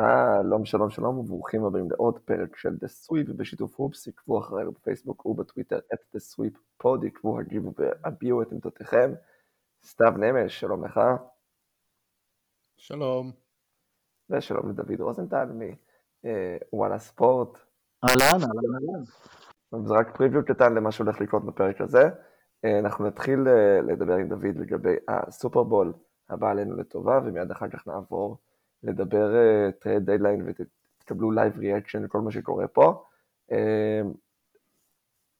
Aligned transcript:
שלום 0.00 0.64
שלום 0.64 0.90
שלום 0.90 1.18
וברוכים 1.18 1.64
הבאים 1.64 1.90
לעוד 1.90 2.18
פרק 2.18 2.56
של 2.56 2.68
The 2.68 2.86
Sweep 2.86 3.32
בשיתוף 3.36 3.74
הופס, 3.76 4.08
עקבו 4.08 4.38
אחרינו 4.38 4.72
בפייסבוק 4.72 5.26
ובטוויטר 5.26 5.78
את 5.94 5.98
The 6.14 6.18
Sweep 6.18 6.58
פוד, 6.76 7.04
עקבו, 7.04 7.38
הגיבו 7.38 7.72
והביעו 7.78 8.42
את 8.42 8.52
עמדותיכם. 8.52 9.12
סתיו 9.84 10.10
נמש, 10.10 10.60
שלום 10.60 10.84
לך. 10.84 11.00
שלום. 12.76 13.32
ושלום 14.30 14.70
לדוד 14.70 15.00
רוזנטל 15.00 15.48
מוואלה 16.72 16.98
ספורט. 16.98 17.58
אהלן, 18.04 18.42
אהלן, 18.42 19.04
אהלן. 19.72 19.86
זה 19.86 19.94
רק 19.94 20.16
פריוויו 20.16 20.44
קטן 20.44 20.74
למה 20.74 20.92
שהולך 20.92 21.20
לקרות 21.20 21.46
בפרק 21.46 21.80
הזה. 21.80 22.10
אה, 22.64 22.78
אנחנו 22.78 23.06
נתחיל 23.06 23.48
אה, 23.48 23.80
לדבר 23.80 24.14
עם 24.14 24.28
דוד 24.28 24.56
לגבי 24.56 24.96
הסופרבול 25.08 25.92
הבא 26.28 26.50
עלינו 26.50 26.76
לטובה, 26.76 27.20
ומיד 27.24 27.50
אחר 27.50 27.68
כך 27.68 27.86
נעבור 27.86 28.38
לדבר 28.82 29.30
trade 29.70 30.02
uh, 30.02 30.04
deadline 30.04 30.48
ותקבלו 30.48 31.30
live 31.30 31.58
reaction 31.58 32.02
לכל 32.02 32.20
מה 32.20 32.30
שקורה 32.30 32.68
פה. 32.68 33.04
Uh, 33.50 33.54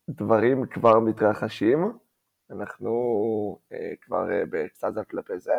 דברים 0.09 0.67
כבר 0.67 1.01
מתרחשים, 1.01 1.99
אנחנו 2.51 2.91
uh, 3.73 3.77
כבר 4.01 4.27
באקסטזה 4.51 5.05
כלפי 5.05 5.39
זה, 5.39 5.55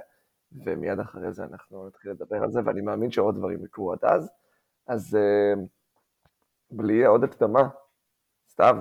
ומיד 0.51 0.99
אחרי 0.99 1.33
זה 1.33 1.43
אנחנו 1.43 1.87
נתחיל 1.87 2.11
לדבר 2.11 2.43
על 2.43 2.51
זה, 2.51 2.59
ואני 2.65 2.81
מאמין 2.81 3.11
שעוד 3.11 3.35
דברים 3.35 3.65
יקרו 3.65 3.93
עד 3.93 4.05
אז. 4.05 4.29
אז 4.87 5.17
בלי 6.71 7.05
עוד 7.05 7.23
הקדמה, 7.23 7.69
סתיו, 8.49 8.75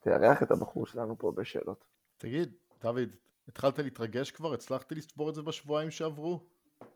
תארח 0.00 0.42
את 0.42 0.50
הבחור 0.50 0.86
שלנו 0.86 1.18
פה 1.18 1.32
בשאלות. 1.32 1.84
תגיד, 2.18 2.52
דוד, 2.82 3.08
התחלת 3.48 3.78
להתרגש 3.78 4.30
כבר? 4.30 4.54
הצלחתי 4.54 4.94
לספור 4.94 5.30
את 5.30 5.34
זה 5.34 5.42
בשבועיים 5.42 5.90
שעברו? 5.90 6.40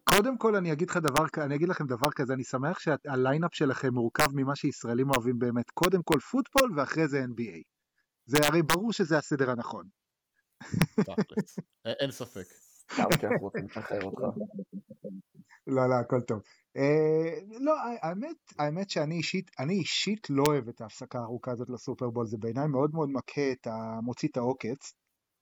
קודם 0.04 0.38
כל 0.38 0.56
אני 0.56 0.72
אגיד 0.72 0.90
לך 0.90 0.96
דבר, 0.96 1.44
אני 1.44 1.54
אגיד 1.54 1.68
לכם 1.68 1.86
דבר 1.86 2.10
כזה, 2.16 2.34
אני 2.34 2.44
שמח 2.44 2.78
שהליינאפ 2.78 3.54
שלכם 3.54 3.94
מורכב 3.94 4.28
ממה 4.34 4.56
שישראלים 4.56 5.10
אוהבים 5.10 5.38
באמת, 5.38 5.70
קודם 5.70 6.02
כל 6.02 6.18
פוטבול 6.30 6.78
ואחרי 6.78 7.08
זה 7.08 7.24
NBA. 7.24 7.62
זה 8.26 8.38
הרי 8.48 8.62
ברור 8.62 8.92
שזה 8.92 9.18
הסדר 9.18 9.50
הנכון. 9.50 9.88
אין 11.86 12.10
ספק. 12.10 12.46
לא, 15.66 15.88
לא, 15.88 15.94
הכל 15.94 16.20
טוב. 16.20 16.42
אה, 16.76 17.40
לא, 17.60 17.74
האמת, 18.02 18.36
האמת 18.58 18.90
שאני 18.90 19.14
אישית, 19.14 19.50
אני 19.58 19.74
אישית 19.74 20.30
לא 20.30 20.42
אוהב 20.48 20.68
את 20.68 20.80
ההפסקה 20.80 21.18
הארוכה 21.18 21.50
הזאת 21.52 21.70
לסופרבול, 21.70 22.26
זה 22.26 22.36
בעיניי 22.40 22.66
מאוד 22.66 22.90
מאוד 22.94 23.10
מכה 23.10 23.52
את 23.52 23.66
המוציא 23.66 24.28
את 24.28 24.36
העוקץ. 24.36 24.94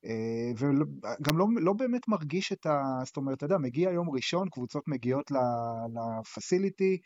אה, 0.04 0.50
וגם 0.56 1.38
לא, 1.38 1.46
לא 1.60 1.72
באמת 1.72 2.08
מרגיש 2.08 2.52
את 2.52 2.66
ה... 2.66 3.00
זאת 3.04 3.16
אומרת, 3.16 3.36
אתה 3.36 3.44
יודע, 3.44 3.58
מגיע 3.58 3.90
יום 3.90 4.10
ראשון, 4.10 4.48
קבוצות 4.48 4.88
מגיעות 4.88 5.30
ל 5.94 6.05
facility, 6.05 7.00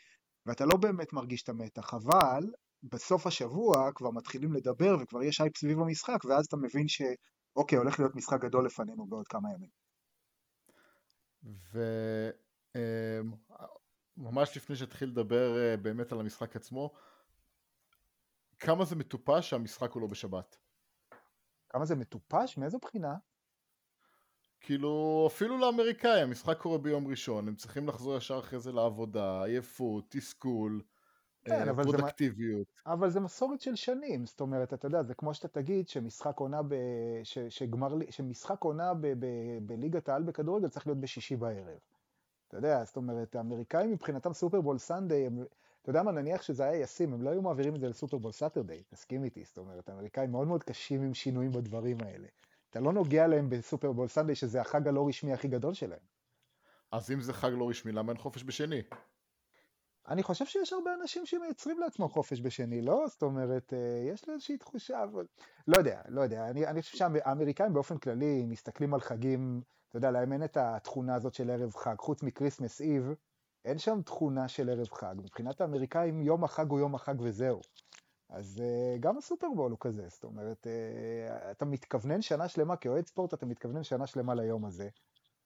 ואתה 0.45 0.65
לא 0.65 0.77
באמת 0.77 1.13
מרגיש 1.13 1.43
את 1.43 1.49
המתח, 1.49 1.93
אבל 1.93 2.43
בסוף 2.83 3.27
השבוע 3.27 3.91
כבר 3.95 4.11
מתחילים 4.11 4.53
לדבר 4.53 4.97
וכבר 5.01 5.23
יש 5.23 5.41
הייפ 5.41 5.57
סביב 5.57 5.79
המשחק, 5.79 6.25
ואז 6.25 6.45
אתה 6.45 6.57
מבין 6.57 6.87
שאוקיי, 6.87 7.77
הולך 7.77 7.99
להיות 7.99 8.15
משחק 8.15 8.41
גדול 8.41 8.65
לפנינו 8.65 9.05
בעוד 9.05 9.27
כמה 9.27 9.49
ימים. 9.53 9.69
וממש 14.17 14.49
אמ, 14.49 14.55
לפני 14.55 14.75
שהתחיל 14.75 15.09
לדבר 15.09 15.57
אה, 15.57 15.77
באמת 15.77 16.11
על 16.11 16.19
המשחק 16.19 16.55
עצמו, 16.55 16.93
כמה 18.59 18.85
זה 18.85 18.95
מטופש 18.95 19.49
שהמשחק 19.49 19.91
הוא 19.91 20.01
לא 20.01 20.07
בשבת? 20.07 20.57
כמה 21.69 21.85
זה 21.85 21.95
מטופש? 21.95 22.57
מאיזו 22.57 22.77
בחינה? 22.81 23.15
כאילו, 24.61 25.23
אפילו 25.27 25.57
לאמריקאי, 25.57 26.21
המשחק 26.21 26.57
קורה 26.57 26.77
ביום 26.77 27.07
ראשון, 27.07 27.47
הם 27.47 27.55
צריכים 27.55 27.87
לחזור 27.87 28.17
ישר 28.17 28.39
אחרי 28.39 28.59
זה 28.59 28.71
לעבודה, 28.71 29.43
עייפות, 29.43 30.05
תסכול, 30.09 30.81
כן, 31.43 31.69
אה, 31.69 31.83
פרודקטיביות. 31.83 32.67
זה, 32.67 32.91
אבל 32.91 33.09
זה 33.09 33.19
מסורת 33.19 33.61
של 33.61 33.75
שנים, 33.75 34.25
זאת 34.25 34.41
אומרת, 34.41 34.73
אתה 34.73 34.85
יודע, 34.85 35.03
זה 35.03 35.13
כמו 35.13 35.33
שאתה 35.33 35.47
תגיד 35.47 35.87
שמשחק 35.89 36.39
עונה, 36.39 36.61
ב, 36.63 36.75
ש, 37.23 37.37
שגמר, 37.39 37.95
שמשחק 38.09 38.63
עונה 38.63 38.93
ב, 38.93 39.07
ב, 39.19 39.25
בליגת 39.61 40.09
העל 40.09 40.23
בכדורגל 40.23 40.67
צריך 40.67 40.87
להיות 40.87 40.99
בשישי 40.99 41.35
בערב. 41.35 41.79
אתה 42.47 42.57
יודע, 42.57 42.83
זאת 42.83 42.97
אומרת, 42.97 43.35
האמריקאים 43.35 43.91
מבחינתם 43.91 44.33
סופרבול 44.33 44.77
סנדיי, 44.77 45.25
הם, 45.25 45.43
אתה 45.87 45.91
יודע 45.91 46.03
מה, 46.03 46.11
נניח 46.11 46.41
שזה 46.41 46.63
היה 46.63 46.81
ישים, 46.81 47.13
הם 47.13 47.21
לא 47.21 47.29
היו 47.29 47.41
מעבירים 47.41 47.75
את 47.75 47.79
זה 47.79 47.89
ל 47.89 47.93
Super 47.93 48.14
Bowl 48.14 48.31
Saturday, 48.31 48.83
תסכים 48.83 49.23
איתי, 49.23 49.43
זאת 49.43 49.57
אומרת, 49.57 49.89
האמריקאים 49.89 50.31
מאוד 50.31 50.47
מאוד 50.47 50.63
קשים 50.63 51.01
עם 51.01 51.13
שינויים 51.13 51.51
בדברים 51.51 51.97
האלה. 52.01 52.27
אתה 52.69 52.79
לא 52.79 52.93
נוגע 52.93 53.27
להם 53.27 53.49
ב 53.49 53.55
Super 53.55 53.84
Bowl 53.84 54.07
Sunday, 54.07 54.35
שזה 54.35 54.61
החג 54.61 54.87
הלא 54.87 55.07
רשמי 55.07 55.33
הכי 55.33 55.47
גדול 55.47 55.73
שלהם. 55.73 55.99
אז 56.91 57.11
אם 57.11 57.21
זה 57.21 57.33
חג 57.33 57.49
לא 57.49 57.69
רשמי, 57.69 57.91
למה 57.91 58.11
אין 58.11 58.21
חופש 58.21 58.43
בשני? 58.43 58.81
אני 60.07 60.23
חושב 60.23 60.45
שיש 60.45 60.73
הרבה 60.73 60.93
אנשים 61.01 61.25
שמייצרים 61.25 61.79
לעצמם 61.79 62.07
חופש 62.07 62.41
בשני, 62.41 62.81
לא? 62.81 63.05
זאת 63.07 63.23
אומרת, 63.23 63.73
אה, 63.73 64.09
יש 64.13 64.27
לי 64.27 64.33
איזושהי 64.33 64.57
תחושה, 64.57 65.03
אבל... 65.03 65.25
לא 65.67 65.77
יודע, 65.77 66.01
לא 66.07 66.21
יודע. 66.21 66.49
אני, 66.49 66.67
אני 66.67 66.81
חושב 66.81 66.97
שהאמריקאים 66.97 67.73
באופן 67.73 67.97
כללי 67.97 68.45
מסתכלים 68.45 68.93
על 68.93 68.99
חגים, 68.99 69.61
אתה 69.89 69.97
יודע, 69.97 70.11
להם 70.11 70.33
אין 70.33 70.43
את 70.43 70.57
התכונה 70.57 71.15
הזאת 71.15 71.33
של 71.33 71.49
ערב 71.49 71.75
חג, 71.75 71.95
חוץ 71.99 72.23
מ 72.23 72.29
Christmas 72.29 72.81
Eve, 72.81 73.13
אין 73.67 73.77
שם 73.77 74.01
תכונה 74.01 74.47
של 74.47 74.69
ערב 74.69 74.87
חג. 74.87 75.15
מבחינת 75.17 75.61
האמריקאים 75.61 76.21
יום 76.21 76.43
החג 76.43 76.69
הוא 76.69 76.79
יום 76.79 76.95
החג 76.95 77.21
וזהו. 77.21 77.61
אז 78.29 78.63
uh, 78.63 78.99
גם 78.99 79.17
הסופרבול 79.17 79.71
הוא 79.71 79.79
כזה, 79.81 80.07
זאת 80.09 80.23
אומרת, 80.23 80.67
uh, 80.67 81.51
אתה 81.51 81.65
מתכוונן 81.65 82.21
שנה 82.21 82.47
שלמה, 82.47 82.75
כאוהד 82.75 83.05
ספורט 83.05 83.33
אתה 83.33 83.45
מתכוונן 83.45 83.83
שנה 83.83 84.07
שלמה 84.07 84.35
ליום 84.35 84.65
הזה. 84.65 84.89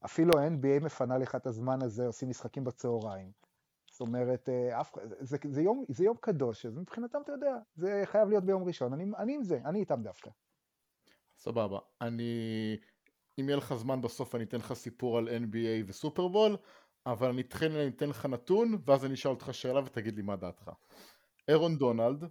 אפילו 0.05 0.39
ה-NBA 0.39 0.83
מפנה 0.83 1.17
לך 1.17 1.35
את 1.35 1.47
הזמן 1.47 1.81
הזה, 1.81 2.07
עושים 2.07 2.29
משחקים 2.29 2.63
בצהריים. 2.63 3.31
זאת 3.91 4.01
אומרת, 4.01 4.49
uh, 4.49 4.81
אף, 4.81 4.95
זה, 5.19 5.37
זה, 5.49 5.61
יום, 5.61 5.85
זה 5.87 6.03
יום 6.03 6.17
קדוש, 6.19 6.65
אז 6.65 6.77
מבחינתם 6.77 7.21
אתה 7.23 7.31
יודע, 7.31 7.57
זה 7.75 8.01
חייב 8.05 8.29
להיות 8.29 8.43
ביום 8.43 8.63
ראשון, 8.63 8.93
אני, 8.93 9.05
אני 9.17 9.35
עם 9.35 9.43
זה, 9.43 9.59
אני 9.65 9.79
איתם 9.79 10.01
דווקא. 10.03 10.29
סבבה, 11.37 11.79
אני, 12.01 12.77
אם 13.39 13.49
יהיה 13.49 13.57
לך 13.57 13.73
זמן 13.73 14.01
בסוף 14.01 14.35
אני 14.35 14.43
אתן 14.43 14.57
לך 14.57 14.73
סיפור 14.73 15.17
על 15.17 15.27
NBA 15.27 15.83
וסופרבול, 15.87 16.57
אבל 17.05 17.29
אני 17.29 17.41
אתכן, 17.41 17.71
אני 17.71 17.87
אתן 17.87 18.09
לך 18.09 18.25
נתון, 18.25 18.81
ואז 18.85 19.05
אני 19.05 19.13
אשאל 19.13 19.31
אותך 19.31 19.53
שאלה 19.53 19.79
ותגיד 19.79 20.15
לי 20.15 20.21
מה 20.21 20.35
דעתך. 20.35 20.71
אירון 21.47 21.77
דונלד 21.77 22.23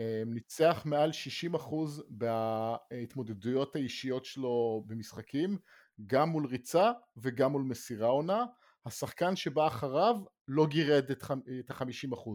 אה, 0.00 0.22
ניצח 0.26 0.82
מעל 0.84 1.10
60% 1.54 1.74
בהתמודדויות 2.08 3.76
האישיות 3.76 4.24
שלו 4.24 4.84
במשחקים, 4.86 5.58
גם 6.06 6.28
מול 6.28 6.46
ריצה 6.46 6.92
וגם 7.16 7.52
מול 7.52 7.62
מסירה 7.62 8.08
עונה. 8.08 8.44
השחקן 8.86 9.36
שבא 9.36 9.66
אחריו 9.66 10.16
לא 10.48 10.66
גירד 10.66 11.10
את 11.10 11.70
ה-50%. 11.70 12.30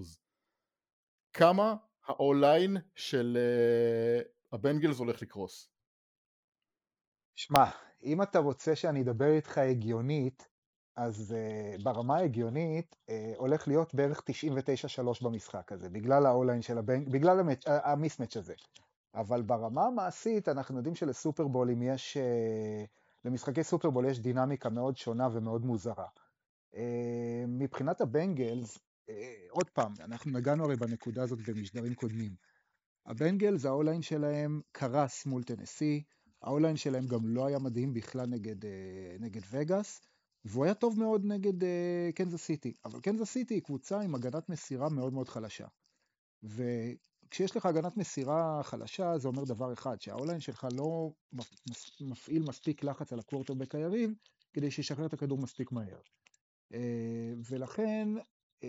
כמה 1.34 1.76
האונליין 2.06 2.78
של 2.96 3.38
אה, 3.38 4.22
הבנגלס 4.52 5.00
הולך 5.00 5.22
לקרוס? 5.22 5.70
שמע, 7.36 7.64
אם 8.04 8.22
אתה 8.22 8.40
רוצה 8.40 8.76
שאני 8.76 9.02
אדבר 9.02 9.32
איתך 9.36 9.58
הגיונית, 9.58 10.48
אז 10.96 11.36
uh, 11.36 11.84
ברמה 11.84 12.18
ההגיונית 12.18 12.96
uh, 12.96 13.12
הולך 13.38 13.68
להיות 13.68 13.96
בערך 13.96 14.24
99-3 15.22 15.24
במשחק 15.24 15.72
הזה, 15.72 15.90
בגלל 15.90 16.26
האוליין 16.26 16.62
של 16.62 16.78
הבנק, 16.78 17.08
בגלל 17.08 17.40
המיסמץ' 17.66 18.38
הזה. 18.38 18.54
אבל 19.16 19.42
ברמה 19.42 19.86
המעשית 19.86 20.50
אנחנו 20.50 20.78
יודעים 20.78 20.96
שלסופרבולים 20.96 21.82
יש, 21.82 22.18
uh, 22.18 22.88
למשחקי 23.26 23.64
סופרבול 23.64 24.06
יש 24.06 24.20
דינמיקה 24.20 24.70
מאוד 24.70 24.98
שונה 24.98 25.28
ומאוד 25.32 25.66
מוזרה. 25.66 26.08
Uh, 26.74 26.78
מבחינת 27.48 28.02
הבנגלס, 28.02 28.78
uh, 28.78 29.12
עוד 29.50 29.70
פעם, 29.70 29.94
אנחנו 30.00 30.32
נגענו 30.32 30.66
הרי 30.66 30.76
בנקודה 30.76 31.24
הזאת 31.24 31.40
במשדרים 31.48 31.96
קודמים. 31.96 32.36
הבנגלס, 33.06 33.66
ה 33.66 33.71
O-line 33.71 34.02
שלהם 34.02 34.62
קרס 34.72 35.26
מול 35.26 35.44
טנסי, 35.44 36.04
ה 36.42 36.47
O-line 36.47 36.76
שלהם 36.78 37.08
גם 37.08 37.20
לא 37.24 37.46
היה 37.46 37.60
מדהים 37.60 37.94
בכלל 37.94 38.26
נגד, 38.26 38.64
uh, 38.64 38.68
נגד 39.20 39.42
וגאס. 39.52 40.02
והוא 40.50 40.66
היה 40.66 40.74
טוב 40.74 41.00
מאוד 41.00 41.26
נגד 41.26 41.64
uh, 41.64 41.66
קנזס 42.16 42.44
סיטי, 42.44 42.74
אבל 42.86 43.02
קנזס 43.02 43.32
סיטי 43.32 43.54
היא 43.54 43.62
קבוצה 43.62 44.02
עם 44.02 44.16
הגנת 44.16 44.50
מסירה 44.50 44.90
מאוד 44.90 45.14
מאוד 45.14 45.30
חלשה. 45.30 45.68
וכשיש 46.44 47.58
לך 47.58 47.66
הגנת 47.66 47.98
מסירה 47.98 48.62
חלשה, 48.64 49.18
זה 49.18 49.28
אומר 49.28 49.44
דבר 49.44 49.74
אחד, 49.74 50.02
שה 50.02 50.14
O-line 50.14 50.40
שלך 50.40 50.68
לא 50.78 51.12
מפעיל 52.02 52.44
מספיק 52.44 52.84
לחץ 52.84 53.14
על 53.14 53.20
הקוורטרבק 53.20 53.76
היריב, 53.76 54.14
כדי 54.54 54.72
שישחרר 54.72 55.06
את 55.06 55.14
הכדור 55.14 55.38
מספיק 55.38 55.72
מהר. 55.72 56.00
Uh, 56.74 56.76
ולכן 57.50 58.08
uh, 58.18 58.66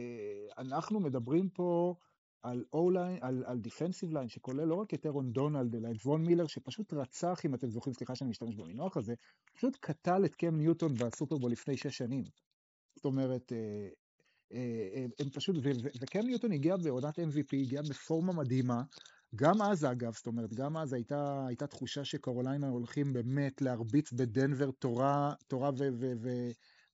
אנחנו 0.58 1.00
מדברים 1.00 1.48
פה 1.48 1.94
על 2.42 2.64
O-line, 2.72 3.19
על, 3.20 3.44
על 3.46 3.58
defensive 3.58 4.12
line, 4.12 4.28
שכולל 4.28 4.64
לא 4.64 4.75
רק 4.75 4.94
את 4.94 5.06
אירון 5.06 5.32
דונלד, 5.32 5.75
אלא 5.75 5.88
את 5.90 6.06
וון 6.06 6.25
מילר, 6.25 6.46
שפשוט 6.46 6.92
רצח, 6.92 7.40
אם 7.44 7.54
אתם 7.54 7.70
זוכרים, 7.70 7.94
סליחה 7.94 8.14
שאני 8.14 8.31
משתמש 8.31 8.56
במינוח 8.56 8.96
הזה, 8.96 9.14
פשוט 9.54 9.76
קטל 9.81 10.25
את 10.25 10.34
קם 10.34 10.56
ניוטון 10.56 10.94
בסופרבול 10.94 11.52
לפני 11.52 11.76
שש 11.76 11.98
שנים. 11.98 12.25
זאת 12.96 13.04
אומרת, 13.04 13.52
אה, 13.52 13.88
אה, 14.52 14.88
אה, 14.94 15.06
הם 15.19 15.31
פשוט, 15.31 15.56
וקם 16.00 16.20
ניוטון 16.20 16.52
הגיע 16.52 16.76
בעונת 16.76 17.19
MVP, 17.19 17.56
הגיע 17.62 17.82
בפורמה 17.82 18.32
מדהימה, 18.32 18.82
גם 19.37 19.62
אז 19.62 19.84
אגב, 19.84 20.14
זאת 20.14 20.26
אומרת, 20.26 20.54
גם 20.54 20.76
אז 20.76 20.92
הייתה, 20.92 21.46
הייתה 21.46 21.66
תחושה 21.66 22.04
שקרוליינה 22.04 22.69
הולכים 22.69 23.12
באמת 23.12 23.62
להרביץ 23.62 24.12
בדנבר 24.12 24.70
תורה, 24.70 25.32
תורה 25.48 25.70
ו, 25.70 25.88
ו, 25.98 26.12
ו, 26.20 26.28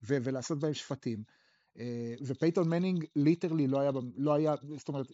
ו, 0.03 0.17
ולעשות 0.23 0.59
בהם 0.59 0.75
שפטים. 0.75 1.23
אה, 1.79 2.15
ופייתון 2.27 2.69
מנינג 2.69 3.05
literally 3.17 3.67
לא 3.67 3.81
היה, 3.81 3.91
לא 4.17 4.35
היה, 4.35 4.55
זאת 4.77 4.89
אומרת, 4.89 5.13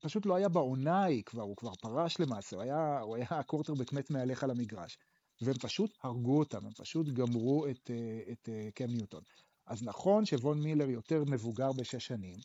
פשוט 0.00 0.26
לא 0.26 0.34
היה 0.34 0.48
בעונה 0.48 1.02
ההיא 1.02 1.22
כבר, 1.22 1.42
הוא 1.42 1.56
כבר 1.56 1.74
פרש 1.80 2.20
למעשה, 2.20 2.56
הוא 2.56 2.62
היה, 2.62 3.00
הוא 3.00 3.16
היה 3.16 3.26
הקורטרבק 3.30 3.92
מת 3.92 4.10
מהלך 4.10 4.44
על 4.44 4.50
המגרש. 4.50 4.98
והם 5.40 5.54
פשוט 5.54 5.90
הרגו 6.02 6.38
אותם, 6.38 6.66
הם 6.66 6.72
פשוט 6.72 7.08
גמרו 7.08 7.66
את, 7.66 7.90
אה, 7.90 8.32
את 8.32 8.48
אה, 8.48 8.68
קם 8.74 8.90
ניוטון. 8.90 9.22
אז 9.66 9.82
נכון 9.82 10.24
שוון 10.24 10.62
מילר 10.62 10.90
יותר 10.90 11.24
מבוגר 11.26 11.72
בשש 11.72 12.06
שנים, 12.06 12.36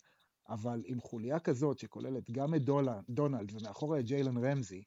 אבל 0.49 0.81
עם 0.85 0.99
חוליה 0.99 1.39
כזאת 1.39 1.79
שכוללת 1.79 2.31
גם 2.31 2.55
את 2.55 2.61
דונלד 3.09 3.51
ומאחורי 3.53 3.99
את 3.99 4.05
ג'יילן 4.05 4.45
רמזי, 4.45 4.83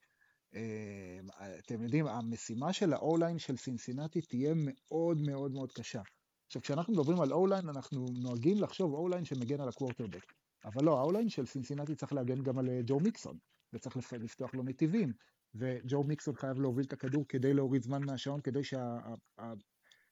אתם 1.59 1.83
יודעים, 1.83 2.07
המשימה 2.07 2.73
של 2.73 2.93
ה 2.93 3.00
O-line 3.00 3.39
של 3.39 3.57
סינסינטי 3.57 4.21
תהיה 4.21 4.53
מאוד 4.57 5.21
מאוד 5.21 5.53
מאוד 5.53 5.73
קשה. 5.73 6.03
עכשיו, 6.47 6.63
כשאנחנו 6.63 6.93
מדברים 6.93 7.21
על 7.21 7.33
O-line, 7.33 7.69
אנחנו 7.69 8.07
נוהגים 8.23 8.63
לחשוב 8.63 8.95
O-line 8.95 9.25
שמגן 9.25 9.61
על 9.61 9.69
הקוורטרבק. 9.69 10.33
אבל 10.65 10.85
לא, 10.85 10.99
ה 10.99 11.03
O-line 11.03 11.29
של 11.29 11.47
סינסינטי 11.47 11.95
צריך 11.95 12.13
להגן 12.13 12.43
גם 12.43 12.59
על 12.59 12.69
אה, 12.69 12.81
ג'ו 12.87 13.01
מיקסון, 13.01 13.39
וצריך 13.73 14.13
לפתוח 14.13 14.55
לו 14.55 14.63
נתיבים, 14.63 15.13
וג'ו 15.55 16.05
מיקסון 16.05 16.35
חייב 16.35 16.61
להוביל 16.61 16.85
את 16.85 16.93
הכדור 16.93 17.25
כדי 17.29 17.55
להוריד 17.55 17.83
זמן 17.83 18.05
מהשעון, 18.05 18.41
כדי 18.41 18.65
שה... 18.65 18.99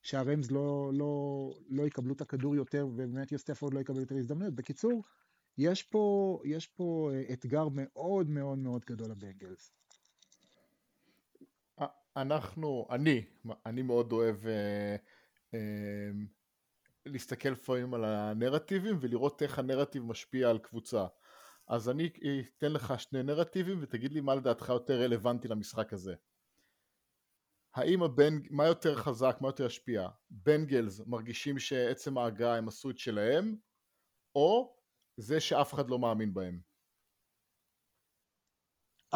שהראמס 0.03 0.51
לא, 0.51 0.91
לא, 0.95 1.51
לא 1.69 1.83
יקבלו 1.83 2.15
את 2.15 2.21
הכדור 2.21 2.57
יותר, 2.57 2.87
ובאמת 2.87 3.33
סטפורד 3.33 3.75
לא 3.75 3.81
יקבל 3.81 4.01
יותר 4.01 4.17
הזדמנויות. 4.17 4.55
בקיצור, 4.55 5.03
יש 5.59 5.83
פה, 5.83 6.39
יש 6.45 6.67
פה 6.67 7.11
אה, 7.13 7.33
אתגר 7.33 7.69
מאוד 7.73 8.31
מאוד 8.31 8.59
מאוד 8.59 8.85
גדול 8.85 9.11
לבנגלס. 9.11 9.73
אנחנו, 12.17 12.87
אני, 12.91 13.25
אני 13.67 13.83
מאוד 13.83 14.13
אוהב 14.13 14.37
להסתכל 17.07 17.49
לפעמים 17.49 17.95
על 17.95 18.05
הנרטיבים 18.05 18.99
ולראות 19.01 19.43
איך 19.43 19.59
הנרטיב 19.59 20.03
משפיע 20.03 20.51
על 20.51 20.59
קבוצה. 20.59 21.07
אז 21.69 21.89
אני 21.89 22.11
אתן 22.59 22.73
לך 22.73 23.01
שני 23.01 23.23
נרטיבים 23.23 23.79
ותגיד 23.83 24.13
לי 24.13 24.21
מה 24.21 24.35
לדעתך 24.35 24.69
יותר 24.69 25.01
רלוונטי 25.03 25.49
למשחק 25.49 25.93
הזה. 25.93 26.15
האם 27.75 28.03
הבן, 28.03 28.35
מה 28.51 28.67
יותר 28.67 28.97
חזק, 28.97 29.37
מה 29.41 29.49
יותר 29.49 29.67
ישפיע? 29.67 30.09
בנגלס 30.31 31.01
מרגישים 31.07 31.59
שעצם 31.59 32.19
ההגעה 32.19 32.57
הם 32.57 32.69
עשו 32.69 32.91
את 32.91 32.99
שלהם, 32.99 33.57
או 34.35 34.77
זה 35.17 35.41
שאף 35.41 35.75
אחד 35.75 35.91
לא 35.91 35.99
מאמין 35.99 36.35
בהם? 36.35 36.61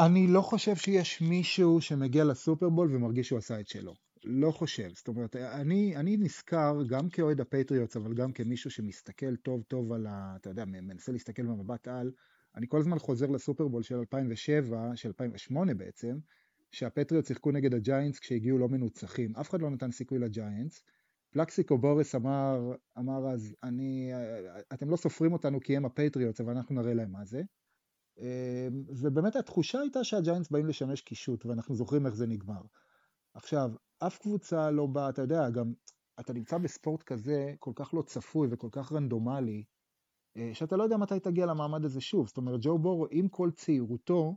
אני 0.06 0.26
לא 0.34 0.40
חושב 0.40 0.76
שיש 0.76 1.20
מישהו 1.20 1.80
שמגיע 1.80 2.24
לסופרבול 2.24 2.96
ומרגיש 2.96 3.28
שהוא 3.28 3.38
עשה 3.38 3.60
את 3.60 3.68
שלו. 3.68 3.94
לא 4.24 4.50
חושב, 4.50 4.88
זאת 4.94 5.08
אומרת, 5.08 5.36
אני, 5.36 5.96
אני 5.96 6.16
נזכר 6.16 6.82
גם 6.88 7.08
כאוהד 7.08 7.40
הפטריוטס, 7.40 7.96
אבל 7.96 8.14
גם 8.14 8.32
כמישהו 8.32 8.70
שמסתכל 8.70 9.36
טוב 9.36 9.62
טוב 9.62 9.92
על 9.92 10.06
ה... 10.06 10.36
אתה 10.40 10.50
יודע, 10.50 10.64
מנסה 10.64 11.12
להסתכל 11.12 11.42
במבט 11.42 11.88
על, 11.88 12.12
אני 12.56 12.66
כל 12.68 12.78
הזמן 12.78 12.98
חוזר 12.98 13.26
לסופרבול 13.26 13.82
של 13.82 13.96
2007, 13.96 14.90
של 14.94 15.08
2008 15.08 15.74
בעצם, 15.74 16.18
שהפטריוטס 16.70 17.28
שיחקו 17.28 17.50
נגד 17.50 17.74
הג'יינטס 17.74 18.18
כשהגיעו 18.18 18.58
לא 18.58 18.68
מנוצחים, 18.68 19.36
אף 19.36 19.50
אחד 19.50 19.62
לא 19.62 19.70
נתן 19.70 19.90
סיכוי 19.90 20.18
לג'יינטס. 20.18 20.82
פלקסיקו 21.30 21.78
בורס 21.78 22.14
אמר, 22.14 22.74
אמר 22.98 23.28
אז, 23.28 23.54
אני, 23.62 24.12
אתם 24.72 24.90
לא 24.90 24.96
סופרים 24.96 25.32
אותנו 25.32 25.60
כי 25.60 25.76
הם 25.76 25.84
הפטריוטס, 25.84 26.40
אבל 26.40 26.52
אנחנו 26.52 26.74
נראה 26.74 26.94
להם 26.94 27.12
מה 27.12 27.24
זה. 27.24 27.42
ובאמת 28.88 29.36
התחושה 29.36 29.80
הייתה 29.80 30.04
שהג'יינטס 30.04 30.50
באים 30.50 30.66
לשמש 30.66 31.00
קישוט, 31.00 31.46
ואנחנו 31.46 31.74
זוכרים 31.74 32.06
איך 32.06 32.14
זה 32.14 32.26
נגמר. 32.26 32.60
עכשיו, 33.38 33.70
אף 34.06 34.18
קבוצה 34.18 34.70
לא 34.70 34.86
באה, 34.86 35.08
אתה 35.08 35.22
יודע, 35.22 35.50
גם 35.50 35.72
אתה 36.20 36.32
נמצא 36.32 36.58
בספורט 36.58 37.02
כזה 37.02 37.54
כל 37.58 37.72
כך 37.74 37.94
לא 37.94 38.02
צפוי 38.02 38.48
וכל 38.50 38.68
כך 38.72 38.92
רנדומלי, 38.92 39.64
אה, 40.36 40.50
שאתה 40.54 40.76
לא 40.76 40.82
יודע 40.82 40.96
מתי 40.96 41.20
תגיע 41.20 41.46
למעמד 41.46 41.84
הזה 41.84 42.00
שוב. 42.00 42.26
זאת 42.28 42.36
אומרת, 42.36 42.60
ג'ו 42.62 42.78
בורו, 42.78 43.06
עם 43.10 43.28
כל 43.28 43.50
צעירותו, 43.50 44.36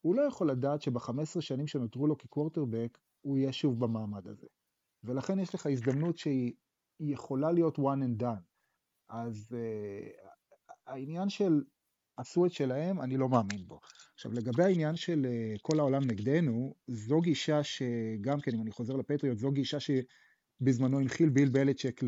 הוא 0.00 0.14
לא 0.14 0.22
יכול 0.22 0.50
לדעת 0.50 0.82
שב-15 0.82 1.40
שנים 1.40 1.66
שנותרו 1.66 2.06
לו 2.06 2.18
כקוורטרבק, 2.18 2.98
הוא 3.20 3.38
יהיה 3.38 3.52
שוב 3.52 3.80
במעמד 3.80 4.26
הזה. 4.26 4.46
ולכן 5.04 5.38
יש 5.38 5.54
לך 5.54 5.66
הזדמנות 5.66 6.18
שהיא 6.18 6.54
יכולה 7.00 7.52
להיות 7.52 7.78
one 7.78 8.02
and 8.02 8.22
done. 8.22 8.42
אז 9.08 9.48
אה, 9.50 10.28
העניין 10.86 11.28
של 11.28 11.62
עשו 12.18 12.46
את 12.46 12.52
שלהם, 12.52 13.00
אני 13.00 13.16
לא 13.16 13.28
מאמין 13.28 13.66
בו. 13.66 13.80
עכשיו, 14.14 14.32
לגבי 14.32 14.62
העניין 14.62 14.96
של 14.96 15.26
אה, 15.26 15.54
כל 15.62 15.78
העולם 15.78 16.04
נגדנו, 16.04 16.74
זו 16.86 17.20
גישה 17.20 17.62
שגם 17.62 18.40
כן, 18.40 18.54
אם 18.54 18.62
אני 18.62 18.70
חוזר 18.70 18.96
לפטריוטס, 18.96 19.38
זו 19.38 19.50
גישה 19.50 19.78
שבזמנו 19.80 21.00
הנחיל 21.00 21.28
ביל 21.28 21.48
בליצ'ק 21.48 22.00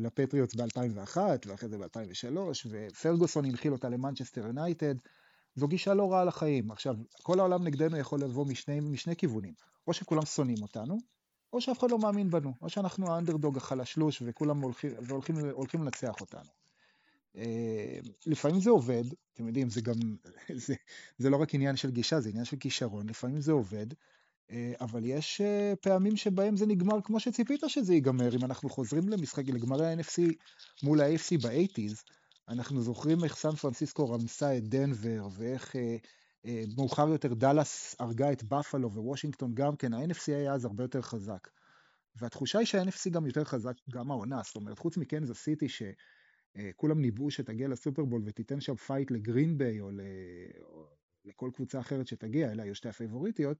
לפטריוטס 0.00 0.54
ב-2001, 0.54 1.18
ואחרי 1.46 1.68
זה 1.68 1.78
ב-2003, 1.78 2.38
ופרגוסון 2.70 3.44
הנחיל 3.44 3.72
אותה 3.72 3.88
למנצ'סטר 3.88 4.46
יונייטד. 4.46 4.94
זו 5.54 5.68
גישה 5.68 5.94
לא 5.94 6.12
רעה 6.12 6.24
לחיים. 6.24 6.70
עכשיו, 6.70 6.96
כל 7.22 7.40
העולם 7.40 7.64
נגדנו 7.64 7.96
יכול 7.96 8.20
לבוא 8.20 8.46
משני, 8.46 8.80
משני 8.80 9.16
כיוונים. 9.16 9.54
או 9.86 9.92
שכולם 9.92 10.24
שונאים 10.24 10.62
אותנו, 10.62 10.98
או 11.52 11.60
שאף 11.60 11.78
אחד 11.78 11.90
לא 11.90 11.98
מאמין 11.98 12.30
בנו, 12.30 12.52
או 12.62 12.68
שאנחנו 12.68 13.14
האנדרדוג 13.14 13.56
החלשלוש 13.56 14.22
וכולם 14.26 14.60
הולכים, 14.60 14.90
והולכים, 15.02 15.36
הולכים 15.52 15.82
לנצח 15.82 16.20
אותנו. 16.20 16.61
לפעמים 18.26 18.60
זה 18.60 18.70
עובד, 18.70 19.04
אתם 19.34 19.46
יודעים, 19.46 19.70
זה 19.70 19.80
גם, 19.80 19.94
זה, 20.66 20.74
זה 21.18 21.30
לא 21.30 21.36
רק 21.36 21.54
עניין 21.54 21.76
של 21.76 21.90
גישה, 21.90 22.20
זה 22.20 22.28
עניין 22.28 22.44
של 22.44 22.56
כישרון, 22.56 23.08
לפעמים 23.08 23.40
זה 23.40 23.52
עובד, 23.52 23.86
אה, 24.50 24.72
אבל 24.80 25.04
יש 25.04 25.40
אה, 25.40 25.72
פעמים 25.80 26.16
שבהם 26.16 26.56
זה 26.56 26.66
נגמר 26.66 27.00
כמו 27.04 27.20
שציפית 27.20 27.62
שזה 27.66 27.94
ייגמר. 27.94 28.36
אם 28.36 28.44
אנחנו 28.44 28.70
חוזרים 28.70 29.08
למשחק, 29.08 29.48
לגמרי 29.48 29.86
ה-NFC 29.86 30.22
מול 30.82 31.00
ה-AFC 31.00 31.42
ב-80's, 31.42 32.02
אנחנו 32.48 32.82
זוכרים 32.82 33.24
איך 33.24 33.36
סן 33.36 33.54
פרנסיסקו 33.54 34.10
רמסה 34.10 34.56
את 34.56 34.68
דנבר, 34.68 35.28
ואיך 35.32 35.76
אה, 36.46 36.64
מאוחר 36.76 37.08
יותר 37.08 37.34
דאלאס 37.34 37.96
הרגה 37.98 38.32
את 38.32 38.42
בפלו 38.44 38.92
ווושינגטון 38.92 39.54
גם 39.54 39.76
כן, 39.76 39.94
ה-NFC 39.94 40.26
היה 40.26 40.54
אז 40.54 40.64
הרבה 40.64 40.84
יותר 40.84 41.02
חזק. 41.02 41.48
והתחושה 42.16 42.58
היא 42.58 42.66
שה-NFC 42.66 43.10
גם 43.10 43.26
יותר 43.26 43.44
חזק 43.44 43.74
גם 43.90 44.10
העונה, 44.10 44.40
זאת 44.44 44.56
אומרת, 44.56 44.78
חוץ 44.78 44.96
מקנזס 44.96 45.38
סיטי, 45.38 45.68
ש... 45.68 45.82
אה, 46.56 46.70
כולם 46.76 47.00
ניבאו 47.00 47.30
שתגיע 47.30 47.68
לסופרבול 47.68 48.22
ותיתן 48.24 48.60
שם 48.60 48.74
fight 48.74 49.10
לגרין 49.10 49.58
ביי 49.58 49.80
או, 49.80 49.90
או 50.62 50.86
לכל 51.24 51.50
קבוצה 51.54 51.80
אחרת 51.80 52.06
שתגיע, 52.06 52.52
אלה 52.52 52.62
היו 52.62 52.74
שתי 52.74 52.88
הפייבוריטיות, 52.88 53.58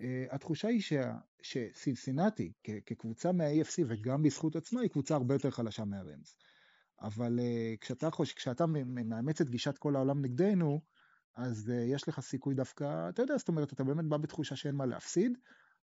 אה, 0.00 0.24
התחושה 0.30 0.68
היא 0.68 0.80
שה, 0.80 1.14
שסינסינטי 1.42 2.52
כקבוצה 2.86 3.32
מה-AFC 3.32 3.82
וגם 3.86 4.22
בזכות 4.22 4.56
עצמה 4.56 4.80
היא 4.80 4.90
קבוצה 4.90 5.14
הרבה 5.14 5.34
יותר 5.34 5.50
חלשה 5.50 5.84
מהראמס. 5.84 6.36
אבל 7.00 7.38
אה, 7.40 7.74
כשאתה, 7.80 8.10
חוש, 8.10 8.32
כשאתה 8.32 8.66
מאמץ 8.86 9.40
את 9.40 9.50
גישת 9.50 9.78
כל 9.78 9.96
העולם 9.96 10.22
נגדנו, 10.22 10.80
אז 11.36 11.72
יש 11.92 12.08
לך 12.08 12.20
סיכוי 12.20 12.54
דווקא, 12.54 13.08
אתה 13.08 13.22
יודע, 13.22 13.36
זאת 13.36 13.48
אומרת, 13.48 13.72
אתה 13.72 13.84
באמת 13.84 14.04
בא 14.04 14.16
בתחושה 14.16 14.56
שאין 14.56 14.74
מה 14.74 14.86
להפסיד, 14.86 15.38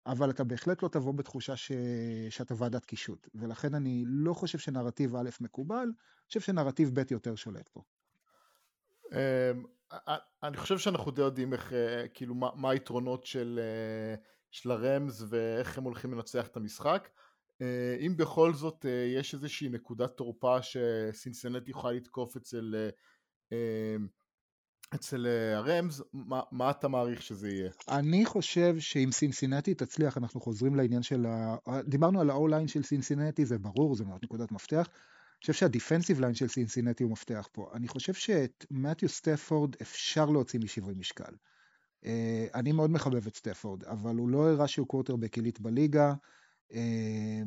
אבל 0.05 0.29
אתה 0.29 0.43
בהחלט 0.43 0.83
לא 0.83 0.87
תבוא 0.87 1.13
בתחושה 1.13 1.55
ש... 1.55 1.71
שאתה 2.29 2.53
ועדת 2.57 2.85
קישוט, 2.85 3.27
ולכן 3.35 3.75
אני 3.75 4.03
לא 4.07 4.33
חושב 4.33 4.57
שנרטיב 4.57 5.15
א' 5.15 5.29
מקובל, 5.41 5.77
אני 5.77 6.27
חושב 6.27 6.39
שנרטיב 6.39 6.99
ב' 6.99 7.11
יותר 7.11 7.35
שולט 7.35 7.69
פה. 7.69 7.81
אמ, 9.11 9.65
אני 10.43 10.57
חושב 10.57 10.77
שאנחנו 10.77 11.11
די 11.11 11.21
יודעים 11.21 11.53
איך, 11.53 11.73
אה, 11.73 12.07
כאילו, 12.13 12.35
מה, 12.35 12.49
מה 12.55 12.69
היתרונות 12.69 13.25
של, 13.25 13.59
אה, 13.61 14.15
של 14.51 14.71
הרמז 14.71 15.25
ואיך 15.29 15.77
הם 15.77 15.83
הולכים 15.83 16.13
לנצח 16.13 16.47
את 16.47 16.57
המשחק. 16.57 17.09
אה, 17.61 17.97
אם 17.99 18.17
בכל 18.17 18.53
זאת 18.53 18.85
יש 19.15 19.33
איזושהי 19.33 19.69
נקודת 19.69 20.17
תורפה 20.17 20.61
שסינסנט 20.61 21.69
יכולה 21.69 21.93
לתקוף 21.93 22.35
אצל 22.35 22.89
אמ, 23.51 24.07
אצל 24.95 25.27
אה, 25.27 25.57
הרמז, 25.57 26.03
מה, 26.13 26.41
מה 26.51 26.71
אתה 26.71 26.87
מעריך 26.87 27.21
שזה 27.21 27.49
יהיה? 27.49 27.69
אני 27.89 28.25
חושב 28.25 28.79
שאם 28.79 29.09
סינסינטי 29.11 29.73
תצליח, 29.73 30.17
אנחנו 30.17 30.41
חוזרים 30.41 30.75
לעניין 30.75 31.03
של 31.03 31.25
ה... 31.25 31.55
דיברנו 31.87 32.21
על 32.21 32.29
ה-O-line 32.29 32.67
של 32.67 32.83
סינסינטי, 32.83 33.45
זה 33.45 33.57
ברור, 33.57 33.95
זה 33.95 34.05
מאוד 34.05 34.19
נקודת 34.23 34.51
מפתח. 34.51 34.87
אני 34.87 35.41
חושב 35.41 35.53
שה 35.53 35.70
defensive 35.70 36.19
line 36.19 36.35
של 36.35 36.47
סינסינטי 36.47 37.03
הוא 37.03 37.11
מפתח 37.11 37.47
פה. 37.51 37.69
אני 37.73 37.87
חושב 37.87 38.13
שאת 38.13 38.65
מתיו 38.71 39.09
סטפורד 39.09 39.75
אפשר 39.81 40.25
להוציא 40.25 40.59
משיווי 40.59 40.93
משקל. 40.97 41.33
אה, 42.05 42.45
אני 42.55 42.71
מאוד 42.71 42.91
מחבב 42.91 43.27
את 43.27 43.35
סטפורד, 43.35 43.83
אבל 43.83 44.15
הוא 44.15 44.29
לא 44.29 44.49
הראה 44.49 44.67
שהוא 44.67 44.87
קורטרבק 44.87 45.35
עילית 45.35 45.59
בליגה. 45.59 46.13
אה, 46.73 47.41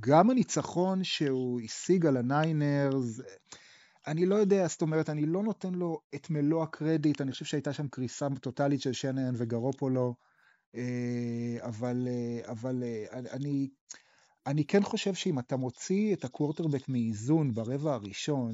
גם 0.00 0.30
הניצחון 0.30 1.04
שהוא 1.04 1.60
השיג 1.60 2.06
על 2.06 2.16
הניינרס, 2.16 3.20
אני 4.06 4.26
לא 4.26 4.34
יודע, 4.34 4.66
זאת 4.66 4.82
אומרת, 4.82 5.10
אני 5.10 5.26
לא 5.26 5.42
נותן 5.42 5.74
לו 5.74 6.00
את 6.14 6.30
מלוא 6.30 6.62
הקרדיט, 6.62 7.20
אני 7.20 7.32
חושב 7.32 7.44
שהייתה 7.44 7.72
שם 7.72 7.88
קריסה 7.88 8.28
טוטאלית 8.40 8.80
של 8.80 8.92
שנהאן 8.92 9.34
וגרופולו, 9.36 10.14
אה, 10.74 11.56
אבל, 11.60 12.08
אה, 12.08 12.50
אבל 12.50 12.82
אה, 12.82 13.18
אני, 13.32 13.68
אני 14.46 14.64
כן 14.64 14.82
חושב 14.82 15.14
שאם 15.14 15.38
אתה 15.38 15.56
מוציא 15.56 16.14
את 16.14 16.24
הקוורטרבק 16.24 16.88
מאיזון 16.88 17.54
ברבע 17.54 17.94
הראשון, 17.94 18.52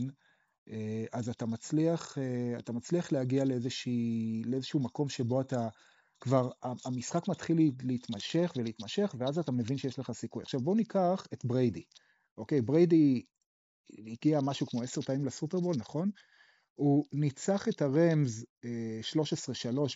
אז 1.12 1.28
אתה 1.28 1.46
מצליח, 1.46 2.18
אתה 2.58 2.72
מצליח 2.72 3.12
להגיע 3.12 3.44
לאיזשהו 4.44 4.80
מקום 4.80 5.08
שבו 5.08 5.40
אתה 5.40 5.68
כבר, 6.20 6.50
המשחק 6.62 7.28
מתחיל 7.28 7.70
להתמשך 7.82 8.52
ולהתמשך, 8.56 9.14
ואז 9.18 9.38
אתה 9.38 9.52
מבין 9.52 9.78
שיש 9.78 9.98
לך 9.98 10.12
סיכוי. 10.12 10.42
עכשיו 10.42 10.60
בוא 10.60 10.76
ניקח 10.76 11.26
את 11.32 11.44
בריידי. 11.44 11.82
אוקיי, 12.38 12.62
בריידי 12.62 13.22
הגיע 14.06 14.40
משהו 14.40 14.66
כמו 14.66 14.82
עשר 14.82 15.00
פעמים 15.00 15.24
לסופרבול, 15.24 15.74
נכון? 15.78 16.10
הוא 16.74 17.04
ניצח 17.12 17.68
את 17.68 17.82
הראמס 17.82 18.46
13-3 18.62 18.66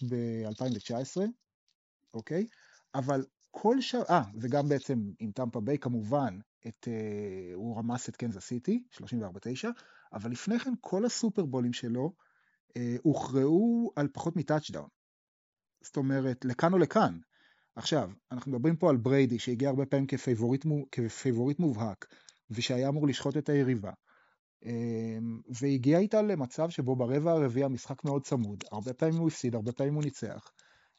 ב-2019, 0.09 1.21
אוקיי? 2.15 2.47
אבל 2.95 3.25
כל 3.51 3.81
שאר, 3.81 4.03
אה, 4.11 4.23
וגם 4.41 4.69
בעצם 4.69 4.99
עם 5.19 5.33
טמפה 5.33 5.61
ביי 5.61 5.79
כמובן, 5.79 6.39
את, 6.67 6.89
אה, 6.88 7.55
הוא 7.55 7.79
רמס 7.79 8.09
את 8.09 8.17
קנזס 8.17 8.45
סיטי, 8.45 8.85
34-9, 8.93 8.99
אבל 10.13 10.31
לפני 10.31 10.59
כן 10.59 10.73
כל 10.81 11.05
הסופרבולים 11.05 11.73
שלו 11.73 12.13
אה, 12.69 12.73
הוכרעו 13.03 13.93
על 13.97 14.09
פחות 14.13 14.37
מטאצ'דאון. 14.37 14.89
זאת 15.81 15.97
אומרת, 15.97 16.45
לכאן 16.45 16.73
או 16.73 16.79
לכאן. 16.79 17.19
עכשיו, 17.77 18.11
אנחנו 18.33 18.53
מדברים 18.53 18.77
פה 18.77 18.91
על 18.91 18.97
בריידי 18.97 19.39
שהגיע 19.39 19.69
הרבה 19.69 19.87
פעמים 19.87 20.07
כפייבוריט, 20.07 20.67
כפייבוריט 20.93 21.59
מובהק, 21.59 22.15
ושהיה 22.54 22.88
אמור 22.88 23.06
לשחוט 23.06 23.37
את 23.37 23.49
היריבה. 23.49 23.90
אמ, 24.64 25.40
והגיע 25.61 25.99
איתה 25.99 26.23
למצב 26.23 26.71
שבו 26.71 26.97
ברבע 26.97 27.32
הרביעי 27.32 27.64
המשחק 27.64 28.04
מאוד 28.04 28.25
צמוד, 28.25 28.64
הרבה 28.73 28.92
פעמים 28.92 29.16
הוא 29.16 29.28
הפסיד, 29.28 29.54
הרבה 29.54 29.73
פעמים 29.73 29.94
הוא 29.94 30.02
ניצח. 30.02 30.52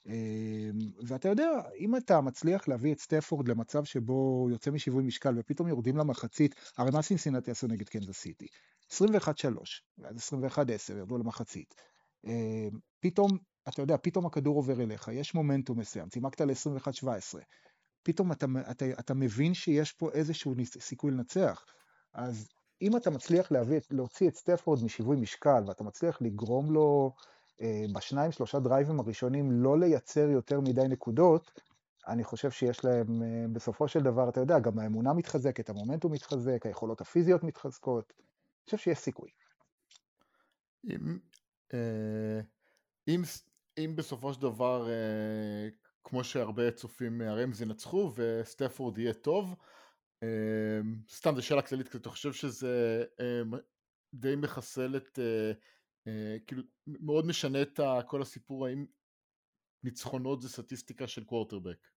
אמ, 0.08 0.80
ואתה 1.08 1.30
יודע, 1.30 1.50
אם 1.80 1.96
אתה 1.96 2.22
מצליח 2.22 2.68
להביא 2.68 2.94
את 2.94 3.00
סטפורד 3.00 3.48
למצב 3.48 3.84
שבו 3.84 4.14
הוא 4.14 4.52
יוצא 4.52 4.72
משיווי 4.72 5.04
משקל 5.04 5.34
ופתאום 5.38 5.68
יורדים 5.68 5.98
למחצית, 5.98 6.56
הרי 6.78 6.92
מה 6.92 7.02
סינסינטי 7.02 7.52
עשו 7.52 7.68
נגד 7.68 7.90
קנזס 7.90 8.18
סיטי? 8.18 8.48
21-3, 8.92 8.96
ואז 9.98 10.16
21-10, 10.18 10.94
ירדו 10.98 11.18
למחצית. 11.18 11.74
אמ, 12.26 12.80
פתאום, 13.00 13.30
אתה 13.70 13.82
יודע, 13.82 13.96
פתאום 14.02 14.26
הכדור 14.26 14.56
עובר 14.56 14.82
אליך, 14.82 15.08
יש 15.14 15.36
מומנטום 15.36 15.80
מסוים, 15.80 16.10
צמצמת 16.10 16.42
ל-21-17. 16.42 17.40
פתאום 18.04 18.32
אתה, 18.32 18.46
אתה, 18.72 18.86
אתה 19.00 19.14
מבין 19.14 19.54
שיש 19.54 19.92
פה 19.92 20.12
איזשהו 20.12 20.54
סיכוי 20.80 21.12
לנצח. 21.12 21.66
אז 22.14 22.50
אם 22.82 22.98
אתה 22.98 23.10
מצליח 23.10 23.52
להביא, 23.52 23.80
להוציא 23.92 24.30
את 24.30 24.36
סטפורד 24.36 24.84
משיווי 24.84 25.18
משקל, 25.18 25.64
ואתה 25.68 25.84
מצליח 25.84 26.22
לגרום 26.22 26.74
לו 26.74 27.14
אה, 27.62 27.86
בשניים 27.96 28.32
שלושה 28.32 28.60
דרייבים 28.60 29.00
הראשונים 29.00 29.52
לא 29.52 29.80
לייצר 29.80 30.30
יותר 30.30 30.62
מדי 30.62 30.88
נקודות, 30.90 31.52
אני 32.08 32.24
חושב 32.24 32.52
שיש 32.52 32.86
להם 32.86 33.24
אה, 33.24 33.46
בסופו 33.54 33.88
של 33.88 34.00
דבר, 34.00 34.30
אתה 34.30 34.40
יודע, 34.40 34.60
גם 34.60 34.80
האמונה 34.80 35.14
מתחזקת, 35.14 35.70
המומנטום 35.70 36.12
מתחזק, 36.12 36.66
היכולות 36.66 37.02
הפיזיות 37.02 37.44
מתחזקות, 37.44 38.14
אני 38.18 38.66
חושב 38.66 38.78
שיש 38.78 38.98
סיכוי. 38.98 39.30
אם, 40.90 41.18
אה, 41.74 42.42
אם, 43.08 43.22
אם 43.78 43.94
בסופו 43.96 44.34
של 44.34 44.42
דבר, 44.42 44.90
אה, 44.90 45.70
כמו 46.04 46.24
שהרבה 46.24 46.72
צופים 46.72 47.18
מהרמז 47.18 47.62
ינצחו 47.62 48.12
וסטפורד 48.16 48.98
יהיה 48.98 49.14
טוב, 49.14 49.56
אמ, 50.24 50.96
סתם, 51.10 51.36
זו 51.36 51.46
שאלה 51.46 51.62
כללית, 51.62 51.90
כי 51.90 51.98
אתה 51.98 52.10
חושב 52.10 52.34
שזה 52.34 53.04
אמ, 53.22 53.52
די 54.14 54.36
מחסל 54.36 54.98
את, 54.98 55.20
אה, 55.20 55.52
אה, 56.08 56.38
כאילו, 56.48 56.64
מאוד 56.88 57.26
משנה 57.26 57.62
את 57.62 57.80
כל 58.08 58.22
הסיפור 58.22 58.68
האם 58.68 58.86
ניצחונות 59.84 60.42
זה 60.42 60.50
סטטיסטיקה 60.50 61.08
של 61.08 61.24
קוורטרבק. 61.24 61.88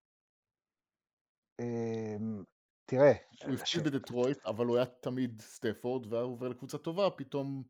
אמ, 1.61 2.45
תראה, 2.91 3.13
הוא 3.45 3.55
הפסיד 3.55 3.85
בדטרויט, 3.85 4.39
אבל 4.47 4.67
הוא 4.67 4.77
היה 4.77 4.87
תמיד 4.87 5.41
סטפורד, 5.41 6.13
והיה 6.13 6.25
עובר 6.25 6.49
לקבוצה 6.49 6.79
טובה, 6.79 7.11
פתאום, 7.11 7.63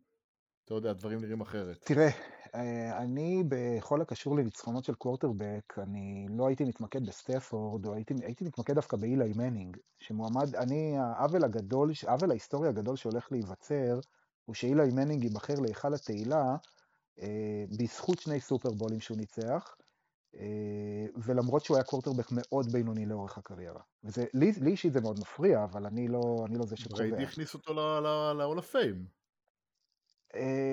אתה 0.67 0.75
יודע, 0.75 0.93
דברים 0.93 1.21
נראים 1.21 1.41
אחרת. 1.41 1.79
תראה, 1.85 2.09
אה, 2.55 2.99
אני 2.99 3.43
בכל 3.49 4.01
הקשור 4.01 4.37
לניצחונות 4.37 4.85
של 4.85 4.95
קוורטרבק, 4.95 5.79
אני 5.79 6.27
לא 6.31 6.47
הייתי 6.47 6.65
מתמקד 6.65 7.07
בסטפורד, 7.07 7.87
או 7.87 7.95
הייתי, 7.95 8.15
הייתי 8.23 8.45
מתמקד 8.45 8.75
דווקא 8.75 8.97
באיליי 8.97 9.33
מנינג, 9.37 9.77
שמועמד, 9.99 10.57
אני, 10.57 10.99
העוול 10.99 11.45
הגדול, 11.45 11.93
העוול 12.07 12.31
ההיסטורי 12.31 12.69
הגדול 12.69 12.97
שהולך 12.97 13.33
להיווצר, 13.33 14.01
הוא 14.45 14.55
שאיליי 14.55 14.91
מנינג 14.93 15.25
ייבחר 15.25 15.55
להיכל 15.55 15.95
התהילה, 15.95 16.57
אה, 17.21 17.65
בזכות 17.79 18.19
שני 18.19 18.41
סופרבולים 18.41 19.01
שהוא 19.01 19.19
ניצח, 19.19 19.77
אה, 20.37 21.07
ולמרות 21.17 21.65
שהוא 21.65 21.77
היה 21.77 21.85
קוורטרבק 21.85 22.27
מאוד 22.33 22.73
בינוני 22.73 23.07
לאורך 23.07 23.39
הקריירה. 23.39 23.81
וזה, 24.05 24.25
לי, 24.35 24.53
לי 24.61 24.71
אישית 24.71 24.93
זה 24.93 25.01
מאוד 25.01 25.21
מפריע, 25.21 25.65
אבל 25.65 25.87
אני 25.87 26.09
לא, 26.09 26.45
אני 26.49 26.59
לא 26.59 26.67
זה 26.67 26.77
שקובע. 26.77 26.99
בריידי 26.99 27.23
הכניס 27.23 27.55
אותו 27.55 27.65
hall 27.65 27.75
of 28.59 28.73
fame. 28.73 29.26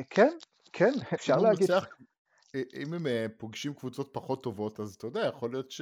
כן, 0.10 0.38
כן, 0.74 0.92
אפשר 1.14 1.38
להגיד. 1.38 1.72
מנצח, 1.72 1.86
אם 2.56 2.94
הם 2.94 3.08
אה, 3.08 3.26
פוגשים 3.38 3.74
קבוצות 3.74 4.10
פחות 4.14 4.44
טובות, 4.44 4.80
אז 4.80 4.94
אתה 4.94 5.08
יודע, 5.08 5.26
יכול 5.26 5.52
להיות 5.52 5.72
ש... 5.72 5.82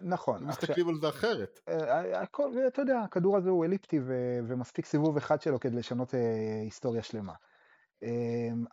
נכון. 0.00 0.44
מסתכלים 0.44 0.88
על 0.88 0.94
זה 1.00 1.08
אחרת. 1.08 1.60
אה, 1.68 2.20
הכל, 2.22 2.52
אתה 2.66 2.82
יודע, 2.82 3.00
הכדור 3.00 3.36
הזה 3.36 3.50
הוא 3.50 3.64
אליפטי 3.64 4.00
ו- 4.02 4.38
ומספיק 4.48 4.86
סיבוב 4.86 5.16
אחד 5.16 5.42
שלו 5.42 5.60
כדי 5.60 5.76
לשנות 5.76 6.14
אה, 6.14 6.60
היסטוריה 6.64 7.02
שלמה. 7.02 7.32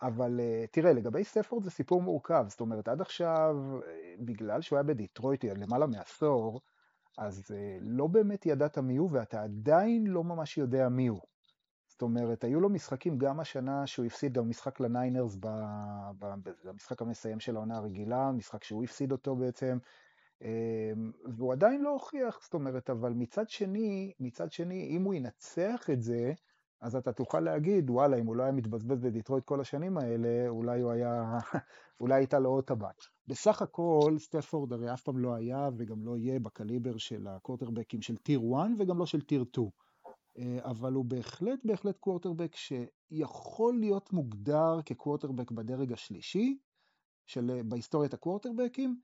אבל 0.01 0.39
תראה, 0.71 0.93
לגבי 0.93 1.23
סטפורד 1.23 1.63
זה 1.63 1.71
סיפור 1.71 2.01
מורכב, 2.01 2.45
זאת 2.47 2.61
אומרת, 2.61 2.87
עד 2.87 3.01
עכשיו, 3.01 3.55
בגלל 4.19 4.61
שהוא 4.61 4.77
היה 4.77 4.83
בדיטרויט 4.83 5.45
למעלה 5.45 5.87
מעשור, 5.87 6.61
אז 7.17 7.43
לא 7.81 8.07
באמת 8.07 8.45
ידעת 8.45 8.77
מי 8.77 8.97
הוא, 8.97 9.09
ואתה 9.13 9.43
עדיין 9.43 10.07
לא 10.07 10.23
ממש 10.23 10.57
יודע 10.57 10.89
מי 10.89 11.07
הוא. 11.07 11.21
זאת 11.93 12.01
אומרת, 12.01 12.43
היו 12.43 12.61
לו 12.61 12.69
משחקים 12.69 13.17
גם 13.17 13.39
השנה 13.39 13.87
שהוא 13.87 14.05
הפסיד 14.05 14.33
גם 14.33 14.49
משחק 14.49 14.79
לניינרס 14.79 15.37
במשחק 16.63 17.01
המסיים 17.01 17.39
של 17.39 17.55
העונה 17.55 17.77
הרגילה, 17.77 18.31
משחק 18.31 18.63
שהוא 18.63 18.83
הפסיד 18.83 19.11
אותו 19.11 19.35
בעצם, 19.35 19.77
אמ, 20.41 21.11
והוא 21.37 21.53
עדיין 21.53 21.81
לא 21.81 21.89
הוכיח, 21.89 22.39
זאת 22.43 22.53
אומרת, 22.53 22.89
אבל 22.89 23.13
מצד 23.13 23.49
שני, 23.49 24.13
מצד 24.19 24.51
שני, 24.51 24.87
אם 24.89 25.03
הוא 25.03 25.13
ינצח 25.13 25.89
את 25.93 26.01
זה, 26.01 26.33
אז 26.81 26.95
אתה 26.95 27.13
תוכל 27.13 27.39
להגיד, 27.39 27.89
וואלה, 27.89 28.17
אם 28.17 28.25
הוא 28.25 28.35
לא 28.35 28.43
היה 28.43 28.51
מתבזבז 28.51 28.99
בדטרויט 28.99 29.45
כל 29.45 29.61
השנים 29.61 29.97
האלה, 29.97 30.49
אולי 30.49 30.81
הוא 30.81 30.91
היה, 30.91 31.39
אולי 32.01 32.15
הייתה 32.15 32.39
לו 32.39 32.49
עוד 32.49 32.63
טבעת. 32.63 33.01
בסך 33.27 33.61
הכל, 33.61 34.15
סטפורד 34.19 34.73
הרי 34.73 34.93
אף 34.93 35.01
פעם 35.01 35.17
לא 35.17 35.33
היה 35.33 35.69
וגם 35.77 36.05
לא 36.05 36.17
יהיה 36.17 36.39
בקליבר 36.39 36.97
של 36.97 37.27
הקורטרבקים 37.27 38.01
של 38.01 38.17
tier 38.17 38.41
1 38.55 38.69
וגם 38.79 38.99
לא 38.99 39.05
של 39.05 39.21
tier 39.21 39.43
2. 39.51 39.82
אה, 40.37 40.59
אבל 40.63 40.93
הוא 40.93 41.05
בהחלט 41.05 41.59
בהחלט 41.65 41.97
קוורטרבק 41.97 42.55
שיכול 42.55 43.79
להיות 43.79 44.13
מוגדר 44.13 44.79
כקוורטרבק 44.85 45.51
בדרג 45.51 45.93
השלישי 45.93 46.57
של 47.25 47.51
אה, 47.51 47.63
בהיסטוריית 47.63 48.13
הקוורטרבקים, 48.13 49.01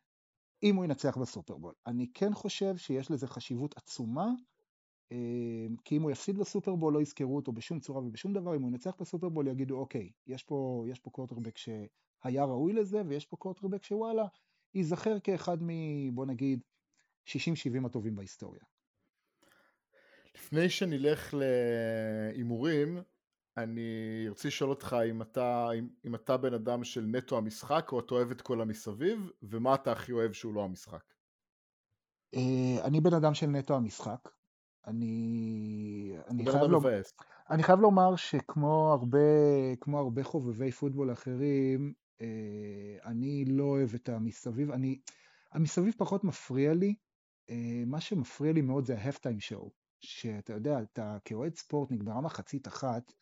אם 0.63 0.75
הוא 0.75 0.85
ינצח 0.85 1.17
בסופרבול. 1.17 1.73
אני 1.87 2.07
כן 2.13 2.33
חושב 2.33 2.77
שיש 2.77 3.11
לזה 3.11 3.27
חשיבות 3.27 3.77
עצומה, 3.77 4.27
אה, 5.11 5.67
כי 5.85 5.97
אם 5.97 6.01
הוא 6.01 6.11
יפסיד 6.11 6.37
בסופרבול 6.37 6.93
לא 6.93 7.01
יזכרו 7.01 7.35
אותו 7.35 7.51
בשום 7.51 7.79
צורה 7.79 8.01
ובשום 8.01 8.33
דבר, 8.33 8.55
אם 8.55 8.61
הוא 8.61 8.69
ינצח 8.69 8.95
בסופרבול 8.99 9.47
יגידו 9.47 9.77
אוקיי, 9.77 10.11
יש 10.27 10.43
פה, 10.43 10.85
יש 10.87 10.99
פה 10.99 11.09
קוורטרבק 11.09 11.57
שהיה 11.57 12.45
ראוי 12.45 12.73
לזה, 12.73 13.01
ויש 13.07 13.25
פה 13.25 13.37
קוורטרבק 13.37 13.83
שוואלה, 13.83 14.25
ייזכר 14.73 15.19
כאחד 15.19 15.63
מ... 15.63 15.69
בוא 16.15 16.25
נגיד, 16.25 16.63
60-70 17.27 17.31
הטובים 17.85 18.15
בהיסטוריה. 18.15 18.63
לפני 20.35 20.69
שנלך 20.69 21.33
להימורים, 21.33 23.01
אני 23.57 24.25
ארצה 24.27 24.47
לשאול 24.47 24.69
אותך 24.69 24.95
אם 25.09 25.21
אתה, 25.21 25.69
אם, 25.79 25.89
אם 26.05 26.15
אתה 26.15 26.37
בן 26.37 26.53
אדם 26.53 26.83
של 26.83 27.01
נטו 27.01 27.37
המשחק 27.37 27.89
או 27.91 27.99
אתה 27.99 28.13
אוהב 28.13 28.31
את 28.31 28.41
כל 28.41 28.61
המסביב, 28.61 29.31
ומה 29.43 29.75
אתה 29.75 29.91
הכי 29.91 30.11
אוהב 30.11 30.31
שהוא 30.33 30.53
לא 30.53 30.63
המשחק? 30.63 31.03
אה, 32.35 32.85
אני 32.85 33.01
בן 33.01 33.13
אדם 33.13 33.33
של 33.33 33.47
נטו 33.47 33.75
המשחק. 33.75 34.29
אני, 34.87 36.15
אני, 36.27 36.45
חייב, 36.51 36.63
לומר, 36.63 37.01
אני 37.49 37.63
חייב 37.63 37.79
לומר 37.79 38.15
שכמו 38.15 38.91
הרבה, 38.91 39.19
כמו 39.81 39.99
הרבה 39.99 40.23
חובבי 40.23 40.71
פוטבול 40.71 41.13
אחרים, 41.13 41.93
אה, 42.21 42.97
אני 43.05 43.45
לא 43.47 43.63
אוהב 43.63 43.93
את 43.95 44.09
המסביב. 44.09 44.71
אני, 44.71 44.99
המסביב 45.51 45.93
פחות 45.97 46.23
מפריע 46.23 46.73
לי. 46.73 46.95
אה, 47.49 47.83
מה 47.85 48.01
שמפריע 48.01 48.53
לי 48.53 48.61
מאוד 48.61 48.85
זה 48.85 48.97
ההפטיים 48.97 49.39
שואו. 49.39 49.71
שאתה 50.01 50.53
יודע, 50.53 50.81
אתה 50.81 51.17
כאוהד 51.25 51.55
ספורט 51.55 51.91
נגמרה 51.91 52.21
מחצית 52.21 52.67
אחת, 52.67 53.13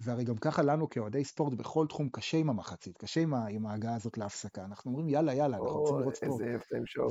והרי 0.00 0.24
גם 0.24 0.36
ככה 0.36 0.62
לנו 0.62 0.88
כאוהדי 0.88 1.24
ספורט 1.24 1.54
בכל 1.54 1.86
תחום 1.88 2.08
קשה 2.08 2.36
עם 2.36 2.50
המחצית, 2.50 2.98
קשה 2.98 3.20
עם, 3.20 3.34
עם 3.34 3.66
ההגעה 3.66 3.94
הזאת 3.94 4.18
להפסקה. 4.18 4.64
אנחנו 4.64 4.90
אומרים 4.90 5.08
יאללה 5.08 5.34
יאללה, 5.34 5.56
אנחנו 5.56 5.72
רוצים 5.72 5.98
לראות 5.98 6.14
ספורט. 6.14 6.40
איזה 6.40 6.56
הפטיים 6.56 6.86
שואו. 6.86 7.08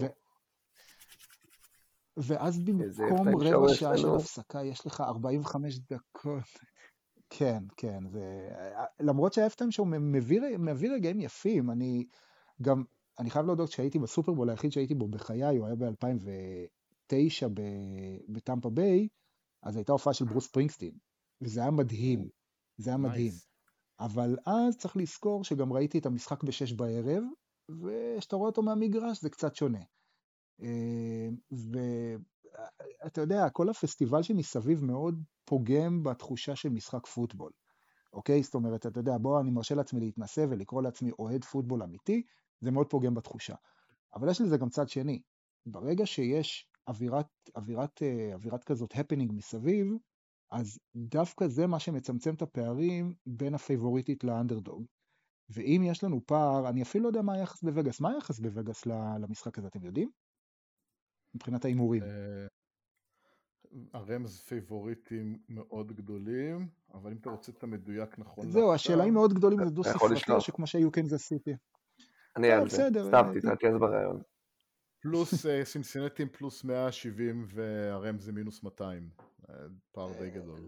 ואז 2.17 2.59
במקום 2.59 3.27
רבע 3.41 3.73
שעה 3.73 3.97
של 3.97 4.15
הפסקה 4.15 4.63
יש 4.63 4.85
לך 4.85 5.01
45 5.01 5.79
דקות. 5.79 6.43
כן, 7.29 7.63
כן, 7.77 8.09
זה... 8.09 8.49
למרות 8.99 9.33
שהאפטיים 9.33 9.71
שואו 9.71 9.87
מביא, 9.87 10.41
מביא 10.59 10.91
רגעים 10.91 11.21
יפים, 11.21 11.71
אני 11.71 12.07
גם, 12.61 12.83
אני 13.19 13.29
חייב 13.29 13.45
להודות 13.45 13.71
שהייתי 13.71 13.99
בסופרבול 13.99 14.49
היחיד 14.49 14.71
שהייתי 14.71 14.95
בו 14.95 15.07
בחיי, 15.07 15.57
הוא 15.57 15.65
היה 15.65 15.75
ב-2000 15.75 16.27
2009 17.13 17.47
בטמפה 18.29 18.69
ביי, 18.69 19.07
אז 19.63 19.75
הייתה 19.75 19.91
הופעה 19.91 20.13
של 20.13 20.25
ברוס 20.25 20.47
פרינגסטין, 20.47 20.97
וזה 21.41 21.61
היה 21.61 21.71
מדהים, 21.71 22.29
זה 22.77 22.89
היה 22.89 22.97
מדהים. 22.97 23.31
Nice. 23.31 23.47
אבל 23.99 24.37
אז 24.45 24.77
צריך 24.77 24.97
לזכור 24.97 25.43
שגם 25.43 25.73
ראיתי 25.73 25.99
את 25.99 26.05
המשחק 26.05 26.43
בשש 26.43 26.73
בערב, 26.73 27.23
וכשאתה 27.69 28.35
רואה 28.35 28.49
אותו 28.49 28.61
מהמגרש 28.61 29.21
זה 29.21 29.29
קצת 29.29 29.55
שונה. 29.55 29.81
אה, 30.61 31.29
אתה 33.05 33.21
יודע, 33.21 33.49
כל 33.49 33.69
הפסטיבל 33.69 34.23
שמסביב 34.23 34.83
מאוד 34.83 35.23
פוגם 35.45 36.03
בתחושה 36.03 36.55
של 36.55 36.69
משחק 36.69 37.05
פוטבול, 37.05 37.51
אוקיי? 38.13 38.43
זאת 38.43 38.55
אומרת, 38.55 38.85
אתה 38.85 38.99
יודע, 38.99 39.17
בוא, 39.17 39.41
אני 39.41 39.51
מרשה 39.51 39.75
לעצמי 39.75 39.99
להתנסה 39.99 40.45
ולקרוא 40.49 40.81
לעצמי 40.81 41.11
אוהד 41.19 41.43
פוטבול 41.43 41.83
אמיתי, 41.83 42.23
זה 42.59 42.71
מאוד 42.71 42.89
פוגם 42.89 43.15
בתחושה. 43.15 43.55
אבל 44.15 44.29
יש 44.29 44.41
לזה 44.41 44.57
גם 44.57 44.69
צד 44.69 44.89
שני. 44.89 45.21
ברגע 45.65 46.05
שיש 46.05 46.71
אווירת, 46.87 47.27
אווירת, 47.55 48.01
אה, 48.01 48.33
אווירת 48.33 48.63
כזאת 48.63 48.93
הפנינג 48.95 49.31
מסביב, 49.35 49.87
אז 50.51 50.79
דווקא 50.95 51.47
זה 51.47 51.67
מה 51.67 51.79
שמצמצם 51.79 52.33
את 52.33 52.41
הפערים 52.41 53.13
בין 53.25 53.53
הפייבוריטית 53.53 54.23
לאנדרדוג. 54.23 54.85
ואם 55.49 55.81
יש 55.85 56.03
לנו 56.03 56.21
פער, 56.25 56.69
אני 56.69 56.81
אפילו 56.81 57.03
לא 57.03 57.09
יודע 57.09 57.21
מה 57.21 57.33
היחס 57.33 57.63
בווגאס. 57.63 58.01
מה 58.01 58.11
היחס 58.11 58.39
בווגאס 58.39 58.85
למשחק 59.21 59.57
הזה, 59.57 59.67
אתם 59.67 59.85
יודעים? 59.85 60.09
מבחינת 61.35 61.65
ההימורים. 61.65 62.03
אה, 62.03 62.47
הרמז 63.93 64.39
פייבוריטים 64.39 65.37
מאוד 65.49 65.91
גדולים, 65.91 66.67
אבל 66.93 67.11
אם 67.11 67.17
אתה 67.17 67.29
רוצה 67.29 67.51
את 67.51 67.63
המדויק 67.63 68.19
נכון 68.19 68.51
זהו, 68.51 68.73
השאלה 68.73 69.03
היא 69.03 69.11
מאוד 69.11 69.33
גדולים 69.33 69.63
זה 69.63 69.69
דו 69.69 69.83
ספרתי 69.83 70.31
או 70.31 70.41
שכמו 70.41 70.67
שהיו 70.67 70.91
קנזס 70.91 71.27
סיטי. 71.27 71.55
אני 72.35 72.51
על 72.51 72.69
זה, 72.69 72.89
סתם 73.07 73.39
תתרכז 73.39 73.77
ברעיון. 73.79 74.21
פלוס 75.09 75.45
אה, 75.45 75.65
סינסינטי 75.65 76.27
פלוס 76.29 76.63
170 76.63 77.47
והרמז 77.53 78.29
מינוס 78.29 78.63
200, 78.63 79.09
אה, 79.49 79.55
פער 79.91 80.11
די 80.19 80.29
גדול. 80.29 80.59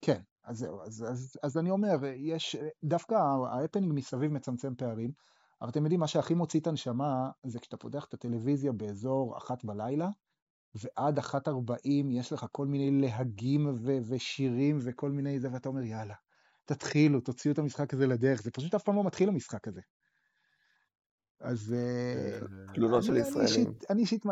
כן, 0.00 0.20
אז 0.44 0.58
זהו, 0.58 0.80
אז, 0.82 1.04
אז, 1.08 1.36
אז 1.42 1.58
אני 1.58 1.70
אומר, 1.70 1.96
יש, 2.16 2.56
דווקא 2.84 3.14
ההפנינג 3.50 3.92
מסביב 3.94 4.32
מצמצם 4.32 4.74
פערים, 4.74 5.10
אבל 5.60 5.70
אתם 5.70 5.82
יודעים, 5.82 6.00
מה 6.00 6.06
שהכי 6.06 6.34
מוציא 6.34 6.60
את 6.60 6.66
הנשמה, 6.66 7.30
זה 7.46 7.58
כשאתה 7.58 7.76
פותח 7.76 8.04
את 8.04 8.14
הטלוויזיה 8.14 8.72
באזור 8.72 9.38
אחת 9.38 9.64
בלילה, 9.64 10.08
ועד 10.74 11.18
אחת 11.18 11.48
ארבעים 11.48 12.10
יש 12.10 12.32
לך 12.32 12.46
כל 12.52 12.66
מיני 12.66 13.00
להגים 13.00 13.66
ו- 13.66 13.98
ושירים 14.08 14.78
וכל 14.82 15.10
מיני 15.10 15.40
זה, 15.40 15.48
ואתה 15.52 15.68
אומר, 15.68 15.82
יאללה, 15.82 16.14
תתחילו, 16.64 17.20
תוציאו 17.20 17.52
את 17.52 17.58
המשחק 17.58 17.94
הזה 17.94 18.06
לדרך, 18.06 18.42
זה 18.42 18.50
פשוט 18.50 18.74
אף 18.74 18.82
פעם 18.82 18.96
לא 18.96 19.04
מתחיל 19.04 19.28
המשחק 19.28 19.68
הזה. 19.68 19.80
אז... 21.40 21.74
אה, 21.76 22.38
תלונות 22.74 23.02
של 23.02 23.16
ישראלים. 23.16 23.72
אני 23.90 24.00
אישית... 24.00 24.26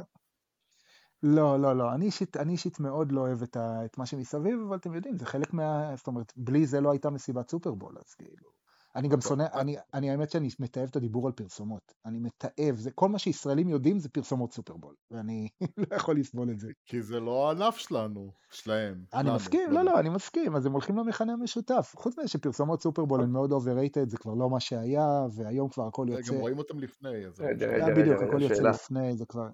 לא, 1.22 1.60
לא, 1.60 1.76
לא. 1.76 1.94
אני 1.94 2.04
אישית, 2.04 2.36
אני 2.36 2.52
אישית 2.52 2.80
מאוד 2.80 3.12
לא 3.12 3.20
אוהב 3.20 3.42
את, 3.42 3.56
ה, 3.56 3.84
את 3.84 3.98
מה 3.98 4.06
שמסביב, 4.06 4.60
אבל 4.68 4.76
אתם 4.76 4.94
יודעים, 4.94 5.18
זה 5.18 5.26
חלק 5.26 5.52
מה... 5.52 5.96
זאת 5.96 6.06
אומרת, 6.06 6.32
בלי 6.36 6.66
זה 6.66 6.80
לא 6.80 6.90
הייתה 6.90 7.10
מסיבת 7.10 7.50
סופרבול, 7.50 7.98
אז 7.98 8.14
כאילו... 8.14 8.63
אני 8.96 9.08
גם 9.08 9.20
שונא, 9.20 9.46
אני, 9.54 9.76
אני 9.94 10.10
האמת 10.10 10.30
שאני 10.30 10.48
מתעב 10.60 10.88
את 10.90 10.96
הדיבור 10.96 11.26
על 11.26 11.32
פרסומות. 11.32 11.92
אני 12.06 12.18
מתעב, 12.18 12.74
זה 12.74 12.90
כל 12.90 13.08
מה 13.08 13.18
שישראלים 13.18 13.68
יודעים 13.68 13.98
זה 13.98 14.08
פרסומות 14.08 14.52
סופרבול, 14.52 14.94
ואני 15.10 15.48
לא 15.90 15.96
יכול 15.96 16.18
לסבול 16.18 16.50
את 16.50 16.58
זה. 16.58 16.72
כי 16.86 17.02
זה 17.02 17.20
לא 17.20 17.48
הענף 17.48 17.76
שלנו, 17.76 18.32
שלהם. 18.50 19.04
אני 19.14 19.22
שלנו, 19.22 19.34
מסכים, 19.34 19.70
לא, 19.72 19.82
לא, 19.82 20.00
אני 20.00 20.08
מסכים, 20.08 20.56
אז 20.56 20.66
הם 20.66 20.72
הולכים 20.72 20.96
למכנה 20.96 21.32
המשותף. 21.32 21.92
חוץ 21.96 22.18
מזה 22.18 22.28
שפרסומות 22.28 22.82
סופרבול 22.82 23.20
הן 23.20 23.30
מאוד 23.30 23.52
overrated, 23.52 24.08
זה 24.08 24.18
כבר 24.18 24.34
לא 24.34 24.50
מה 24.50 24.60
שהיה, 24.60 25.26
והיום 25.36 25.68
כבר 25.68 25.86
הכל 25.86 26.06
יוצא... 26.08 26.32
גם 26.32 26.40
רואים 26.40 26.58
אותם 26.58 26.78
לפני. 26.78 27.26
אז... 27.26 27.40
רגע, 27.40 27.66
רגע, 27.66 27.86
רגע, 27.86 27.94
בדיוק, 27.94 28.22
הכל 28.22 28.42
יוצא 28.42 28.62
לפני, 28.62 29.16
זה 29.16 29.26
כבר... 29.26 29.48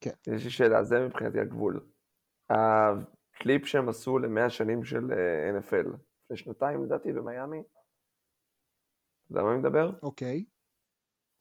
כן. 0.00 0.10
יש 0.26 0.44
לי 0.44 0.50
שאלה, 0.50 0.84
זה 0.84 1.00
מבחינתי 1.00 1.40
הגבול. 1.40 1.80
הקליפ 2.50 3.66
שהם 3.66 3.88
עשו 3.88 4.18
למאה 4.18 4.50
שנים 4.50 4.84
של 4.84 5.12
אה, 5.12 5.58
NFL, 5.58 5.88
לפני 6.24 6.36
שנתיים 6.36 6.84
לדעתי 6.84 7.12
במיאמי, 7.12 7.62
זה 9.28 9.42
מה 9.42 9.50
אני 9.50 9.58
מדבר? 9.58 9.90
אוקיי. 10.02 10.44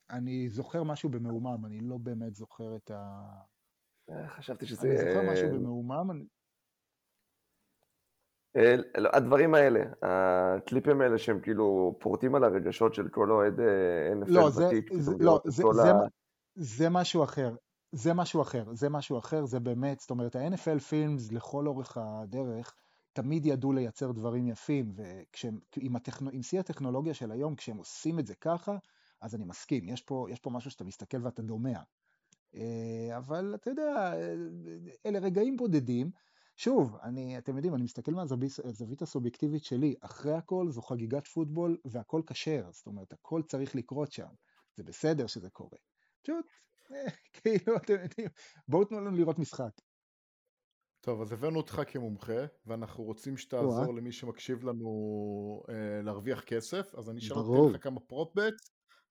אני 0.10 0.50
זוכר 0.50 0.84
משהו 0.84 1.10
במהומם, 1.10 1.66
אני 1.66 1.80
לא 1.80 1.98
באמת 1.98 2.36
זוכר 2.36 2.76
את 2.76 2.92
ה... 2.92 3.28
אה, 4.10 4.28
חשבתי 4.28 4.66
שזה... 4.66 4.88
אני 4.88 4.98
זוכר 4.98 5.32
משהו 5.32 5.50
במהומם. 5.50 6.12
אני... 6.12 6.26
אה, 8.56 8.76
לא, 8.98 9.10
הדברים 9.14 9.56
האלה, 9.56 9.80
הקליפים 10.02 11.02
האלה 11.02 11.18
שהם 11.18 11.40
כאילו 11.40 11.96
פורטים 12.00 12.36
על 12.36 12.44
הרגשות 12.44 12.94
של 12.94 13.08
כל 13.08 13.32
אוהד 13.32 13.60
אה, 13.60 14.14
NFL 14.22 14.32
לא, 14.32 14.42
ותיק. 14.42 14.90
זה, 14.94 15.12
לא, 15.20 15.42
זה, 15.46 15.64
זה, 15.74 15.92
ה... 15.92 15.96
זה 16.56 16.90
משהו 16.90 17.24
אחר. 17.24 17.56
זה 17.92 18.14
משהו 18.14 18.42
אחר, 18.42 18.74
זה 18.74 18.90
משהו 18.90 19.18
אחר, 19.18 19.46
זה 19.46 19.60
באמת, 19.60 20.00
זאת 20.00 20.10
אומרת, 20.10 20.36
ה-NFL 20.36 20.80
פילמס 20.80 21.32
לכל 21.32 21.68
אורך 21.68 21.98
הדרך, 21.98 22.76
תמיד 23.16 23.46
ידעו 23.46 23.74
לייצר 23.74 24.12
דברים 24.12 24.48
יפים, 24.48 24.94
ועם 24.96 25.96
הטכנו, 25.96 26.32
שיא 26.44 26.60
הטכנולוגיה 26.60 27.14
של 27.14 27.32
היום, 27.32 27.56
כשהם 27.56 27.78
עושים 27.78 28.20
את 28.20 28.28
זה 28.28 28.36
ככה, 28.36 28.78
אז 29.22 29.36
אני 29.36 29.46
מסכים, 29.46 29.90
יש 29.90 30.02
פה, 30.02 30.28
יש 30.30 30.40
פה 30.40 30.50
משהו 30.50 30.72
שאתה 30.72 30.84
מסתכל 30.84 31.18
ואתה 31.24 31.42
דומע. 31.42 31.80
אה, 32.56 33.18
אבל 33.18 33.56
אתה 33.56 33.70
יודע, 33.70 34.14
אלה 35.06 35.20
רגעים 35.20 35.58
בודדים. 35.58 36.12
שוב, 36.58 36.96
אני, 37.04 37.38
אתם 37.38 37.56
יודעים, 37.56 37.76
אני 37.76 37.84
מסתכל 37.84 38.12
מהזווית 38.12 39.02
הסובייקטיבית 39.02 39.64
שלי, 39.64 39.96
אחרי 40.02 40.34
הכל 40.34 40.70
זו 40.70 40.82
חגיגת 40.82 41.28
פוטבול 41.28 41.78
והכל 41.86 42.22
כשר, 42.28 42.70
זאת 42.72 42.88
אומרת, 42.88 43.14
הכל 43.14 43.42
צריך 43.42 43.76
לקרות 43.76 44.12
שם. 44.12 44.30
זה 44.76 44.84
בסדר 44.84 45.28
שזה 45.28 45.50
קורה. 45.50 45.78
פשוט, 46.22 46.46
אה, 46.92 47.06
כאילו, 47.42 47.78
אתם 47.78 47.94
יודעים, 47.94 48.30
בואו 48.68 48.86
תנו 48.86 49.00
לנו 49.00 49.18
לראות 49.18 49.40
משחק. 49.40 49.72
טוב, 51.06 51.22
אז 51.22 51.32
הבאנו 51.32 51.58
אותך 51.58 51.82
כמומחה, 51.88 52.46
ואנחנו 52.66 53.04
רוצים 53.04 53.38
שתעזור 53.38 53.94
למי 53.96 54.12
שמקשיב 54.12 54.64
לנו 54.64 55.64
אה, 55.70 56.02
להרוויח 56.04 56.42
כסף, 56.42 56.96
אז 56.96 57.10
אני 57.10 57.20
אשאל 57.20 57.38
אותך 57.38 57.84
כמה 57.84 58.00
פרופבט, 58.00 58.54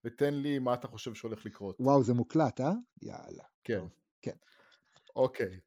ותן 0.04 0.34
לי 0.34 0.58
מה 0.58 0.74
אתה 0.74 0.88
חושב 0.88 1.14
שהולך 1.14 1.46
לקרות. 1.46 1.76
וואו, 1.80 2.02
זה 2.02 2.14
מוקלט, 2.14 2.60
אה? 2.60 2.72
יאללה. 3.02 3.44
כן. 3.64 3.78
טוב, 3.78 3.90
כן. 4.22 4.36
אוקיי. 5.16 5.60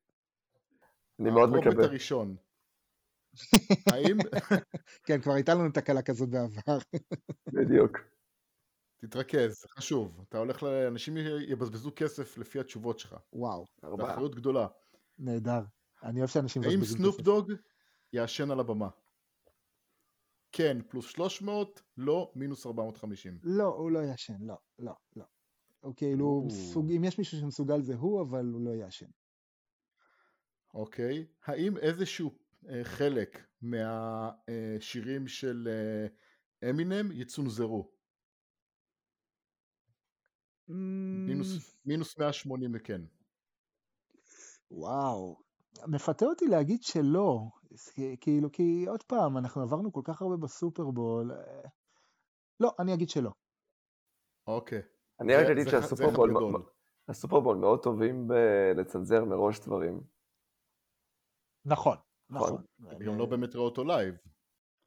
אני 1.19 1.29
מאוד 1.29 1.49
מקווה. 1.49 1.59
הפרופבט 1.59 1.83
הראשון. 1.83 2.35
האם... 3.91 4.17
כן, 5.07 5.21
כבר 5.21 5.33
הייתה 5.33 5.53
לנו 5.53 5.71
תקלה 5.71 6.01
כזאת 6.01 6.29
בעבר. 6.29 6.77
בדיוק. 7.53 7.97
תתרכז, 8.97 9.51
זה 9.51 9.67
חשוב. 9.69 10.21
אתה 10.29 10.37
הולך 10.37 10.63
ל... 10.63 10.67
אנשים 10.67 11.17
יבזבזו 11.47 11.91
כסף 11.95 12.37
לפי 12.37 12.59
התשובות 12.59 12.99
שלך. 12.99 13.15
וואו. 13.33 13.65
זה 13.81 14.03
אחריות 14.03 14.35
גדולה. 14.35 14.67
נהדר. 15.19 15.61
אני 16.03 16.19
אוהב 16.19 16.29
שאנשים. 16.29 16.63
האם 16.63 16.85
סנופ 16.85 17.21
דוג 17.21 17.51
יעשן 18.13 18.51
על 18.51 18.59
הבמה? 18.59 18.89
כן, 20.51 20.77
פלוס 20.89 21.09
300, 21.09 21.81
לא, 21.97 22.31
מינוס 22.35 22.65
450. 22.65 23.39
לא, 23.43 23.63
הוא 23.63 23.91
לא 23.91 23.99
יעשן, 23.99 24.37
לא, 24.41 24.55
לא, 24.79 24.93
לא. 25.15 25.25
הוא 25.79 25.93
כאילו, 25.95 26.47
סוג, 26.49 26.91
אם 26.91 27.03
יש 27.03 27.17
מישהו 27.17 27.37
שמסוגל 27.39 27.81
זה 27.81 27.95
הוא, 27.95 28.21
אבל 28.21 28.45
הוא 28.45 28.61
לא 28.61 28.69
יעשן. 28.69 29.09
אוקיי. 30.73 31.27
האם 31.43 31.77
איזשהו 31.77 32.37
אה, 32.69 32.83
חלק 32.83 33.47
מהשירים 33.61 35.23
אה, 35.23 35.27
של 35.27 35.67
אה, 35.67 36.69
אמינם 36.69 37.11
יצונזרו? 37.11 37.91
מינוס, 40.67 41.77
מינוס 41.85 42.17
180 42.17 42.71
וכן. 42.75 43.01
וואו, 44.71 45.46
מפתה 45.87 46.25
אותי 46.25 46.47
להגיד 46.47 46.83
שלא, 46.83 47.49
כאילו, 48.21 48.51
כי 48.51 48.85
עוד 48.87 49.03
פעם, 49.03 49.37
אנחנו 49.37 49.61
עברנו 49.61 49.93
כל 49.93 50.01
כך 50.03 50.21
הרבה 50.21 50.37
בסופרבול. 50.37 51.31
אה, 51.31 51.69
לא, 52.59 52.71
אני 52.79 52.93
אגיד 52.93 53.09
שלא. 53.09 53.31
אוקיי. 54.47 54.81
אני 55.19 55.35
רק 55.35 55.45
אגיד 55.45 55.67
שהסופרבול, 55.67 56.33
הסופרבול 57.07 57.57
מאוד 57.57 57.83
טובים 57.83 58.27
בלצנזר 58.27 59.25
מראש 59.25 59.59
דברים. 59.59 60.01
נכון, 61.65 61.97
נכון. 62.29 62.63
נכון. 62.79 63.05
גם 63.05 63.17
לא 63.17 63.25
באמת 63.25 63.55
רואה 63.55 63.65
אותו 63.65 63.83
live. 63.83 64.15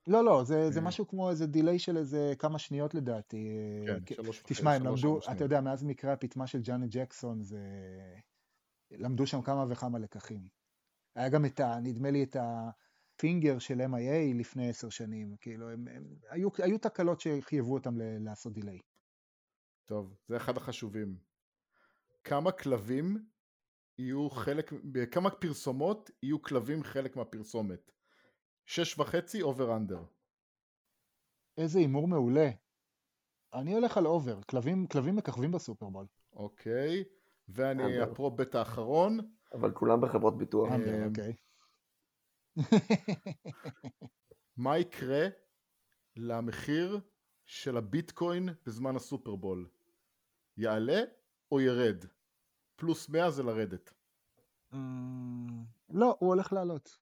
לא, 0.06 0.24
לא, 0.24 0.44
זה, 0.44 0.70
זה 0.70 0.80
אה. 0.80 0.84
משהו 0.84 1.08
כמו 1.08 1.30
איזה 1.30 1.46
delay 1.46 1.78
של 1.78 1.96
איזה 1.96 2.32
כמה 2.38 2.58
שניות 2.58 2.94
לדעתי. 2.94 3.48
כן, 4.06 4.14
שלוש 4.14 4.38
וחצי. 4.40 4.54
תשמע, 4.54 4.72
הם 4.72 4.82
למדו, 4.86 5.18
אתה 5.32 5.44
יודע, 5.44 5.60
מאז 5.60 5.84
מקרה 5.84 6.12
הפטמה 6.12 6.46
של 6.46 6.60
ג'אנט 6.60 6.90
ג'קסון, 6.90 7.42
זה... 7.42 7.60
למדו 8.90 9.26
שם 9.26 9.42
כמה 9.42 9.64
וכמה 9.68 9.98
לקחים. 9.98 10.59
היה 11.14 11.28
גם 11.28 11.44
את 11.44 11.60
ה... 11.60 11.78
נדמה 11.82 12.10
לי 12.10 12.22
את 12.22 12.36
ה 12.40 12.57
finger 12.57 13.58
של 13.58 13.80
MIA 13.80 14.38
לפני 14.38 14.68
עשר 14.68 14.88
שנים, 14.88 15.36
כאילו, 15.40 15.70
הם, 15.70 15.88
הם, 15.88 16.04
היו, 16.30 16.48
היו 16.58 16.78
תקלות 16.78 17.20
שחייבו 17.20 17.74
אותם 17.74 17.98
ל, 17.98 18.02
לעשות 18.24 18.52
delay. 18.52 18.78
טוב, 19.84 20.14
זה 20.28 20.36
אחד 20.36 20.56
החשובים. 20.56 21.18
כמה 22.24 22.52
כלבים 22.52 23.26
יהיו 23.98 24.30
חלק, 24.30 24.72
בכמה 24.72 25.30
פרסומות 25.30 26.10
יהיו 26.22 26.42
כלבים 26.42 26.82
חלק 26.82 27.16
מהפרסומת? 27.16 27.92
שש 28.66 28.98
וחצי 28.98 29.42
over 29.42 29.76
under. 29.76 30.04
איזה 31.56 31.78
הימור 31.78 32.08
מעולה. 32.08 32.50
אני 33.54 33.74
הולך 33.74 33.96
על 33.96 34.06
over, 34.06 34.42
כלבים, 34.42 34.86
כלבים 34.86 35.16
מככבים 35.16 35.52
בסופרבול. 35.52 36.06
אוקיי, 36.32 37.04
ואני 37.48 38.00
ה 38.00 38.06
prop 38.06 38.30
bet 38.30 38.54
האחרון, 38.54 39.18
אבל 39.52 39.72
כולם 39.72 40.00
בחברות 40.00 40.38
ביטוח. 40.38 40.68
אמבר, 40.72 41.06
אוקיי. 41.08 41.34
מה 44.56 44.78
יקרה 44.78 45.26
למחיר 46.16 47.00
של 47.44 47.76
הביטקוין 47.76 48.48
בזמן 48.66 48.96
הסופרבול? 48.96 49.68
יעלה 50.56 51.00
או 51.52 51.60
ירד? 51.60 52.04
פלוס 52.76 53.08
100 53.08 53.30
זה 53.30 53.42
לרדת. 53.42 53.92
אמ, 54.72 55.64
לא, 55.90 56.16
הוא 56.18 56.28
הולך 56.28 56.52
לעלות. 56.52 56.98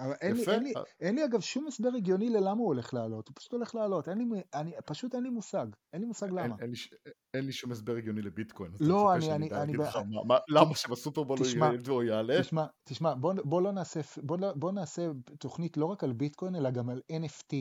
אבל 0.00 0.12
אין 0.20 0.36
לי. 0.36 0.44
אין, 0.52 0.62
לי, 0.62 0.72
אין 1.00 1.14
לי 1.14 1.24
אגב 1.24 1.40
שום 1.40 1.66
הסבר 1.66 1.88
הגיוני 1.96 2.30
ללמה 2.30 2.50
הוא 2.50 2.66
הולך 2.66 2.94
לעלות, 2.94 3.28
הוא 3.28 3.34
פשוט 3.36 3.52
הולך 3.52 3.74
לעלות, 3.74 4.08
אין 4.08 4.18
לי, 4.18 4.24
אני, 4.54 4.72
פשוט 4.86 5.14
אין 5.14 5.22
לי 5.22 5.30
מושג, 5.30 5.66
אין 5.92 6.00
לי 6.00 6.06
מושג 6.06 6.26
אין, 6.26 6.34
למה. 6.34 6.56
אין, 6.60 6.70
לי, 6.70 6.76
ש- 6.76 6.94
אין 7.34 7.44
לי 7.44 7.52
שום 7.52 7.72
הסבר 7.72 7.96
הגיוני 7.96 8.22
לביטקוין, 8.22 8.72
לא, 8.80 9.14
אני, 9.14 9.32
אני, 9.32 9.34
אני, 9.34 9.48
להגיד 9.50 9.76
ב- 9.76 9.82
לך 9.82 9.96
מה, 9.96 10.24
מה, 10.24 10.38
למה 10.48 10.74
שבסופרבול 10.74 11.38
הוא 11.88 12.02
יעלה? 12.02 12.40
תשמע, 12.40 12.66
תשמע, 12.84 13.14
בוא, 13.14 13.34
בוא 13.44 13.62
לא 13.62 13.72
נעשה, 13.72 14.00
בוא, 14.22 14.38
לא- 14.38 14.52
בוא 14.54 14.72
נעשה 14.72 15.10
תוכנית 15.38 15.76
לא 15.76 15.84
רק 15.86 16.04
על 16.04 16.12
ביטקוין, 16.12 16.56
אלא 16.56 16.70
גם 16.70 16.88
על 16.90 17.00
NFT. 17.12 17.56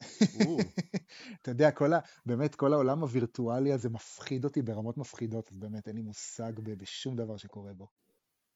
אתה 1.42 1.50
יודע, 1.50 1.70
כל 1.70 1.92
ה, 1.92 1.98
באמת, 2.26 2.54
כל 2.54 2.72
העולם 2.72 3.00
הווירטואלי 3.00 3.72
הזה 3.72 3.90
מפחיד 3.90 4.44
אותי 4.44 4.62
ברמות 4.62 4.98
מפחידות, 4.98 5.48
אז 5.52 5.58
באמת 5.58 5.88
אין 5.88 5.96
לי 5.96 6.02
מושג 6.02 6.52
בשום 6.60 7.16
דבר 7.16 7.36
שקורה 7.36 7.72
בו. 7.72 7.88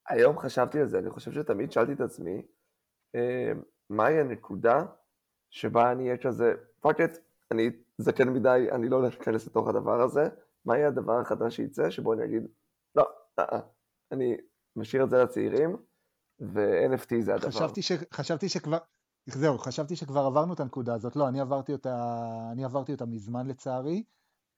היום 0.09 0.38
חשבתי 0.38 0.78
על 0.80 0.87
זה, 0.88 0.98
אני 0.98 1.11
חושב 1.11 1.32
שתמיד 1.32 1.72
שאלתי 1.72 1.92
את 1.92 2.00
עצמי, 2.00 2.42
מהי 3.90 4.21
הנקודה 4.21 4.85
שבה 5.51 5.92
אני 5.92 6.05
אהיה 6.05 6.16
כזה, 6.19 6.55
fuck 6.81 7.00
it, 7.00 7.11
אני 7.51 7.71
זקן 7.99 8.29
מדי, 8.29 8.66
אני 8.73 8.88
לא 8.88 8.97
הולך 8.97 9.14
להיכנס 9.14 9.47
לתוך 9.47 9.69
הדבר 9.69 10.01
הזה, 10.01 10.29
מה 10.64 10.77
יהיה 10.77 10.88
הדבר 10.88 11.21
החדש 11.21 11.57
שייצא, 11.57 11.90
שבו 11.90 12.12
אני 12.12 12.25
אגיד, 12.25 12.42
לא, 12.95 13.05
אה, 13.38 13.45
אה, 13.53 13.61
אני 14.12 14.37
משאיר 14.77 15.05
את 15.05 15.11
זה 15.11 15.23
לצעירים, 15.23 15.77
ו-NFT 16.40 17.21
זה 17.21 17.35
הדבר. 17.35 17.51
חשבתי, 17.51 17.83
ש, 17.83 17.92
חשבתי 18.12 18.49
שכבר, 18.49 18.79
זהו, 19.27 19.59
חשבתי 19.59 19.97
שכבר 19.97 20.21
עברנו 20.21 20.55
את 20.55 20.61
הנקודה 20.61 20.95
הזאת. 20.95 21.16
לא, 21.16 21.29
אני 21.29 21.40
עברתי 21.40 21.73
אותה, 21.73 22.19
אני 22.53 22.64
עברתי 22.64 22.92
אותה 22.92 23.07
מזמן 23.07 23.47
לצערי. 23.47 24.05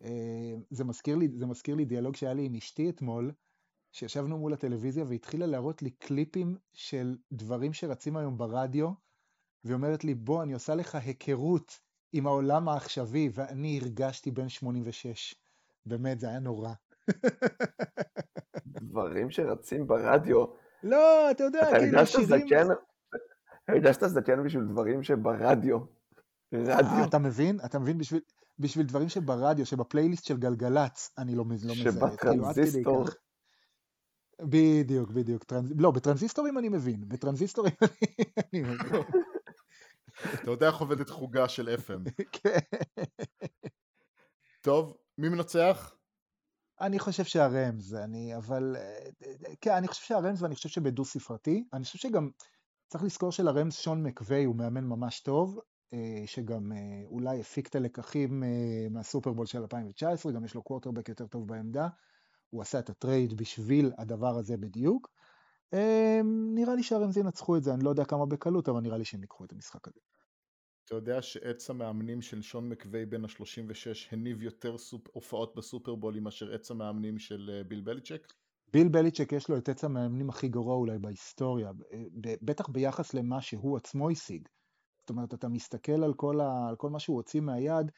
אה, 0.03 0.55
זה 0.71 0.85
מזכיר 0.85 1.17
לי, 1.17 1.29
זה 1.39 1.47
מזכיר 1.47 1.75
לי 1.75 1.85
דיאלוג 1.85 2.17
שהיה 2.17 2.35
לי 2.35 2.45
עם 2.45 2.55
אשתי 2.55 2.91
אתמול, 2.91 3.33
שישבנו 3.99 4.39
מול 4.39 4.53
הטלוויזיה 4.53 5.05
והתחילה 5.09 5.47
להראות 5.47 5.83
לי 5.83 5.91
קליפים 5.91 6.57
של 6.73 7.17
דברים 7.33 7.73
שרצים 7.73 8.17
היום 8.17 8.39
ברדיו, 8.39 8.91
והיא 9.65 9.75
אומרת 9.75 10.05
לי, 10.05 10.15
בוא, 10.15 10.43
אני 10.43 10.53
עושה 10.53 10.75
לך 10.75 10.95
היכרות 10.95 11.81
עם 12.13 12.27
העולם 12.27 12.69
העכשווי, 12.69 13.31
ואני 13.33 13.81
הרגשתי 13.83 14.31
בן 14.31 14.49
86. 14.49 15.35
באמת, 15.87 16.21
זה 16.21 16.29
היה 16.29 16.39
נורא. 16.39 16.73
דברים 18.67 19.31
שרצים 19.31 19.87
ברדיו, 19.87 20.45
לא, 20.83 21.31
אתה 21.31 21.45
יודע, 21.45 21.69
אתה 21.69 21.79
כאילו 21.79 22.07
שירים... 22.07 22.27
זקן, 22.27 22.67
הרגשת 23.69 24.07
זקן 24.07 24.45
בשביל 24.45 24.65
דברים 24.65 25.03
שברדיו, 25.03 25.79
רדיו, 26.55 26.99
אה, 26.99 27.05
אתה 27.05 27.19
מבין? 27.19 27.59
אתה 27.65 27.79
מבין? 27.79 27.99
בשביל, 27.99 28.21
בשביל 28.59 28.87
דברים 28.87 29.09
שברדיו, 29.09 29.67
שבפלייליסט 29.67 30.25
של 30.25 30.37
גלגלצ, 30.37 31.15
אני 31.19 31.33
לא, 31.33 31.39
לא 31.39 31.45
מזהה. 31.45 31.75
כאילו, 31.75 31.93
שבטרנזיסטור, 31.93 33.07
כך. 33.07 33.15
בדיוק, 34.41 35.11
בדיוק. 35.11 35.45
טרנז... 35.45 35.73
לא, 35.77 35.91
בטרנזיסטורים 35.91 36.59
אני 36.59 36.69
מבין. 36.69 37.09
בטרנזיסטורים 37.09 37.73
אני 38.53 38.61
מבין. 38.61 39.03
אתה 40.35 40.51
יודע 40.51 40.67
איך 40.67 40.77
עובדת 40.77 41.11
חוגה 41.11 41.49
של 41.49 41.77
FM. 41.87 42.11
כן. 42.43 42.59
טוב, 44.61 44.97
מי 45.19 45.29
מנצח? 45.29 45.95
אני 46.81 46.99
חושב 46.99 47.25
שהרמז, 47.25 47.95
אני, 47.95 48.37
אבל, 48.37 48.77
אה, 48.79 49.09
כן, 49.61 49.73
אני 49.73 49.89
חושב 49.89 50.05
שהרמז 50.05 50.43
ואני 50.43 50.55
חושב 50.55 50.69
שבדו 50.69 51.05
ספרתי. 51.05 51.65
אני 51.73 51.85
חושב 51.85 51.99
שגם 51.99 52.31
צריך 52.89 53.05
לזכור 53.05 53.33
שלרמז 53.33 53.75
שון 53.75 54.03
מקווי 54.03 54.45
הוא 54.45 54.57
מאמן 54.57 54.85
ממש 54.85 55.21
טוב, 55.21 55.59
אה, 55.93 56.23
שגם 56.27 56.73
אה, 56.73 57.03
אולי 57.05 57.41
הפיק 57.41 57.69
את 57.69 57.75
הלקחים 57.75 58.45
אה, 58.45 58.87
מהסופרבול 58.91 59.47
של 59.47 59.59
2019, 59.59 60.33
גם 60.33 60.45
יש 60.45 60.55
לו 60.55 60.63
קוורטרבק 60.63 61.09
יותר 61.09 61.27
טוב 61.27 61.49
בעמדה. 61.49 61.89
הוא 62.51 62.63
עשה 62.63 62.79
את 62.79 62.91
הטרייד 62.91 63.37
בשביל 63.37 63.93
הדבר 63.99 64.39
הזה 64.39 64.57
בדיוק. 64.57 65.11
אה, 65.75 66.21
נראה 66.55 66.75
לי 66.75 66.83
שהרמז 66.83 67.17
ינצחו 67.17 67.57
את 67.57 67.63
זה, 67.63 67.75
אני 67.75 67.85
לא 67.85 67.91
יודע 67.91 68.05
כמה 68.05 68.27
בקלות, 68.27 68.69
אבל 68.69 68.81
נראה 68.81 68.99
לי 68.99 69.05
שהם 69.05 69.21
ייקחו 69.21 69.45
את 69.45 69.53
המשחק 69.53 69.89
הזה. 69.89 70.01
אתה 70.85 70.95
יודע 70.95 71.23
שעץ 71.23 71.71
המאמנים 71.71 72.23
של 72.23 72.43
שון 72.43 72.69
מקווי 72.69 73.07
בן 73.07 73.25
ה-36 73.25 74.09
הניב 74.13 74.43
יותר 74.43 74.79
סופ... 74.79 75.09
הופעות 75.13 75.57
בסופרבולים 75.57 76.25
מאשר 76.25 76.55
עץ 76.55 76.71
המאמנים 76.71 77.19
של 77.19 77.51
אה, 77.53 77.65
ביל 77.65 77.81
בליצ'ק? 77.81 78.33
ביל 78.73 78.89
בליצ'ק 78.89 79.33
יש 79.33 79.49
לו 79.49 79.57
את 79.57 79.69
עץ 79.69 79.85
המאמנים 79.85 80.29
הכי 80.29 80.49
גרוע 80.49 80.75
אולי 80.75 80.99
בהיסטוריה, 80.99 81.71
בטח 82.43 82.69
ביחס 82.69 83.15
למה 83.15 83.43
שהוא 83.43 83.77
עצמו 83.77 84.11
השיג. 84.11 84.49
זאת 84.99 85.11
אומרת, 85.11 85.35
אתה 85.35 85.49
מסתכל 85.49 86.05
על 86.05 86.15
כל, 86.15 86.41
ה, 86.41 86.69
על 86.69 86.77
כל 86.77 86.91
מה 86.91 86.99
שהוא 86.99 87.17
הוציא 87.17 87.41
מהיד, 87.41 87.91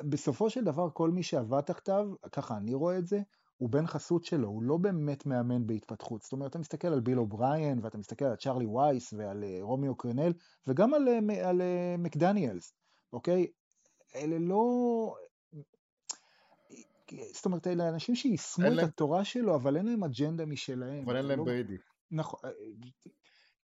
בסופו 0.00 0.50
של 0.50 0.64
דבר 0.64 0.88
כל 0.92 1.10
מי 1.10 1.22
שעבד 1.22 1.60
תחתיו, 1.60 2.06
ככה 2.32 2.56
אני 2.56 2.74
רואה 2.74 2.98
את 2.98 3.06
זה, 3.06 3.20
הוא 3.60 3.70
בן 3.70 3.86
חסות 3.86 4.24
שלו, 4.24 4.48
הוא 4.48 4.62
לא 4.62 4.76
באמת 4.76 5.26
מאמן 5.26 5.66
בהתפתחות. 5.66 6.22
זאת 6.22 6.32
אומרת, 6.32 6.50
אתה 6.50 6.58
מסתכל 6.58 6.88
על 6.88 7.00
ביל 7.00 7.18
אובריין, 7.18 7.78
ואתה 7.82 7.98
מסתכל 7.98 8.24
על 8.24 8.36
צ'ארלי 8.36 8.66
וייס 8.66 9.12
ועל 9.12 9.44
אה, 9.44 9.58
רומיו 9.60 9.94
קרנל, 9.94 10.32
וגם 10.66 10.94
על, 10.94 11.08
אה, 11.08 11.20
מ- 11.20 11.30
על 11.30 11.60
אה, 11.62 11.94
מקדניאלס, 11.98 12.74
אוקיי? 13.12 13.46
אלה 14.14 14.38
לא... 14.38 15.14
זאת 17.34 17.44
אומרת, 17.46 17.66
אלה 17.66 17.88
אנשים 17.88 18.14
שיישמו 18.14 18.66
את 18.66 18.72
להם- 18.72 18.86
התורה 18.86 19.24
שלו, 19.24 19.54
אבל 19.54 19.76
אין 19.76 19.86
להם 19.86 20.04
אג'נדה 20.04 20.46
משלהם. 20.46 21.04
אבל 21.04 21.16
אין 21.16 21.26
להם 21.26 21.38
לא- 21.38 21.44
בריידי. 21.44 21.76
נכון. 22.10 22.40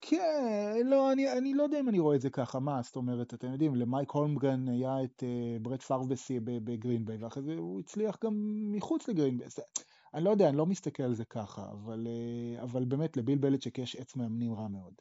אה, 0.04 0.10
כן, 0.10 0.88
לא, 0.88 1.12
אני, 1.12 1.32
אני 1.38 1.54
לא 1.54 1.64
יודע 1.64 1.80
אם 1.80 1.90
אני 1.90 2.00
רואה 2.00 2.16
את 2.16 2.22
זה 2.22 2.30
ככה, 2.30 2.60
מה, 2.60 2.82
זאת 2.82 2.96
אומרת, 2.96 3.34
אתם 3.34 3.52
יודעים, 3.52 3.76
למייק 3.76 4.12
הולמגרן 4.12 4.68
היה 4.68 5.04
את 5.04 5.24
אה, 5.24 5.62
ברט 5.62 5.82
פארב 5.82 6.40
בגרינביי, 6.40 7.18
ואחרי 7.18 7.44
זה 7.44 7.54
הוא 7.54 7.80
הצליח 7.80 8.18
גם 8.24 8.34
מחוץ 8.72 9.08
לגרינביי. 9.08 9.48
אני 10.14 10.24
לא 10.24 10.30
יודע, 10.30 10.50
אני 10.50 10.58
לא 10.58 10.66
מסתכל 10.66 11.04
על 11.04 11.14
זה 11.14 11.26
ככה, 11.26 11.72
אבל, 11.72 12.08
uh, 12.08 12.64
אבל 12.64 12.86
באמת 12.86 13.18
לביל 13.18 13.38
בליצ'ק 13.38 13.78
יש 13.78 13.96
עץ 13.96 14.16
מאמנים 14.16 14.54
רע 14.54 14.68
מאוד. 14.68 14.94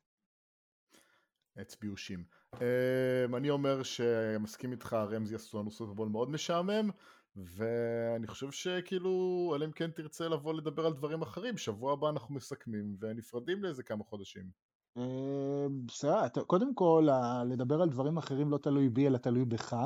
עץ 1.56 1.76
ביושים. 1.80 2.24
Um, 2.54 3.36
אני 3.36 3.50
אומר 3.50 3.82
שמסכים 3.82 4.72
איתך, 4.72 4.92
רמזי 4.92 5.34
עשו 5.34 5.58
לנו 5.58 5.70
סופרבול 5.70 6.08
מאוד 6.08 6.30
משעמם, 6.30 6.90
ואני 7.36 8.26
חושב 8.26 8.50
שכאילו, 8.50 9.52
אלא 9.56 9.64
אם 9.64 9.72
כן 9.72 9.90
תרצה 9.90 10.28
לבוא 10.28 10.54
לדבר 10.54 10.86
על 10.86 10.92
דברים 10.92 11.22
אחרים, 11.22 11.56
שבוע 11.56 11.92
הבא 11.92 12.10
אנחנו 12.10 12.34
מסכמים 12.34 12.96
ונפרדים 13.00 13.62
לאיזה 13.62 13.82
כמה 13.82 14.04
חודשים. 14.04 14.69
אה, 15.00 15.66
בסדר, 15.86 16.26
אתה- 16.26 16.44
קודם 16.44 16.74
כל, 16.74 17.08
לדבר 17.46 17.82
על 17.82 17.88
דברים 17.88 18.18
אחרים 18.18 18.50
לא 18.50 18.58
תלוי 18.58 18.88
בי, 18.88 19.06
אלא 19.06 19.18
תלוי 19.18 19.44
בך. 19.44 19.76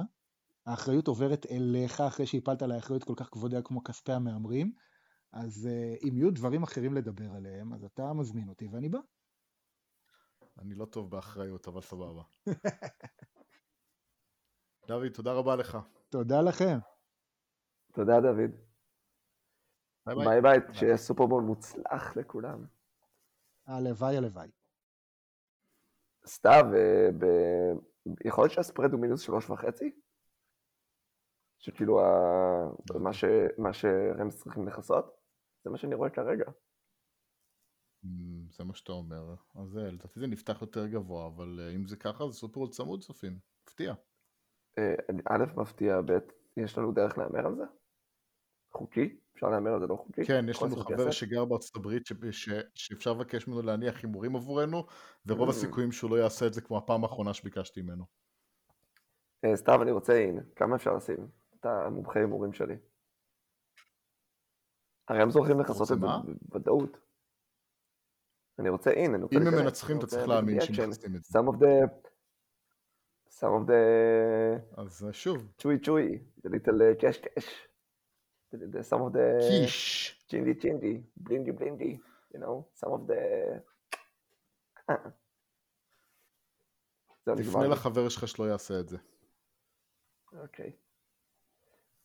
האחריות 0.67 1.09
עוברת 1.09 1.47
אליך 1.51 2.01
אחרי 2.01 2.27
שהפלת 2.27 2.63
עליי 2.63 2.79
אחריות 2.79 3.05
כל 3.05 3.15
כך 3.17 3.29
כבדה 3.33 3.63
כמו 3.63 3.85
כספי 3.85 4.13
המהמרים. 4.13 4.73
אז 5.33 5.69
אה, 5.71 6.09
אם 6.09 6.17
יהיו 6.17 6.31
דברים 6.31 6.63
אחרים 6.63 6.95
לדבר 6.95 7.31
עליהם, 7.37 7.73
אז 7.73 7.85
אתה 7.85 8.13
מזמין 8.13 8.49
אותי 8.49 8.69
ואני 8.73 8.89
בא. 8.89 8.99
אני 10.59 10.75
לא 10.75 10.85
טוב 10.85 11.11
באחריות, 11.11 11.69
אבל 11.69 11.81
סבבה. 11.81 12.23
דוד, 14.89 15.09
תודה 15.15 15.33
רבה 15.33 15.57
לך. 15.57 15.79
תודה 16.09 16.43
לכם. 16.43 16.79
תודה 17.93 18.21
דוד, 18.21 18.51
ביי 20.07 20.17
ביי. 20.17 20.25
ביי 20.25 20.41
ביי, 20.41 20.59
שיהיה 20.73 20.97
סופרבול 20.97 21.43
מוצלח 21.43 22.17
לכולם. 22.17 22.65
הלוואי, 23.67 24.17
הלוואי. 24.17 24.51
סתיו, 26.27 26.65
אה, 26.77 27.09
ב- 27.19 27.79
יכול 28.27 28.45
להיות 28.45 28.53
שהספרד 28.53 28.93
הוא 28.93 29.01
מינוס 29.01 29.21
שלוש 29.21 29.51
וחצי? 29.51 30.01
שכאילו 31.59 32.01
ה- 32.01 32.71
מה 33.01 33.13
ש- 33.13 33.25
מה 33.59 33.73
שרמס 33.73 34.43
צריכים 34.43 34.69
לכסות? 34.69 35.17
זה 35.65 35.71
מה 35.71 35.79
שאני 35.79 35.95
רואה 35.95 36.11
כרגע. 36.11 36.45
Mm, 38.05 38.09
זה 38.51 38.65
מה 38.65 38.75
שאתה 38.75 38.93
אומר. 38.93 39.35
אז 39.55 39.79
אה, 39.79 39.91
לדעתי 39.91 40.21
זה 40.21 40.27
נפתח 40.27 40.59
יותר 40.61 40.87
גבוה, 40.87 41.27
אבל 41.27 41.61
אה, 41.61 41.75
אם 41.75 41.87
זה 41.87 41.97
ככה, 41.97 42.29
זה 42.29 42.33
סופרבול 42.33 42.69
צמוד 42.69 43.03
צופים. 43.03 43.39
מפתיע. 43.69 43.95
א', 45.31 45.45
מפתיע, 45.57 46.01
ב', 46.01 46.19
יש 46.57 46.79
לנו 46.79 46.93
דרך 46.93 47.19
להמר 47.19 47.47
על 47.47 47.57
זה? 47.57 47.65
חוקי? 48.77 49.17
אפשר 49.35 49.49
להמר 49.51 49.71
על 49.75 49.81
זה 49.81 49.87
לא 49.87 49.97
חוקי? 49.97 50.25
כן, 50.25 50.45
יש 50.49 50.63
לנו 50.63 50.77
חבר 50.77 50.97
כסף? 50.97 51.11
שגר 51.11 51.45
בארצות 51.45 51.77
הברית 51.77 52.07
ש- 52.07 52.13
ש- 52.31 52.49
שאפשר 52.75 53.13
לבקש 53.13 53.49
ממנו 53.49 53.63
להניח 53.63 54.03
הימורים 54.03 54.37
עבורנו, 54.37 54.87
ורוב 55.27 55.49
Mm. 55.49 55.51
הסיכויים 55.51 55.93
שהוא 55.93 56.11
לא 56.11 56.17
יעשה 56.17 56.47
את 56.47 56.55
זה 56.55 56.61
כמו 56.61 56.79
הפעם 56.79 57.03
האחרונה 57.05 57.35
שביקשתי 57.35 57.83
ממנו. 57.83 58.05
אה, 59.45 59.57
סתיו, 59.57 59.83
אני 59.83 59.91
רוצה 59.91 60.13
אין, 60.17 60.41
כמה 60.57 60.77
אפשר 60.77 60.95
לשים? 60.95 61.17
אתה 61.61 61.83
המומחה 61.87 62.19
הימורים 62.19 62.53
שלי. 62.53 62.75
הרי 65.09 65.23
הם 65.23 65.31
זוכרים 65.31 65.61
לכסות 65.61 65.93
את 65.93 66.01
זה? 66.01 66.07
בוודאות. 66.43 66.97
אני 68.59 68.69
רוצה 68.69 68.91
אין, 68.91 69.15
אני 69.15 69.23
רוצה 69.23 69.37
אם 69.37 69.47
הם 69.47 69.55
מנצחים, 69.65 69.99
אתה 69.99 70.07
צריך 70.07 70.29
להאמין 70.29 70.61
שהם. 70.61 70.91
מכסים 70.91 71.17
את 71.17 71.25
זה. 71.25 71.39
Some 71.39 71.43
of 71.43 71.55
the... 71.57 71.89
Some 73.31 73.65
of 73.65 73.69
the... 73.69 74.81
אז 74.81 75.05
אה, 75.07 75.13
שוב, 75.13 75.49
צ'וי 75.59 75.79
צ'וי, 75.79 76.19
the 76.47 76.51
little 76.51 77.01
קש 77.07 77.19
קש. 77.19 77.69
The, 78.55 78.77
the, 78.77 78.83
some 78.83 79.01
of 79.01 79.13
the... 79.13 79.49
קיש. 79.49 80.27
צ'ינדי 80.29 80.55
צ'ינדי, 80.55 81.01
בלינדי 81.17 81.53
בלינדי, 81.53 81.99
you 82.35 82.39
know, 82.39 82.81
some 82.81 82.89
of 82.89 83.11
the... 83.11 83.15
אה. 84.91 84.95
זהו, 87.27 87.37
תפנה. 87.37 87.67
לחבר 87.67 88.09
שלך 88.09 88.29
שלא 88.29 88.45
יעשה 88.45 88.81
את 88.81 88.89
זה. 88.89 88.99
אוקיי. 90.33 90.73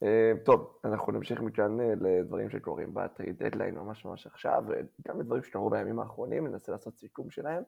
אה, 0.03 0.31
טוב, 0.45 0.79
אנחנו 0.83 1.11
נמשיך 1.11 1.41
מכאן 1.41 1.79
אה, 1.79 1.93
לדברים 2.01 2.49
שקורים 2.49 2.93
בטריד 2.93 3.43
דדליין 3.43 3.75
ממש 3.75 4.05
ממש 4.05 4.27
עכשיו, 4.27 4.63
וגם 4.67 5.19
לדברים 5.19 5.43
שקרו 5.43 5.69
בימים 5.69 5.99
האחרונים, 5.99 6.47
ננסה 6.47 6.71
לעשות 6.71 6.97
סיכום 6.97 7.29
שלהם. 7.29 7.63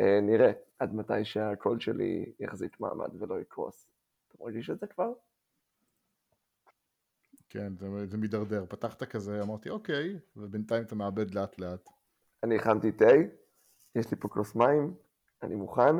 אה, 0.00 0.20
נראה 0.22 0.52
עד 0.78 0.94
מתי 0.94 1.24
שהקול 1.24 1.80
שלי 1.80 2.32
יחזיק 2.40 2.80
מעמד 2.80 3.22
ולא 3.22 3.40
יקרוס. 3.40 3.88
אתה 4.28 4.44
מרגיש 4.44 4.70
את 4.70 4.78
זה 4.78 4.86
כבר? 4.86 5.12
כן, 7.56 7.76
זה, 7.76 8.06
זה 8.06 8.18
מידרדר. 8.18 8.66
פתחת 8.68 9.02
כזה, 9.02 9.42
אמרתי 9.42 9.70
אוקיי, 9.70 10.18
ובינתיים 10.36 10.82
אתה 10.82 10.94
מאבד 10.94 11.34
לאט 11.34 11.58
לאט. 11.58 11.88
אני 12.42 12.56
הכנתי 12.56 12.92
תה, 12.92 13.04
יש 13.94 14.10
לי 14.10 14.16
פה 14.20 14.28
כוס 14.28 14.54
מים, 14.54 14.94
אני 15.42 15.54
מוכן. 15.54 15.96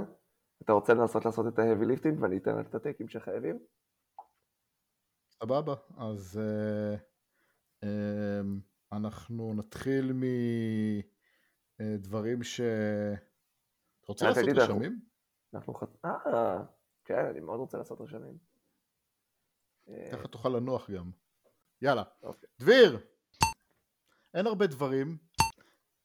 אתה 0.63 0.73
רוצה 0.73 0.95
לנסות 0.95 1.25
לעשות 1.25 1.47
את 1.47 1.59
ההאבי 1.59 1.87
ליפטינג 1.87 2.23
ואני 2.23 2.37
אתן 2.37 2.61
את 2.61 2.75
הטייקים 2.75 3.09
שחייבים? 3.09 3.59
סבבה, 5.31 5.75
אז 5.99 6.41
uh, 6.41 6.99
um, 7.85 7.87
אנחנו 8.93 9.55
נתחיל 9.55 10.13
מדברים 11.81 12.43
ש... 12.43 12.61
אתה 14.01 14.07
רוצה 14.09 14.29
לעשות 14.29 14.45
רשמים? 14.57 15.01
אנחנו. 15.55 15.75
אה, 16.05 16.63
כן, 17.05 17.27
אני 17.31 17.41
מאוד 17.41 17.61
רוצה 17.61 17.79
לעשות 17.79 18.01
רשמים. 18.01 18.39
ככה 20.13 20.29
תוכל 20.29 20.49
לנוח 20.49 20.91
גם. 20.91 21.11
יאללה. 21.83 22.03
אוקיי. 22.23 22.49
דביר! 22.61 22.99
אין 24.35 24.47
הרבה 24.47 24.67
דברים 24.67 25.19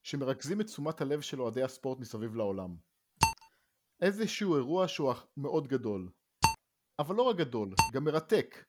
שמרכזים 0.03 0.61
את 0.61 0.65
תשומת 0.65 1.01
הלב 1.01 1.21
של 1.21 1.41
אוהדי 1.41 1.63
הספורט 1.63 1.99
מסביב 1.99 2.35
לעולם. 2.35 2.75
איזשהו 4.01 4.55
אירוע 4.55 4.87
שהוא 4.87 5.13
מאוד 5.37 5.67
גדול. 5.67 6.11
אבל 6.99 7.15
לא 7.15 7.23
רק 7.23 7.35
גדול, 7.35 7.73
גם 7.93 8.03
מרתק. 8.03 8.65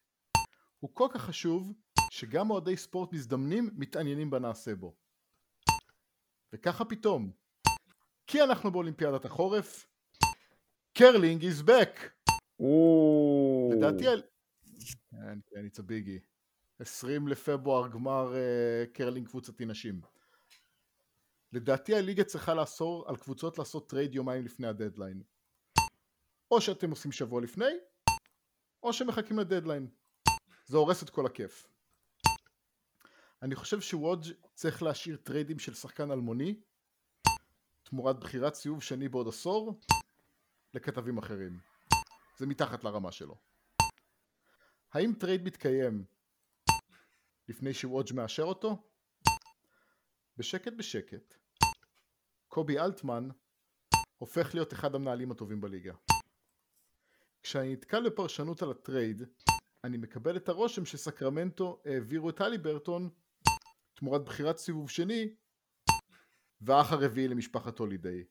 הוא 0.79 0.91
כל 0.95 1.09
כך 1.15 1.21
חשוב, 1.21 1.73
שגם 2.11 2.51
אוהדי 2.51 2.77
ספורט 2.77 3.13
מזדמנים 3.13 3.71
מתעניינים 3.75 4.31
בנעשה 4.31 4.75
בו. 4.75 4.97
וככה 6.53 6.85
פתאום. 6.85 7.33
כי 8.27 8.43
אנחנו 8.43 8.73
באולימפיאדת 8.73 9.25
החורף, 9.25 9.87
קרלינג 10.99 11.43
is 11.43 11.69
back! 11.69 12.23
לדעתי, 13.73 14.05
כן, 15.11 15.39
כן, 15.51 15.67
it's 15.67 15.79
a 15.79 15.83
biggie. 15.83 16.32
20 16.83 17.29
לפברואר 17.29 17.89
גמר 17.89 18.33
אה, 18.33 18.95
קרלינג 18.95 19.29
קבוצתי 19.29 19.65
נשים. 19.65 20.01
לדעתי 21.53 21.95
הליגה 21.95 22.25
צריכה 22.25 22.55
לאסור 22.55 23.05
על 23.09 23.17
קבוצות 23.17 23.59
לעשות 23.59 23.89
טרייד 23.89 24.15
יומיים 24.15 24.45
לפני 24.45 24.67
הדדליין. 24.67 25.23
או 26.51 26.61
שאתם 26.61 26.91
עושים 26.91 27.13
שבוע 27.13 27.41
לפני, 27.41 27.75
או 28.83 28.93
שמחכים 28.93 29.39
לדדליין. 29.39 29.89
זה 30.67 30.77
הורס 30.77 31.03
את 31.03 31.11
כל 31.11 31.27
הכיף. 31.27 31.69
אני 33.43 33.55
חושב 33.55 33.81
שוודג' 33.81 34.33
צריך 34.55 34.83
להשאיר 34.83 35.17
טריידים 35.17 35.59
של 35.59 35.75
שחקן 35.75 36.11
אלמוני 36.11 36.61
תמורת 37.83 38.21
בחירת 38.21 38.55
סיבוב 38.55 38.83
שני 38.83 39.09
בעוד 39.09 39.29
עשור 39.29 39.81
לכתבים 40.75 41.19
אחרים. 41.19 41.59
זה 42.39 42.47
מתחת 42.47 42.85
לרמה 42.85 43.13
שלו. 43.13 43.37
האם 44.93 45.13
טרייד 45.19 45.43
מתקיים 45.43 46.05
לפני 47.49 47.75
שוודג' 47.75 48.15
מאשר 48.15 48.43
אותו? 48.43 48.89
בשקט 50.37 50.73
בשקט. 50.73 51.35
קובי 52.49 52.79
אלטמן 52.79 53.29
הופך 54.19 54.55
להיות 54.55 54.73
אחד 54.73 54.95
המנהלים 54.95 55.31
הטובים 55.33 55.61
בליגה. 55.61 55.95
כשאני 57.43 57.73
נתקל 57.73 58.09
בפרשנות 58.11 58.63
על 58.63 58.71
הטרייד, 58.71 59.23
אני 59.85 59.97
מקבל 59.97 60.37
את 60.37 60.49
הרושם 60.49 60.85
שסקרמנטו 60.85 61.83
העבירו 61.85 62.31
את 62.31 62.37
הליברטון 62.37 63.11
תמורת 63.95 64.25
בחירת 64.25 64.57
סיבוב 64.57 64.91
שני 64.91 65.35
והאח 66.61 66.93
הרביעי 66.93 67.29
למשפחת 67.29 67.79
הולידיי. 67.79 68.25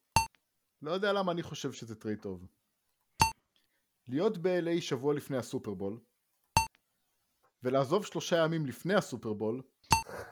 לא 0.82 0.92
יודע 0.92 1.14
למה 1.14 1.32
אני 1.32 1.44
חושב 1.44 1.72
שזה 1.72 1.96
טרייד 1.96 2.22
טוב. 2.22 2.48
להיות 4.08 4.38
ב-LA 4.38 4.82
שבוע 4.82 5.14
לפני 5.14 5.38
הסופרבול 5.38 6.00
ולעזוב 7.64 8.06
שלושה 8.06 8.38
ימים 8.38 8.66
לפני 8.66 8.94
הסופרבול 8.94 9.62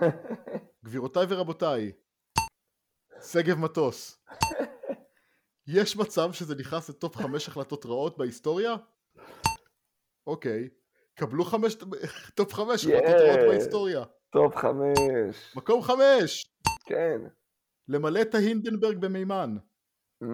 גבירותיי 0.86 1.26
ורבותיי 1.30 1.92
שגב 3.22 3.58
מטוס. 3.58 4.26
יש 5.68 5.98
מצב 5.98 6.32
שזה 6.32 6.56
נכנס 6.56 6.90
ל 6.90 6.96
top 6.96 7.16
חמש 7.16 7.48
החלטות 7.48 7.86
רעות 7.86 8.18
בהיסטוריה? 8.18 8.76
אוקיי. 10.28 10.70
קבלו 11.16 11.46
חמש, 11.46 11.76
top 12.36 12.54
חמש 12.54 12.86
החלטות 12.86 13.22
רעות 13.22 13.40
בהיסטוריה. 13.50 14.04
top 14.30 14.56
חמש. 14.56 15.56
מקום 15.56 15.82
חמש! 15.82 16.54
כן. 16.86 17.22
למלא 17.88 18.22
את 18.22 18.36
ההינדנברג 18.36 18.98
במימן. 18.98 19.58
mm, 20.24 20.28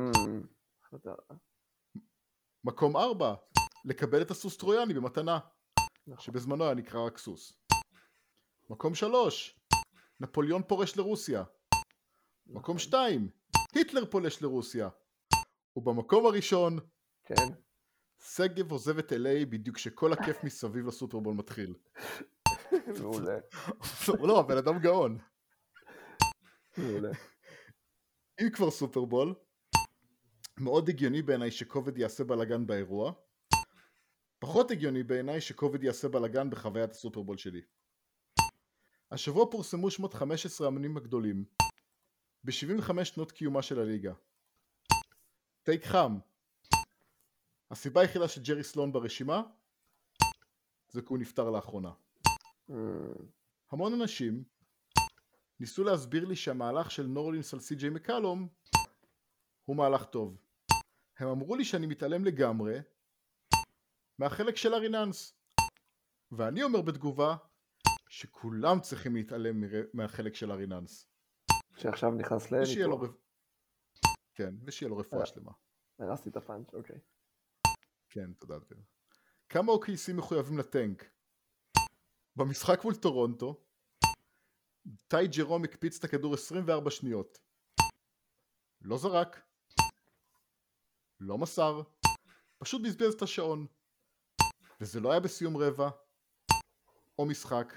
מקום 2.63 2.97
ארבע 2.97 3.33
לקבל 3.85 4.21
את 4.21 4.31
הסוס 4.31 4.57
טרויאני 4.57 4.93
במתנה. 4.93 5.39
שבזמנו 6.19 6.63
היה 6.63 6.73
נקרא 6.73 7.05
רק 7.05 7.17
סוס 7.17 7.53
מקום 8.69 8.95
שלוש 8.95 9.59
נפוליאון 10.19 10.61
פולש 10.67 10.97
לרוסיה 10.97 11.43
נכון. 12.45 12.57
מקום 12.57 12.79
שתיים 12.79 13.29
היטלר 13.75 14.05
פולש 14.05 14.41
לרוסיה 14.41 14.89
ובמקום 15.75 16.25
הראשון 16.25 16.79
כן 17.23 17.53
שגב 18.19 18.71
עוזב 18.71 18.97
את 18.97 19.11
LA 19.11 19.45
בדיוק 19.49 19.75
כשכל 19.75 20.13
הכיף 20.13 20.43
מסביב 20.43 20.87
לסופרבול 20.87 21.33
מתחיל. 21.33 21.75
מעולה. 23.01 23.37
לא, 24.19 24.39
הבן 24.39 24.57
אדם 24.57 24.79
גאון. 24.79 25.17
מעולה. 26.77 27.11
אם 28.41 28.49
כבר 28.53 28.71
סופרבול, 28.71 29.33
מאוד 30.59 30.89
הגיוני 30.89 31.21
בעיניי 31.21 31.51
שכובד 31.51 31.97
יעשה 31.97 32.23
בלאגן 32.23 32.67
באירוע. 32.67 33.11
פחות 34.45 34.71
הגיוני 34.71 35.03
בעיניי 35.03 35.41
שכובד 35.41 35.83
יעשה 35.83 36.07
בלאגן 36.07 36.49
בחוויית 36.49 36.91
הסופרבול 36.91 37.37
שלי. 37.37 37.61
השבוע 39.11 39.51
פורסמו 39.51 39.91
שמות 39.91 40.13
15 40.13 40.67
האמנים 40.67 40.97
הגדולים 40.97 41.45
ב-75 42.43 43.03
שנות 43.03 43.31
קיומה 43.31 43.61
של 43.61 43.79
הליגה. 43.79 44.13
טייק 45.63 45.85
חם. 45.85 46.17
הסיבה 47.71 48.01
היחידה 48.01 48.27
שג'רי 48.27 48.63
סלון 48.63 48.91
ברשימה 48.91 49.41
זה 50.89 51.01
כי 51.01 51.07
הוא 51.09 51.17
נפטר 51.17 51.49
לאחרונה. 51.49 51.91
המון 53.71 53.93
אנשים 54.01 54.43
ניסו 55.59 55.83
להסביר 55.83 56.25
לי 56.25 56.35
שהמהלך 56.35 56.91
של 56.91 57.05
נורלינס 57.05 57.53
על 57.53 57.59
סי.ג'יי 57.59 57.89
מקלום 57.89 58.47
הוא 59.65 59.75
מהלך 59.75 60.03
טוב. 60.05 60.37
הם 61.17 61.27
אמרו 61.27 61.55
לי 61.55 61.65
שאני 61.65 61.87
מתעלם 61.87 62.25
לגמרי 62.25 62.79
מהחלק 64.19 64.55
של 64.55 64.73
אריננס. 64.73 65.37
ואני 66.31 66.63
אומר 66.63 66.81
בתגובה 66.81 67.35
שכולם 68.09 68.79
צריכים 68.81 69.15
להתעלם 69.15 69.63
מהחלק 69.93 70.35
של 70.35 70.51
אריננס. 70.51 71.07
שעכשיו 71.75 72.11
נכנס 72.11 72.51
לניתוח. 72.51 73.01
כן, 74.33 74.55
ושיהיה 74.65 74.89
לו 74.89 74.97
רפואה 74.97 75.25
שלמה. 75.25 75.51
הרסתי 75.99 76.29
את 76.29 76.37
הפאנץ', 76.37 76.73
אוקיי. 76.73 76.99
כן, 78.09 78.33
תודה 78.33 78.59
דבר. 78.59 78.81
כמה 79.49 79.71
OKC 79.71 80.13
מחויבים 80.13 80.57
לטנק? 80.57 81.09
במשחק 82.35 82.83
מול 82.83 82.95
טורונטו, 82.95 83.63
טי 85.07 85.27
ג'רום 85.37 85.63
הקפיץ 85.63 85.97
את 85.97 86.03
הכדור 86.03 86.33
24 86.33 86.91
שניות. 86.91 87.37
לא 88.81 88.97
זרק, 88.97 89.41
לא 91.19 91.37
מסר, 91.37 91.81
פשוט 92.57 92.81
בזבז 92.81 93.13
את 93.13 93.21
השעון. 93.21 93.67
וזה 94.85 94.99
לא 94.99 95.11
היה 95.11 95.19
בסיום 95.19 95.57
רבע, 95.57 95.89
או 97.19 97.25
משחק, 97.25 97.73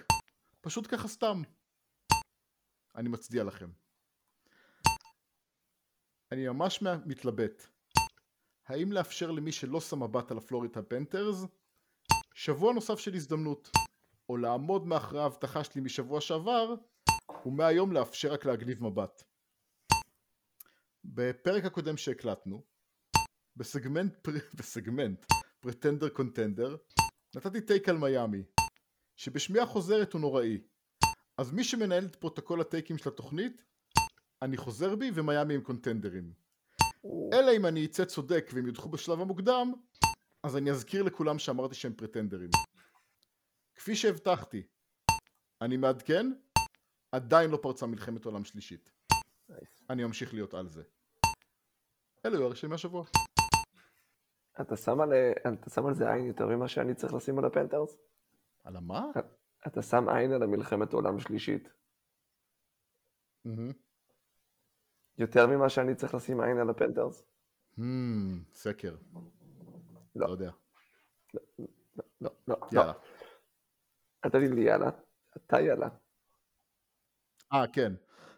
פשוט 0.61 0.87
ככה 0.95 1.09
סתם. 1.09 1.43
אני 2.97 3.09
מצדיע 3.09 3.45
לכם. 3.45 3.71
אני 6.33 6.49
ממש 6.49 6.83
מתלבט. 6.83 7.67
האם 8.67 8.93
לאפשר 8.93 9.31
למי 9.31 9.53
שלא 9.53 9.81
שם 9.81 10.03
מבט 10.03 10.31
על 10.31 10.39
הפלוריטה 10.39 10.83
פנתרס 10.83 11.45
שבוע 12.35 12.73
נוסף 12.73 12.99
של 12.99 13.15
הזדמנות, 13.15 13.71
או 14.29 14.37
לעמוד 14.37 14.87
מאחורי 14.87 15.21
ההבטחה 15.21 15.65
שלי 15.65 15.81
משבוע 15.81 16.21
שעבר, 16.21 16.75
ומהיום 17.47 17.93
לאפשר 17.93 18.33
רק 18.33 18.45
להגניב 18.45 18.85
מבט. 18.85 19.23
בפרק 21.05 21.65
הקודם 21.65 21.97
שהקלטנו, 21.97 22.63
בסגמנט, 23.57 24.17
פר... 24.23 24.33
בסגמנט 24.59 25.25
pretender 25.61 26.09
contender, 26.09 26.77
נתתי 27.39 27.61
take 27.61 27.89
על 27.89 27.97
מיאמי, 27.97 28.43
שבשמיעה 29.17 29.67
חוזרת 29.67 30.13
הוא 30.13 30.21
נוראי. 30.21 30.59
אז 31.39 31.53
מי 31.53 31.65
שמנהל 31.65 32.05
את 32.05 32.17
פרוטוקול 32.17 32.61
הטייקים 32.61 32.99
של 32.99 33.09
התוכנית, 33.09 33.65
אני 34.43 34.57
חוזר 34.57 34.97
בי 34.97 35.11
ומיאמי 35.15 35.55
הם 35.55 35.61
קונטנדרים. 35.61 36.33
אלא 37.33 37.53
אם 37.57 37.67
אני 37.67 37.85
אצא 37.85 38.05
צודק 38.05 38.51
והם 38.53 38.67
יודחו 38.67 38.89
בשלב 38.89 39.21
המוקדם, 39.21 39.73
אז 40.43 40.57
אני 40.57 40.71
אזכיר 40.71 41.03
לכולם 41.03 41.39
שאמרתי 41.39 41.75
שהם 41.75 41.93
פרטנדרים. 41.93 42.51
כפי 43.75 43.97
שהבטחתי, 43.97 44.63
אני 45.63 45.77
מעדכן, 45.77 46.33
עדיין 47.13 47.51
לא 47.51 47.59
פרצה 47.63 47.87
מלחמת 47.87 48.25
עולם 48.25 48.45
שלישית. 48.45 48.91
אני 49.91 50.05
ממשיך 50.05 50.35
להיות 50.35 50.55
על 50.55 50.69
זה. 50.69 50.83
אלו 52.27 52.37
היו 52.37 52.45
הרשמים 52.45 52.71
מהשבוע. 52.71 53.05
אתה 54.61 54.77
שם 54.77 55.01
על, 55.01 55.13
אתה 55.61 55.71
שם 55.71 55.87
על 55.87 55.95
זה 55.95 56.13
עין 56.13 56.27
יותר 56.27 56.47
ממה 56.47 56.69
שאני 56.69 56.95
צריך 56.95 57.15
לשים 57.15 57.39
על 57.39 57.45
הפנתרס? 57.45 57.99
על 58.65 58.77
המה? 58.77 59.05
אתה 59.67 59.83
שם 59.83 60.09
עין 60.09 60.33
על 60.33 60.43
המלחמת 60.43 60.93
עולם 60.93 61.19
שלישית. 61.19 61.69
יותר 65.19 65.47
ממה 65.47 65.69
שאני 65.69 65.95
צריך 65.95 66.15
לשים 66.15 66.41
עין 66.41 66.59
על 66.59 66.71
הפנתרס? 66.71 67.25
Hmm, 67.79 67.83
סקר. 68.55 68.97
לא. 69.15 69.21
לא 70.17 70.27
יודע. 70.27 70.51
לא, 71.35 71.41
לא, 72.21 72.31
לא. 72.49 72.57
יאללה. 72.73 72.93
אל 74.25 74.31
תגיד 74.31 74.51
לי 74.51 74.61
יאללה, 74.61 74.91
אתה 75.37 75.61
יאללה. 75.61 75.89
אה, 77.53 77.65
כן. 77.73 77.93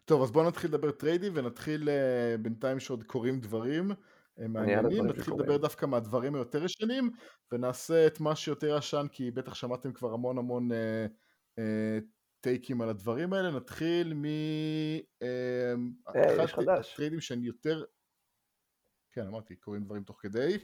טוב, 0.04 0.22
אז 0.22 0.30
בואו 0.30 0.48
נתחיל 0.48 0.70
לדבר 0.70 0.90
טריידים 0.90 1.32
ונתחיל 1.36 1.88
אה, 1.88 2.36
בינתיים 2.42 2.80
שעוד 2.80 3.04
קורים 3.04 3.40
דברים 3.40 3.90
מעניינים. 4.38 5.06
נתחיל. 5.06 5.34
לדבר 5.34 5.56
דווקא 5.56 5.86
מהדברים 5.86 6.34
היותר 6.34 6.64
ישנים, 6.64 7.10
ונעשה 7.52 8.06
את 8.06 8.20
מה 8.20 8.36
שיותר 8.36 8.76
ישן, 8.78 9.06
כי 9.12 9.30
בטח 9.30 9.54
שמעתם 9.54 9.92
כבר 9.92 10.12
המון 10.12 10.38
המון 10.38 10.72
אה, 10.72 11.06
אה, 11.58 11.98
טייקים 12.40 12.80
על 12.80 12.88
הדברים 12.88 13.32
האלה. 13.32 13.50
נתחיל 13.50 14.14
מ... 14.14 14.24
אה, 15.22 15.74
אחד 16.06 16.44
יש 16.44 16.54
חדש. 16.54 16.92
הטריידים 16.92 17.20
שאני 17.20 17.46
יותר... 17.46 17.84
כן, 19.12 19.26
אמרתי, 19.26 19.56
קורים 19.56 19.84
דברים 19.84 20.04
תוך 20.04 20.18
כדי. 20.22 20.58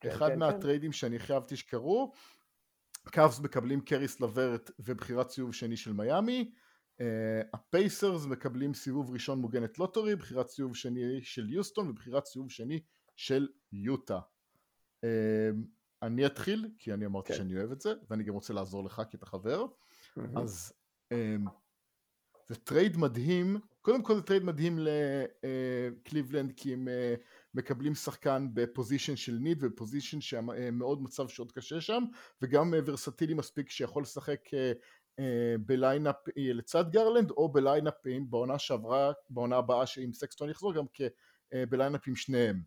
כן, 0.00 0.08
אחד 0.08 0.28
כן, 0.28 0.38
מהטריידים 0.38 0.92
שאני 0.92 1.18
חיבבתי 1.18 1.56
שקרו, 1.56 2.12
קאבס 3.10 3.40
מקבלים 3.40 3.80
קריס 3.80 4.20
לברט 4.20 4.70
ובחירת 4.78 5.30
סיבוב 5.30 5.54
שני 5.54 5.76
של 5.76 5.92
מיאמי, 5.92 6.52
אה, 7.00 7.42
הפייסרס 7.52 8.26
מקבלים 8.26 8.74
סיבוב 8.74 9.10
ראשון 9.10 9.38
מוגנת 9.38 9.78
לוטורי, 9.78 10.16
בחירת 10.16 10.48
סיבוב 10.48 10.76
שני 10.76 11.22
של 11.22 11.50
יוסטון 11.50 11.90
ובחירת 11.90 12.26
סיבוב 12.26 12.50
שני 12.50 12.80
של 13.16 13.48
יוטה. 13.72 14.20
אה, 15.04 15.50
אני 16.02 16.26
אתחיל, 16.26 16.68
כי 16.78 16.92
אני 16.92 17.06
אמרתי 17.06 17.28
כן. 17.28 17.38
שאני 17.38 17.56
אוהב 17.58 17.72
את 17.72 17.80
זה, 17.80 17.92
ואני 18.10 18.24
גם 18.24 18.34
רוצה 18.34 18.52
לעזור 18.52 18.84
לך 18.84 19.02
כי 19.10 19.16
אתה 19.16 19.26
חבר. 19.26 19.66
מהמם. 20.16 20.38
אז 20.38 20.72
אמ, 21.12 21.44
זה 22.48 22.54
טרייד 22.56 22.96
מדהים, 22.96 23.60
קודם 23.82 24.02
כל 24.02 24.14
זה 24.14 24.22
טרייד 24.22 24.44
מדהים 24.44 24.78
לקליבלנד 25.42 26.52
כי 26.56 26.72
הם 26.72 26.88
אה, 26.88 27.14
מקבלים 27.54 27.94
שחקן 27.94 28.48
ב 28.54 28.61
position 28.61 29.16
של 29.16 29.32
need 29.32 29.64
וב 29.64 29.75
position 29.75 30.20
שמאוד 30.20 31.02
מצב 31.02 31.28
שעוד 31.28 31.52
קשה 31.52 31.80
שם 31.80 32.04
וגם 32.42 32.74
אה, 32.74 32.80
ורסטילי 32.86 33.34
מספיק 33.34 33.70
שיכול 33.70 34.02
לשחק 34.02 34.54
אה, 34.54 34.72
אה, 35.18 35.54
ב 35.66 35.75
lineup 35.75 36.28
אה, 36.28 36.52
לצד 36.52 36.90
גרלנד 36.90 37.30
או 37.30 37.48
בליינאפים 37.48 38.30
בעונה 38.30 38.58
שעברה, 38.58 39.12
בעונה 39.30 39.56
הבאה 39.56 39.86
שאם 39.86 40.12
סקסטון 40.12 40.50
יחזור 40.50 40.74
גם 40.74 40.84
אה, 41.54 41.66
ב 41.66 41.72
lineup 41.72 42.08
עם 42.08 42.16
שניהם. 42.16 42.62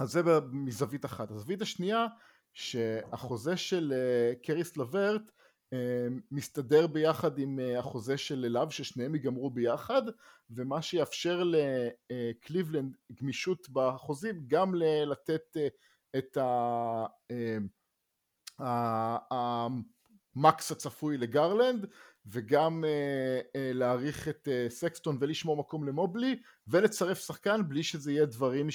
אז 0.00 0.10
זה 0.12 0.20
מזווית 0.52 1.04
אחת. 1.04 1.30
הזווית 1.30 1.62
השנייה 1.62 2.06
שהחוזה 2.54 3.56
של 3.56 3.92
אה, 3.96 4.34
קריס 4.42 4.76
לברט 4.76 5.32
אה, 5.72 6.06
מסתדר 6.30 6.86
ביחד 6.86 7.38
עם 7.38 7.60
אה, 7.60 7.78
החוזה 7.78 8.18
של 8.18 8.44
לאב 8.44 8.70
ששניהם 8.70 9.14
ייגמרו 9.14 9.50
ביחד 9.50 10.02
ומה 10.50 10.82
שיאפשר 10.82 11.42
לקליבלנד 12.10 12.96
גמישות 13.12 13.68
בחוזים 13.70 14.44
גם 14.46 14.74
לתת 15.06 15.56
את 16.16 16.36
ה- 16.36 17.06
ה 19.30 19.66
max 19.66 20.72
הצפוי 20.72 21.18
לגרלנד 21.18 21.86
וגם 22.26 22.84
אה, 22.84 23.40
אה, 23.56 23.70
להאריך 23.74 24.28
את 24.28 24.48
אה, 24.48 24.66
סקסטון 24.68 25.16
ולשמור 25.20 25.56
מקום 25.56 25.84
למובלי 25.88 26.40
ולצרף 26.66 27.18
שחקן 27.18 27.68
בלי 27.68 27.82
שזה 27.82 28.12
יהיה 28.12 28.26
דברים 28.26 28.70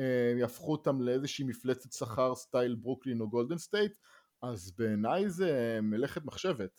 שיהפכו 0.00 0.72
אותם 0.72 1.00
לאיזושהי 1.00 1.44
מפלצת 1.44 1.92
שכר 1.92 2.34
style 2.34 2.74
ברוקלין 2.74 3.20
או 3.20 3.28
גולדן 3.28 3.58
סטייט 3.58 3.96
אז 4.42 4.72
בעיניי 4.78 5.28
זה 5.28 5.78
מלאכת 5.82 6.24
מחשבת. 6.24 6.70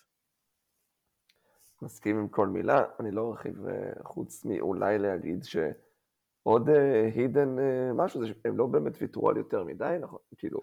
מסכים 1.82 2.18
עם 2.18 2.28
כל 2.28 2.48
מילה, 2.48 2.84
אני 3.00 3.12
לא 3.12 3.30
ארחיב 3.32 3.68
אה, 3.68 4.04
חוץ 4.04 4.46
מאולי 4.46 4.98
להגיד 4.98 5.44
שעוד 5.44 6.70
hidden 7.16 7.56
משהו, 7.94 8.22
זה 8.22 8.28
שהם 8.28 8.58
לא 8.58 8.66
באמת 8.66 9.02
ויתרו 9.02 9.30
על 9.30 9.38
יותר 9.38 9.64
מדי, 9.64 9.98
נכון, 10.02 10.20
כאילו, 10.38 10.62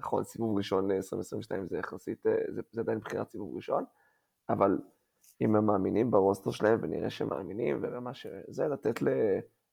נכון, 0.00 0.24
סיבוב 0.24 0.56
ראשון 0.56 0.90
אה, 0.90 0.96
2022 0.96 1.68
זה 1.68 1.78
יחסית, 1.78 2.26
אה, 2.26 2.32
זה, 2.54 2.60
זה 2.70 2.80
עדיין 2.80 2.98
בחירת 2.98 3.30
סיבוב 3.30 3.56
ראשון, 3.56 3.84
אבל 4.48 4.78
אם 5.40 5.56
הם 5.56 5.66
מאמינים 5.66 6.10
ב 6.10 6.16
roster 6.16 6.50
שלהם 6.50 6.78
ונראה 6.82 7.10
שהם 7.10 7.28
מאמינים 7.28 7.78
ובמה 7.82 8.14
שזה, 8.14 8.68
לתת 8.68 9.02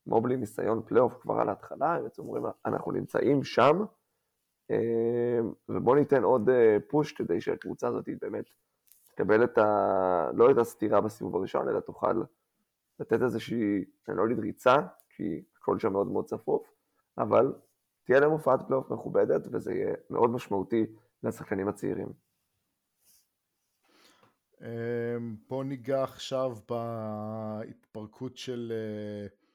למובלי 0.08 0.38
ניסיון 0.38 0.82
פלייאוף 0.86 1.14
כבר 1.22 1.40
על 1.40 1.50
ההתחלה, 1.50 1.96
הם 1.96 2.06
אומרים, 2.20 2.44
אנחנו 2.66 2.92
נמצאים 2.92 3.44
שם, 3.44 3.86
אה, 4.72 5.40
ובואו 5.70 5.96
ניתן 5.96 6.24
עוד 6.24 6.50
אה, 6.50 6.78
push 6.90 7.12
כדי 7.12 7.42
שהקבוצה 7.42 7.88
הזאת 7.88 8.10
באמת 8.22 8.46
תקבל 9.08 9.44
את 9.44 9.58
ה... 9.58 10.30
לא 10.34 10.52
את 10.52 10.58
הסטירה 10.58 11.02
בסיבוב 11.02 11.36
הראשון, 11.36 11.70
אלא 11.70 11.80
תוכל 11.80 12.22
לתת 13.00 13.22
איזושהי, 13.22 13.86
אני 14.08 14.18
לא 14.18 14.26
אגיד 14.26 14.40
ריצה, 14.40 14.76
כי 15.10 15.44
הכל 15.58 15.80
שם 15.80 15.92
מאוד 15.92 16.08
מאוד 16.08 16.26
צפוף, 16.26 16.72
אבל 17.18 17.54
תהיה 18.04 18.20
להם 18.20 18.32
הופעת 18.32 18.60
פלייאוף 18.68 18.92
מכובדת, 18.92 19.48
וזה 19.52 19.74
יהיה 19.74 19.94
מאוד 20.10 20.30
משמעותי 20.30 20.86
לשחקנים 21.24 21.68
הצעירים. 21.68 22.08
אמ, 24.62 25.36
בוא 25.50 25.64
ניגע 25.64 26.04
עכשיו 26.04 26.58
בהתפרקות 26.70 28.38
של 28.38 28.72
אה, 28.72 28.78
אה, 28.78 29.47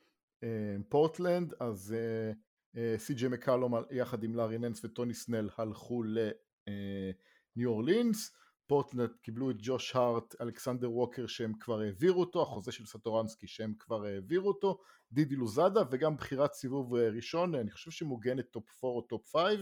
פורטלנד, 0.88 1.54
אז 1.60 1.94
אה, 1.98 2.32
אה, 2.76 2.98
סי.ג'י 2.98 3.28
מקלום 3.28 3.74
יחד 3.90 4.24
עם 4.24 4.34
לארי 4.34 4.58
ננס 4.58 4.84
וטוני 4.84 5.14
סנל 5.14 5.48
הלכו 5.58 6.02
לניו 6.02 7.70
אורלינס, 7.70 8.32
פורטלנד 8.66 9.10
קיבלו 9.22 9.50
את 9.50 9.56
ג'וש 9.58 9.96
הארט, 9.96 10.34
אלכסנדר 10.40 10.90
ווקר 10.90 11.26
שהם 11.26 11.52
כבר 11.60 11.80
העבירו 11.80 12.20
אותו, 12.20 12.42
החוזה 12.42 12.72
של 12.72 12.86
סטורנסקי 12.86 13.46
שהם 13.46 13.74
כבר 13.78 14.04
העבירו 14.04 14.48
אותו, 14.48 14.78
דידי 15.12 15.36
לוזאדה 15.36 15.82
וגם 15.90 16.16
בחירת 16.16 16.52
סיבוב 16.52 16.94
אה, 16.94 17.08
ראשון, 17.08 17.54
אני 17.54 17.70
חושב 17.70 17.90
שמוגנת 17.90 18.50
top 18.50 18.84
4 18.84 18.96
או 18.96 19.02
top 19.02 19.36
5 19.36 19.58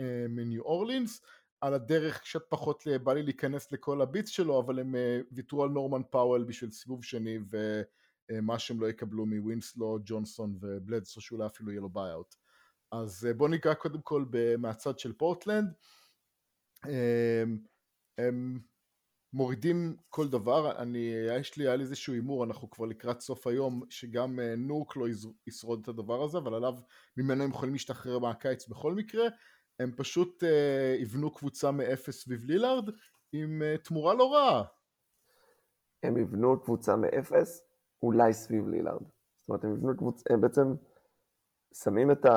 אה, 0.00 0.26
מניו 0.28 0.62
אורלינס, 0.62 1.20
על 1.60 1.74
הדרך 1.74 2.20
קצת 2.20 2.42
פחות 2.48 2.84
בא 3.02 3.12
לי 3.12 3.22
להיכנס 3.22 3.72
לכל 3.72 4.00
ה 4.00 4.06
bits 4.06 4.30
שלו, 4.30 4.60
אבל 4.60 4.78
הם 4.78 4.96
אה, 4.96 5.20
ויתרו 5.32 5.62
על 5.62 5.70
נורמן 5.70 6.02
פאוול 6.10 6.44
בשביל 6.44 6.70
סיבוב 6.70 7.04
שני 7.04 7.38
ומה 8.32 8.58
שהם 8.58 8.80
לא 8.80 8.86
יקבלו 8.86 9.26
מווינסלו, 9.26 9.98
ג'ונסון 10.04 10.58
ובלדסו 10.60 11.20
שאולי 11.20 11.46
אפילו 11.46 11.70
יהיה 11.70 11.80
לו 11.80 11.88
buyout. 11.88 12.34
אז 12.92 13.26
אה, 13.26 13.34
בוא 13.34 13.48
ניגע 13.48 13.74
קודם 13.74 14.00
כל 14.02 14.24
מהצד 14.58 14.98
של 14.98 15.12
פורטלנד. 15.12 15.72
הם, 16.84 17.58
הם 18.18 18.58
מורידים 19.34 19.96
כל 20.08 20.28
דבר, 20.28 20.78
אני, 20.78 21.12
יש 21.40 21.56
לי, 21.56 21.64
היה 21.64 21.76
לי 21.76 21.82
איזשהו 21.82 22.12
הימור, 22.12 22.44
אנחנו 22.44 22.70
כבר 22.70 22.86
לקראת 22.86 23.20
סוף 23.20 23.46
היום, 23.46 23.82
שגם 23.90 24.40
אה, 24.40 24.54
נורק 24.56 24.96
לא 24.96 25.06
ישרוד 25.46 25.80
את 25.82 25.88
הדבר 25.88 26.22
הזה, 26.22 26.38
אבל 26.38 26.54
עליו, 26.54 26.74
ממנו 27.16 27.44
הם 27.44 27.50
יכולים 27.50 27.72
להשתחרר 27.72 28.18
מהקיץ 28.18 28.68
בכל 28.68 28.94
מקרה. 28.94 29.24
הם 29.80 29.92
פשוט 29.96 30.44
אה, 30.44 30.96
יבנו 30.98 31.34
קבוצה 31.34 31.70
מאפס 31.70 32.22
סביב 32.22 32.44
לילארד 32.44 32.90
עם 33.32 33.62
אה, 33.62 33.76
תמורה 33.78 34.14
לא 34.14 34.34
רעה. 34.34 34.62
הם 36.02 36.16
יבנו 36.16 36.62
קבוצה 36.62 36.96
מאפס, 36.96 37.62
אולי 38.04 38.32
סביב 38.32 38.68
לילארד. 38.68 39.02
זאת 39.40 39.48
אומרת, 39.48 39.64
הם 39.64 39.72
יבנו 39.72 39.96
קבוצה, 39.96 40.24
הם 40.30 40.40
בעצם 40.40 40.74
שמים 41.74 42.10
את 42.10 42.24
ה... 42.24 42.30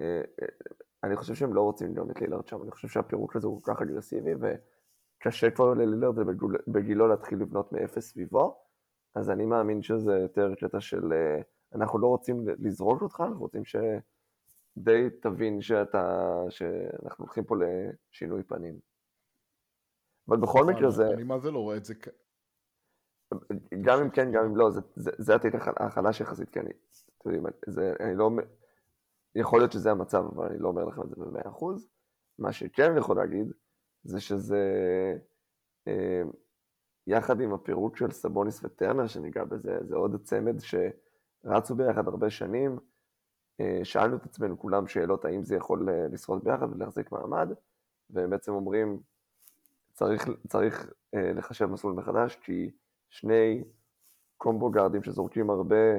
אה, 0.00 0.20
אה, 0.42 0.46
אני 1.04 1.16
חושב 1.16 1.34
שהם 1.34 1.54
לא 1.54 1.62
רוצים 1.62 1.94
גם 1.94 2.10
את 2.10 2.20
לילארד 2.20 2.48
שם, 2.48 2.62
אני 2.62 2.70
חושב 2.70 2.88
שהפירוק 2.88 3.36
הזה 3.36 3.46
הוא 3.46 3.62
כל 3.62 3.74
כך 3.74 3.82
אגרסיבי, 3.82 4.30
וקשה 4.40 5.50
כבר 5.50 5.74
ללילארד 5.74 6.18
ובגיל- 6.18 6.62
בגילו 6.68 7.08
להתחיל 7.08 7.38
לבנות 7.38 7.72
מאפס 7.72 8.10
סביבו, 8.10 8.58
אז 9.14 9.30
אני 9.30 9.46
מאמין 9.46 9.82
שזה 9.82 10.12
יותר 10.12 10.54
קטע 10.54 10.80
של 10.80 11.12
אה, 11.12 11.40
אנחנו 11.74 11.98
לא 11.98 12.06
רוצים 12.06 12.44
לזרוק 12.58 13.02
אותך, 13.02 13.20
אנחנו 13.20 13.40
רוצים 13.40 13.62
שדי 13.64 15.08
תבין 15.22 15.60
שאתה, 15.60 16.32
שאנחנו 16.48 17.24
הולכים 17.24 17.44
פה 17.44 17.56
לשינוי 17.56 18.42
פנים. 18.42 18.78
אבל 20.28 20.36
בכל 20.36 20.64
מקרה 20.64 20.90
זה... 20.90 21.10
אני 21.10 21.22
מה 21.22 21.38
זה 21.38 21.50
לא 21.50 21.58
רואה 21.58 21.76
את 21.76 21.84
זה. 21.84 21.94
גם 23.80 24.00
אם 24.00 24.10
כן, 24.10 24.32
גם 24.32 24.44
אם 24.44 24.56
לא, 24.56 24.70
זה, 24.70 24.80
זה, 24.96 25.10
זה 25.18 25.34
התיק 25.34 25.54
החלש 25.76 26.20
יחסית, 26.20 26.50
כי 26.50 26.60
אני, 26.60 26.70
אתם 27.18 27.30
יודעים, 27.30 27.46
זה, 27.66 27.94
אני 28.00 28.14
לא, 28.14 28.30
יכול 29.34 29.60
להיות 29.60 29.72
שזה 29.72 29.90
המצב, 29.90 30.24
אבל 30.34 30.46
אני 30.46 30.58
לא 30.58 30.68
אומר 30.68 30.84
לכם 30.84 31.02
את 31.02 31.08
זה 31.08 31.16
במאה 31.16 31.48
אחוז. 31.48 31.88
מה 32.38 32.52
שכן 32.52 32.90
אני 32.90 32.98
יכול 32.98 33.16
להגיד, 33.16 33.52
זה 34.04 34.20
שזה, 34.20 34.62
אה, 35.88 36.22
יחד 37.06 37.40
עם 37.40 37.54
הפירוק 37.54 37.96
של 37.96 38.10
סבוניס 38.10 38.64
וטרנר, 38.64 39.06
שניגע 39.06 39.44
בזה, 39.44 39.78
זה 39.82 39.96
עוד 39.96 40.22
צמד 40.22 40.56
שרצו 40.60 41.74
ביחד 41.74 42.08
הרבה 42.08 42.30
שנים. 42.30 42.78
אה, 43.60 43.80
שאלנו 43.84 44.16
את 44.16 44.24
עצמנו 44.24 44.58
כולם 44.58 44.86
שאלות 44.86 45.24
האם 45.24 45.44
זה 45.44 45.56
יכול 45.56 45.88
אה, 45.88 46.08
לשרוד 46.12 46.44
ביחד 46.44 46.72
ולהחזיק 46.72 47.12
מעמד, 47.12 47.48
והם 48.10 48.30
בעצם 48.30 48.52
אומרים, 48.52 49.00
צריך, 49.92 50.28
צריך 50.48 50.92
אה, 51.14 51.32
לחשב 51.32 51.66
מסלול 51.66 51.92
מחדש, 51.92 52.36
כי 52.36 52.70
שני 53.10 53.64
קומבו 54.36 54.70
גארדים 54.70 55.02
שזורקים 55.02 55.50
הרבה, 55.50 55.94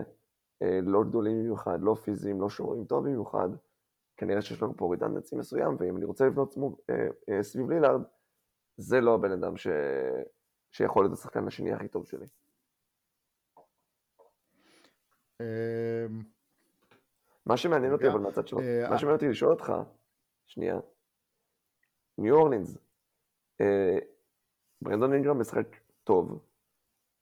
אה, 0.62 0.80
לא 0.84 1.04
גדולים 1.04 1.40
במיוחד, 1.40 1.80
לא 1.82 1.96
פיזיים, 1.96 2.42
לא 2.42 2.50
שומרים 2.50 2.86
טוב 2.86 3.06
במיוחד, 3.06 3.50
כנראה 4.18 4.42
שיש 4.42 4.64
לנו 4.64 4.74
פה 4.78 4.92
רידנדנצי 4.92 5.36
מסוים, 5.36 5.76
ואם 5.80 5.98
אני 5.98 6.06
רוצה 6.06 6.26
לבנות 6.26 6.54
סמוב, 6.54 6.80
אה, 6.90 7.08
אה, 7.30 7.44
סביב 7.44 7.70
לילארד, 7.70 8.02
זה 8.78 9.02
לא 9.02 9.16
הבן 9.16 9.32
אדם 9.32 9.58
ש... 9.58 9.68
שיכול 10.72 11.04
להיות 11.04 11.14
השחקן 11.14 11.48
השני 11.48 11.74
הכי 11.74 11.88
טוב 11.88 12.06
שלי. 12.06 12.26
אמ, 15.40 16.24
מה 17.46 17.58
שמעניין 17.58 17.94
אותי 17.94 18.08
אבל 18.08 18.20
מהצד 18.20 18.48
שלו, 18.48 18.60
אה, 18.60 18.90
מה 18.90 18.98
שמעניין 18.98 19.16
אותי 19.16 19.28
לשאול 19.28 19.52
אותך, 19.52 19.74
שנייה, 20.46 20.80
ניו 22.18 22.36
אורלינס, 22.36 22.78
אה, 23.62 23.98
ברנדון 24.82 25.14
אינגרם 25.14 25.40
משחק 25.40 25.68
טוב, 26.04 26.40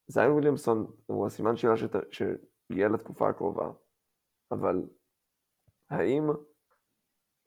זיין 0.07 0.31
וויליאמסון 0.31 0.91
הוא 1.05 1.27
הסימן 1.27 1.55
שאלה 1.55 1.73
שיהיה 2.11 2.87
לתקופה 2.87 3.29
הקרובה, 3.29 3.71
אבל 4.51 4.85
האם 5.89 6.23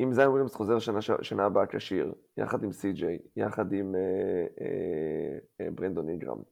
אם 0.02 0.12
זיין 0.12 0.28
וויליאמס 0.28 0.54
חוזר 0.54 0.78
שנה, 0.78 1.02
שנה 1.22 1.44
הבאה 1.44 1.66
כשיר, 1.66 2.14
יחד 2.36 2.64
עם 2.64 2.72
סי.ג'יי, 2.72 3.18
יחד 3.36 3.72
עם 3.72 3.94
אה, 3.94 4.46
אה, 4.60 5.38
אה, 5.60 5.70
ברנדון 5.70 6.08
אינגרם, 6.08 6.42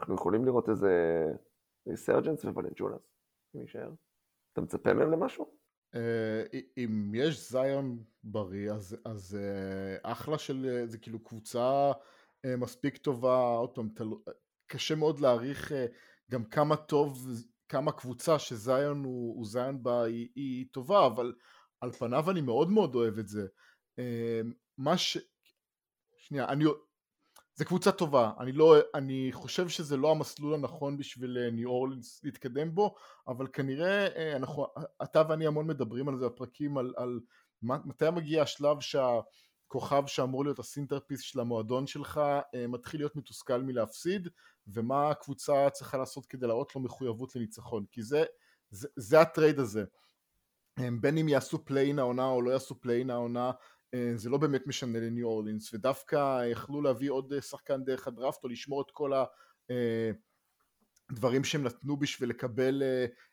אנחנו 0.00 0.14
יכולים 0.14 0.44
לראות 0.44 0.68
איזה 0.68 1.24
resurgence 1.88 2.44
וולנצ'ונס, 2.44 3.02
אם 3.54 3.60
יישאר? 3.60 3.90
אתה 4.52 4.60
מצפה 4.60 4.94
מהם 4.94 5.10
למשהו? 5.10 5.56
אה, 5.94 6.42
אם 6.76 7.12
יש 7.14 7.50
זיון 7.50 8.04
בריא 8.24 8.72
אז, 8.72 8.96
אז 9.04 9.38
אה, 9.40 10.12
אחלה 10.12 10.38
של 10.38 10.66
אה, 10.68 10.86
זה 10.86 10.98
כאילו 10.98 11.24
קבוצה 11.24 11.92
אה, 12.44 12.56
מספיק 12.56 12.96
טובה 12.96 13.36
עוד 13.36 13.74
פעם 13.74 13.88
תלו, 13.94 14.22
קשה 14.72 14.94
מאוד 14.94 15.20
להעריך 15.20 15.72
אה, 15.72 15.86
גם 16.30 16.44
כמה 16.44 16.76
טוב 16.76 17.26
כמה 17.68 17.92
קבוצה 17.92 18.38
שזיון 18.38 19.04
הוא, 19.04 19.36
הוא 19.36 19.46
זיון 19.46 19.82
בה 19.82 20.04
היא, 20.04 20.28
היא 20.34 20.66
טובה 20.72 21.06
אבל 21.06 21.34
על 21.80 21.92
פניו 21.92 22.30
אני 22.30 22.40
מאוד 22.40 22.70
מאוד 22.70 22.94
אוהב 22.94 23.18
את 23.18 23.28
זה. 23.28 23.46
אה, 23.98 24.40
מה 24.78 24.98
ש... 24.98 25.18
שנייה 26.16 26.48
אני 26.48 26.64
זה 27.54 27.64
קבוצה 27.64 27.92
טובה, 27.92 28.32
אני 28.40 28.52
לא, 28.52 28.76
אני 28.94 29.28
חושב 29.32 29.68
שזה 29.68 29.96
לא 29.96 30.10
המסלול 30.10 30.54
הנכון 30.54 30.96
בשביל 30.96 31.38
אה, 31.38 31.50
ניו 31.50 31.68
אורלינס 31.68 32.20
להתקדם 32.24 32.74
בו, 32.74 32.94
אבל 33.28 33.46
כנראה 33.52 34.06
אה, 34.06 34.36
אנחנו, 34.36 34.66
אתה 35.02 35.22
ואני 35.28 35.46
המון 35.46 35.66
מדברים 35.66 36.08
על 36.08 36.18
זה 36.18 36.26
בפרקים, 36.26 36.78
על, 36.78 36.94
על 36.96 37.20
מתי 37.62 38.10
מגיע 38.10 38.42
השלב 38.42 38.80
שהכוכב 39.72 40.06
שאמור 40.06 40.44
להיות 40.44 40.58
ה 40.58 40.63
centerpiece 40.63 41.20
של 41.20 41.40
המועדון 41.40 41.86
שלך 41.86 42.20
אה, 42.54 42.66
מתחיל 42.66 43.00
להיות 43.00 43.16
מתוסכל 43.16 43.62
מלהפסיד, 43.62 44.28
ומה 44.66 45.10
הקבוצה 45.10 45.70
צריכה 45.70 45.98
לעשות 45.98 46.26
כדי 46.26 46.46
להראות 46.46 46.74
לו 46.74 46.80
מחויבות 46.80 47.36
לניצחון, 47.36 47.84
כי 47.90 48.02
זה, 48.02 48.24
זה, 48.70 48.88
זה 48.96 49.20
הטרייד 49.20 49.58
הזה. 49.58 49.84
בין 51.00 51.18
אם 51.18 51.28
יעשו 51.28 51.64
play-in 51.64 51.98
העונה 51.98 52.26
או 52.26 52.42
לא 52.42 52.50
יעשו 52.50 52.80
play-in 52.80 53.10
העונה, 53.10 53.50
אה, 53.94 54.12
זה 54.14 54.30
לא 54.30 54.38
באמת 54.38 54.66
משנה 54.66 55.00
לניו 55.00 55.26
אורלינס 55.26 55.74
ודווקא 55.74 56.46
יכלו 56.50 56.82
להביא 56.82 57.10
עוד 57.10 57.32
אה, 57.32 57.40
שחקן 57.40 57.84
דרך 57.84 58.08
הדראפט 58.08 58.44
או 58.44 58.48
לשמור 58.48 58.82
את 58.82 58.90
כל 58.90 59.12
הדברים 61.10 61.44
שהם 61.44 61.62
נתנו 61.62 61.96
בשביל 61.96 62.30
לקבל 62.30 62.82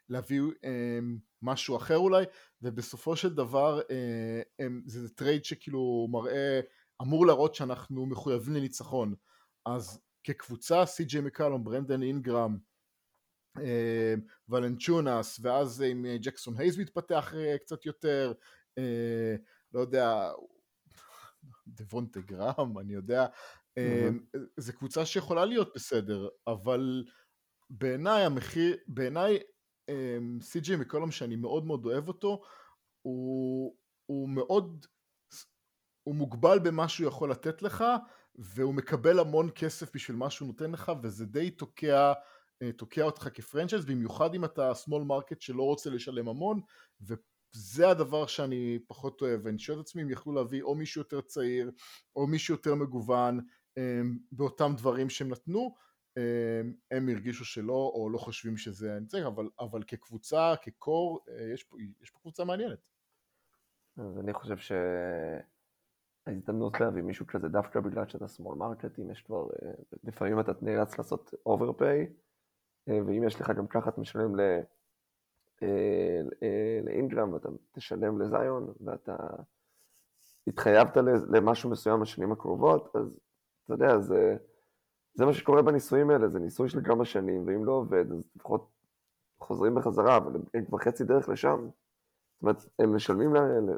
להביא 0.09 0.41
משהו 1.41 1.77
אחר 1.77 1.97
אולי 1.97 2.25
ובסופו 2.61 3.15
של 3.15 3.33
דבר 3.33 3.81
זה, 4.85 5.01
זה 5.01 5.09
טרייד 5.09 5.45
שכאילו 5.45 6.07
מראה 6.11 6.59
אמור 7.01 7.25
להראות 7.25 7.55
שאנחנו 7.55 8.05
מחויבים 8.05 8.55
לניצחון 8.55 9.15
אז 9.65 9.99
כקבוצה 10.23 10.85
סי.ג'יי 10.85 11.21
מקלום 11.21 11.63
ברנדן 11.63 12.01
אינגרם 12.01 12.57
ולנצ'ונס 14.49 15.39
ואז 15.41 15.81
עם 15.81 16.05
ג'קסון 16.21 16.57
הייז 16.57 16.77
מתפתח 16.77 17.33
קצת 17.61 17.85
יותר 17.85 18.33
לא 19.73 19.79
יודע, 19.79 20.31
דבונטה 21.67 22.19
גרם, 22.21 22.79
אני 22.79 22.93
יודע, 22.93 23.25
mm-hmm. 23.25 24.37
זו 24.57 24.73
קבוצה 24.73 25.05
שיכולה 25.05 25.45
להיות 25.45 25.71
בסדר, 25.75 26.27
אבל 26.47 27.03
בעיניי 27.69 28.25
המחיר, 28.25 28.77
בעיניי 28.87 29.39
סי.ג'י 30.41 30.75
מקולום 30.75 31.11
שאני 31.11 31.35
מאוד 31.35 31.65
מאוד 31.65 31.85
אוהב 31.85 32.07
אותו, 32.07 32.41
הוא, 33.01 33.75
הוא 34.05 34.29
מאוד, 34.29 34.85
הוא 36.03 36.15
מוגבל 36.15 36.59
במה 36.59 36.89
שהוא 36.89 37.07
יכול 37.07 37.31
לתת 37.31 37.61
לך, 37.61 37.83
והוא 38.35 38.73
מקבל 38.73 39.19
המון 39.19 39.49
כסף 39.55 39.95
בשביל 39.95 40.17
מה 40.17 40.29
שהוא 40.29 40.47
נותן 40.47 40.71
לך, 40.71 40.91
וזה 41.03 41.25
די 41.25 41.51
תוקע, 41.51 42.13
תוקע 42.77 43.03
אותך 43.03 43.29
כפרנצ'ייז, 43.33 43.85
במיוחד 43.85 44.35
אם 44.35 44.45
אתה 44.45 44.71
small 44.71 45.09
market 45.09 45.35
שלא 45.39 45.63
רוצה 45.63 45.89
לשלם 45.89 46.27
המון, 46.27 46.61
ו... 47.01 47.13
זה 47.51 47.89
הדבר 47.89 48.27
שאני 48.27 48.79
פחות 48.87 49.21
אוהב, 49.21 49.41
ואני 49.43 49.59
שואל 49.59 49.79
את 49.79 49.85
עצמי 49.85 50.01
אם 50.01 50.09
יכלו 50.09 50.33
להביא 50.33 50.61
או 50.61 50.75
מישהו 50.75 51.01
יותר 51.01 51.21
צעיר, 51.21 51.71
או 52.15 52.27
מישהו 52.27 52.53
יותר 52.53 52.75
מגוון 52.75 53.39
אמ, 53.77 54.17
באותם 54.31 54.73
דברים 54.77 55.09
שהם 55.09 55.29
נתנו, 55.29 55.59
אמ, 55.59 55.71
הם 56.91 57.09
הרגישו 57.09 57.45
שלא, 57.45 57.91
או 57.95 58.09
לא 58.09 58.17
חושבים 58.17 58.57
שזה 58.57 58.97
צריך, 59.07 59.25
אבל, 59.25 59.49
אבל 59.59 59.83
כקבוצה, 59.83 60.53
כקור, 60.61 61.19
אה, 61.29 61.53
יש 61.53 61.63
פה, 61.63 61.77
יש 62.01 62.09
פה 62.09 62.19
קבוצה 62.19 62.43
מעניינת. 62.43 62.79
אז 63.97 64.19
אני 64.19 64.33
חושב 64.33 64.57
שההזדמנות 66.27 66.79
להביא 66.79 67.03
מישהו 67.03 67.27
כזה 67.27 67.47
דווקא 67.47 67.79
בגלל 67.79 68.07
שאתה 68.07 68.25
small 68.25 68.55
market, 68.57 69.01
אם 69.01 69.11
יש 69.11 69.21
כבר, 69.21 69.47
אה, 69.63 69.71
לפעמים 70.03 70.39
אתה 70.39 70.51
נאלץ 70.61 70.97
לעשות 70.97 71.33
overpay, 71.47 72.07
אה, 72.89 72.99
ואם 73.07 73.23
יש 73.27 73.41
לך 73.41 73.51
גם 73.57 73.67
ככה, 73.67 73.89
אתה 73.89 74.01
משלם 74.01 74.35
ל... 74.35 74.41
לאינגרם 76.83 77.33
ואתה 77.33 77.49
תשלם 77.71 78.21
לזיון 78.21 78.73
ואתה 78.85 79.15
התחייבת 80.47 80.97
למשהו 81.29 81.69
מסוים 81.69 81.99
בשנים 82.01 82.31
הקרובות, 82.31 82.95
אז 82.95 83.19
אתה 83.63 83.73
יודע, 83.73 83.99
זה, 83.99 84.37
זה 85.19 85.25
מה 85.25 85.33
שקורה 85.33 85.61
בניסויים 85.61 86.09
האלה, 86.09 86.29
זה 86.29 86.39
ניסוי 86.39 86.69
של 86.69 86.83
כמה 86.83 87.05
שנים, 87.05 87.47
ואם 87.47 87.65
לא 87.65 87.71
עובד, 87.71 88.11
אז 88.11 88.23
לפחות 88.35 88.69
חוזרים 89.39 89.75
בחזרה, 89.75 90.17
אבל 90.17 90.41
הם 90.53 90.65
כבר 90.65 90.77
חצי 90.77 91.03
דרך 91.03 91.29
לשם. 91.29 91.67
זאת 91.67 92.41
אומרת, 92.41 92.65
הם 92.79 92.95
משלמים 92.95 93.33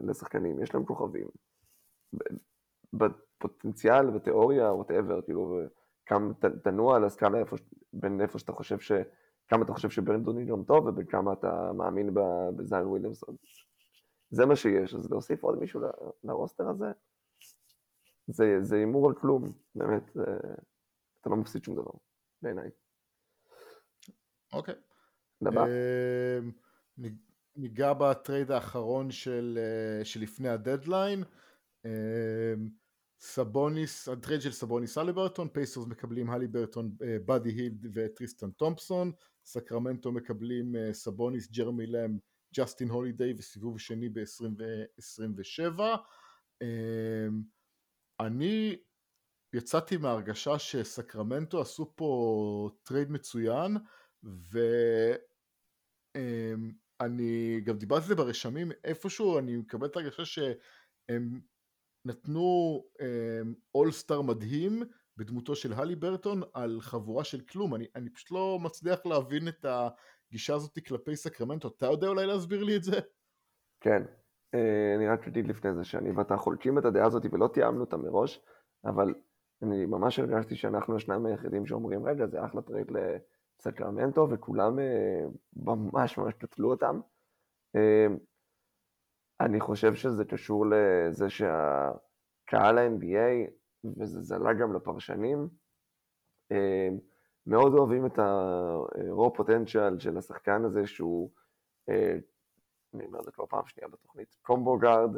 לשחקנים, 0.08 0.64
יש 0.64 0.76
להם 0.76 0.86
כוכבים. 0.86 1.28
בפוטנציאל, 2.94 4.12
בתיאוריה, 4.12 4.74
וואטאבר, 4.74 5.22
כאילו, 5.22 5.60
כמה 6.06 6.34
תנוע 6.64 6.96
על 6.96 7.06
הסקאלה 7.06 7.44
בין 7.94 8.22
איפה 8.22 8.40
שאתה 8.40 8.52
חושב 8.52 8.80
ש... 8.80 8.92
כמה 9.48 9.64
אתה 9.64 9.74
חושב 9.74 9.90
שברנדון 9.90 10.38
אינגרם 10.38 10.64
טוב 10.64 10.86
ובכמה 10.86 11.34
אתה 11.34 11.72
מאמין 11.74 12.10
בזיין 12.56 12.88
וויליאמסון. 12.88 13.36
זה 14.30 14.46
מה 14.46 14.56
שיש, 14.56 14.96
אז 14.96 15.12
להוסיף 15.12 15.44
עוד 15.44 15.60
מישהו 15.60 15.82
ל 16.24 16.30
roster 16.30 16.70
הזה, 16.70 16.92
זה 18.62 18.76
הימור 18.76 19.08
על 19.08 19.16
כלום, 19.16 19.52
באמת, 19.76 20.12
אתה 21.22 21.30
לא 21.30 21.36
מפסיד 21.36 21.64
שום 21.64 21.76
דבר, 21.76 21.92
בעיניי. 22.42 22.70
אוקיי. 24.54 24.76
לבא. 25.42 25.66
אמ, 25.66 26.52
ניגע 27.56 27.94
ב 27.94 28.03
trade 28.03 28.52
האחרון 28.52 29.12
של, 29.12 29.60
אה, 29.62 30.06
שלפני 30.06 30.50
הדדליין. 30.50 31.24
אמ, 31.86 32.70
סבוניס, 33.20 34.10
ה 34.10 34.15
trade 34.15 34.42
של 34.42 34.52
סבוניס 34.52 34.98
הליברטון, 34.98 35.48
פייסרס 35.50 35.86
מקבלים 35.88 36.30
הליברטון, 36.30 36.96
אה, 37.04 37.18
באדי 37.26 37.50
הילד 37.50 37.88
וטריסטן 37.94 38.52
תומפסון, 38.52 39.12
סקרמנטו 39.46 40.12
מקבלים 40.12 40.76
אה, 40.76 40.94
סבוניס, 40.94 41.52
ג'רמי 41.52 41.88
לם, 41.88 42.18
ג'סטין 42.56 42.90
הולידיי 42.90 43.34
וסיבוב 43.38 43.80
שני 43.80 44.10
ב-2027. 44.10 45.82
אמ, 46.62 47.42
אני 48.20 48.78
יצאתי 49.54 49.98
מהרגשה 49.98 50.60
שסקרמנטו 50.60 51.62
עשו 51.62 51.94
פה 51.96 52.70
trade 52.84 53.12
מצוין 53.12 53.78
ואני 56.14 57.62
גם 57.64 57.78
דיברתי 57.78 58.04
על 58.04 58.08
זה 58.08 58.16
ברשמים 58.16 58.72
איפשהו 58.84 59.40
אני 59.40 59.58
מקבל 59.58 59.88
את 59.88 59.96
הרגשה 59.96 60.26
שהם 60.26 61.42
נתנו 62.06 62.84
all-star 63.76 64.20
אמ, 64.20 64.28
מדהים 64.28 64.84
בדמותו 65.18 65.56
של 65.56 65.74
הליברטון 65.74 66.42
על 66.54 66.82
חבורה 66.82 67.24
של 67.24 67.42
כלום, 67.42 67.76
אני, 67.76 67.86
אני 67.96 68.10
פשוט 68.10 68.32
לא 68.32 68.60
מצליח 68.62 69.06
להבין 69.06 69.48
את 69.48 69.66
הגישה 69.66 70.56
הזאת 70.56 70.80
כלפי 70.88 71.16
סקרמנטו, 71.16 71.68
אתה 71.68 71.86
יודע 71.86 72.08
אולי 72.08 72.26
להסביר 72.26 72.64
לי 72.64 72.76
את 72.76 72.84
זה? 72.84 73.00
כן, 73.82 74.04
אה, 74.54 74.96
אני 74.96 75.08
רק 75.08 75.28
אגיד 75.28 75.48
לפני 75.48 75.74
זה 75.74 75.84
שאני 75.84 76.12
ואתה 76.12 76.38
חולקים 76.38 76.78
את 76.78 76.86
הדעה 76.86 77.06
הזאת 77.06 77.26
ולא 77.32 77.50
תיאמנו 77.54 77.82
אותה 77.82 77.98
מראש, 77.98 78.42
אבל 78.86 79.14
אני 79.64 79.86
ממש 79.86 80.20
הרגשתי 80.20 80.56
שאנחנו 80.56 80.96
השניים 80.96 81.26
היחידים 81.26 81.66
שאומרים 81.66 82.06
רגע 82.06 82.28
זה 82.28 82.46
אחלה 82.46 82.62
trade 82.62 82.92
לסקרמנטו 82.92 84.28
וכולם 84.30 84.80
אה, 84.80 85.26
ממש 85.56 86.18
ממש 86.18 86.34
קטלו 86.34 86.72
אותם. 86.72 87.00
אה, 87.76 88.08
אני 89.40 89.60
חושב 89.60 89.94
שזה 89.94 90.26
קשור 90.26 90.66
לזה 90.66 91.30
שהקהל 91.30 92.78
ה-NBA 92.78 93.52
וזה 93.84 94.36
עלה 94.36 94.54
גם 94.54 94.74
לפרשנים, 94.74 95.50
אה, 96.52 96.90
מאוד 97.48 97.74
אוהבים 97.74 98.06
את 98.06 98.20
ה-raw 98.20 99.40
potential 99.40 100.00
של 100.00 100.18
השחקן 100.18 100.66
הזה 100.66 100.88
שהוא, 100.88 101.32
אני 102.94 103.06
אומר 103.06 103.20
את 103.20 103.26
זה 103.26 103.32
כבר 103.32 103.46
פעם 103.46 103.66
שנייה 103.66 103.88
בתוכנית, 103.88 104.38
קומבו 104.42 104.78
גארד, 104.78 105.18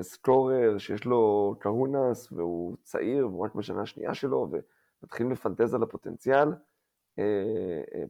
סקורר 0.00 0.78
שיש 0.78 1.04
לו 1.04 1.54
קהונס 1.60 2.32
והוא 2.32 2.76
צעיר 2.82 3.28
והוא 3.28 3.44
רק 3.44 3.54
בשנה 3.54 3.82
השנייה 3.82 4.14
שלו 4.14 4.48
ומתחילים 5.02 5.32
לפנטז 5.32 5.74
על 5.74 5.82
הפוטנציאל, 5.82 6.48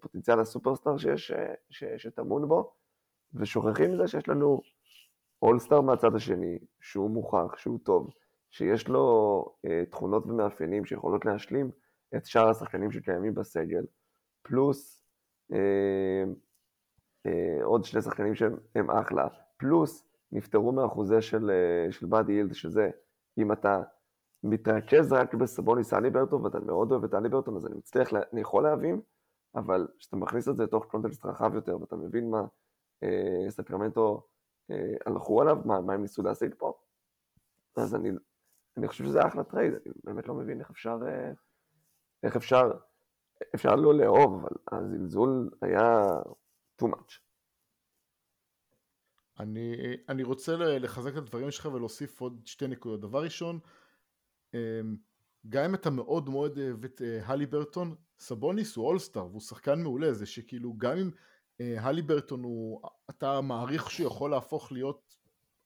פוטנציאל 0.00 0.40
הסופרסטאר 0.40 0.96
שיש, 0.96 1.32
שטמון 1.96 2.48
בו, 2.48 2.72
ושוכחים 3.34 3.92
מזה 3.92 4.08
שיש 4.08 4.28
לנו 4.28 4.60
אולסטאר 5.42 5.80
מהצד 5.80 6.14
השני, 6.14 6.58
שהוא 6.80 7.10
מוכח, 7.10 7.56
שהוא 7.56 7.78
טוב, 7.82 8.10
שיש 8.50 8.88
לו 8.88 9.44
אה, 9.66 9.82
תכונות 9.90 10.26
ומאפיינים 10.26 10.84
שיכולות 10.84 11.24
להשלים 11.24 11.70
את 12.16 12.26
שאר 12.26 12.50
השחקנים 12.50 12.90
שקיימים 12.90 13.34
בסגל, 13.34 13.84
פלוס 14.42 15.02
אה, 15.52 16.24
אה, 17.26 17.64
עוד 17.64 17.84
שני 17.84 18.02
שחקנים 18.02 18.34
שהם 18.34 18.90
אחלה, 18.90 19.28
פלוס 19.56 20.05
נפטרו 20.32 20.72
מהחוזה 20.72 21.22
של, 21.22 21.50
אה, 21.50 21.92
של 21.92 22.06
באדי 22.06 22.32
אילד, 22.32 22.54
שזה 22.54 22.90
אם 23.38 23.52
אתה 23.52 23.82
מתרכז 24.42 25.12
רק 25.12 25.34
בסבוניס 25.34 25.94
אליברטון, 25.94 26.44
ואתה 26.44 26.60
מאוד 26.60 26.92
אוהב 26.92 27.04
את 27.04 27.14
אליברטון, 27.14 27.56
אז 27.56 27.66
אני 27.66 27.74
מצליח, 27.76 28.08
אני 28.32 28.40
יכול 28.40 28.62
להבין, 28.62 29.00
אבל 29.54 29.88
כשאתה 29.98 30.16
מכניס 30.16 30.48
את 30.48 30.56
זה 30.56 30.64
לתוך 30.64 30.84
קונטקסט 30.84 31.26
רחב 31.26 31.54
יותר, 31.54 31.80
ואתה 31.80 31.96
מבין 31.96 32.30
מה 32.30 32.42
אה, 33.02 33.50
סקרמנטו 33.50 34.26
אה, 34.70 34.94
הלכו 35.06 35.40
עליו, 35.40 35.56
מה, 35.64 35.80
מה 35.80 35.94
הם 35.94 36.02
ניסו 36.02 36.22
להשיג 36.22 36.54
פה, 36.58 36.72
אז 37.76 37.94
אני, 37.94 38.10
אני 38.76 38.88
חושב 38.88 39.04
שזה 39.04 39.26
אחלה 39.26 39.44
trade, 39.44 39.72
אני 39.72 39.92
באמת 40.04 40.28
לא 40.28 40.34
מבין 40.34 40.60
איך 40.60 40.70
אפשר, 40.70 40.98
אה, 41.08 41.32
איך 42.22 42.36
אפשר, 42.36 42.70
אפשר 43.54 43.76
לא 43.76 43.94
לאהוב, 43.94 44.34
אבל 44.44 44.50
הזלזול 44.72 45.50
היה 45.62 46.06
too 46.82 46.86
much. 46.86 47.25
אני, 49.38 49.76
אני 50.08 50.22
רוצה 50.22 50.56
לחזק 50.56 51.12
את 51.12 51.16
הדברים 51.16 51.50
שלך 51.50 51.66
ולהוסיף 51.66 52.20
עוד 52.20 52.40
שתי 52.44 52.66
נקודות. 52.66 53.00
דבר 53.00 53.24
ראשון, 53.24 53.58
אמ, 54.54 54.96
גם 55.48 55.64
אם 55.64 55.74
אתה 55.74 55.90
מאוד 55.90 56.30
מאוד 56.30 56.58
אוהב 56.58 56.84
את 56.84 57.02
הליברטון, 57.22 57.94
סבוניס 58.20 58.76
הוא 58.76 58.86
אולסטאר 58.86 59.26
והוא 59.26 59.40
שחקן 59.40 59.82
מעולה, 59.82 60.12
זה 60.12 60.26
שכאילו 60.26 60.74
גם 60.78 60.98
אם 60.98 61.10
הלי 61.60 62.02
ברטון 62.02 62.42
הוא, 62.42 62.80
אתה 63.10 63.40
מעריך 63.40 63.90
שהוא 63.90 64.06
יכול 64.06 64.30
להפוך 64.30 64.72
להיות 64.72 65.16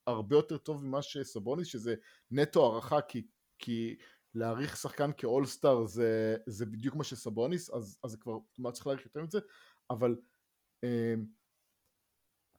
הרבה 0.06 0.36
יותר 0.36 0.58
טוב 0.58 0.84
ממה 0.84 1.02
שסבוניס, 1.02 1.68
שזה 1.68 1.94
נטו 2.30 2.66
הערכה, 2.66 3.00
כי, 3.00 3.26
כי 3.58 3.96
להעריך 4.34 4.76
שחקן 4.76 5.10
כאולסטאר 5.16 5.86
זה, 5.86 6.36
זה 6.46 6.66
בדיוק 6.66 6.96
מה 6.96 7.04
שסבוניס, 7.04 7.70
אז, 7.70 7.98
אז 8.04 8.10
זה 8.10 8.16
כבר, 8.16 8.38
מה 8.58 8.72
צריך 8.72 8.86
להעריך 8.86 9.06
יותר 9.06 9.22
מזה, 9.22 9.38
אבל 9.90 10.16
אה, 10.84 11.14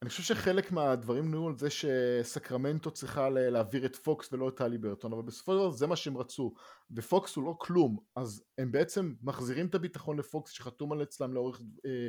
אני 0.02 0.10
חושב 0.10 0.24
שחלק 0.24 0.72
מהדברים 0.72 1.32
נהיו 1.32 1.48
על 1.48 1.58
זה 1.58 1.70
שסקרמנטו 1.70 2.92
צריכה 2.92 3.30
להעביר 3.30 3.86
את 3.86 3.96
פוקס 3.96 4.34
ולא 4.34 4.50
את 4.50 4.58
טלי 4.58 4.78
ברטון, 4.78 5.14
אבל 5.14 5.22
בסופו 5.22 5.52
של 5.52 5.58
דבר 5.58 5.70
זה 5.72 5.88
מה 5.88 5.96
שהם 5.96 6.18
רצו, 6.18 6.54
ופוקס 6.92 7.36
הוא 7.36 7.46
לא 7.46 7.56
כלום, 7.60 7.98
אז 8.16 8.44
הם 8.58 8.72
בעצם 8.72 9.14
מחזירים 9.22 9.68
את 9.68 9.76
הביטחון 9.76 10.20
לפוקס 10.20 10.52
שחתום 10.52 10.92
על 10.92 11.04
אצלם 11.04 11.34
לאורך 11.34 11.62
אה, 11.86 12.08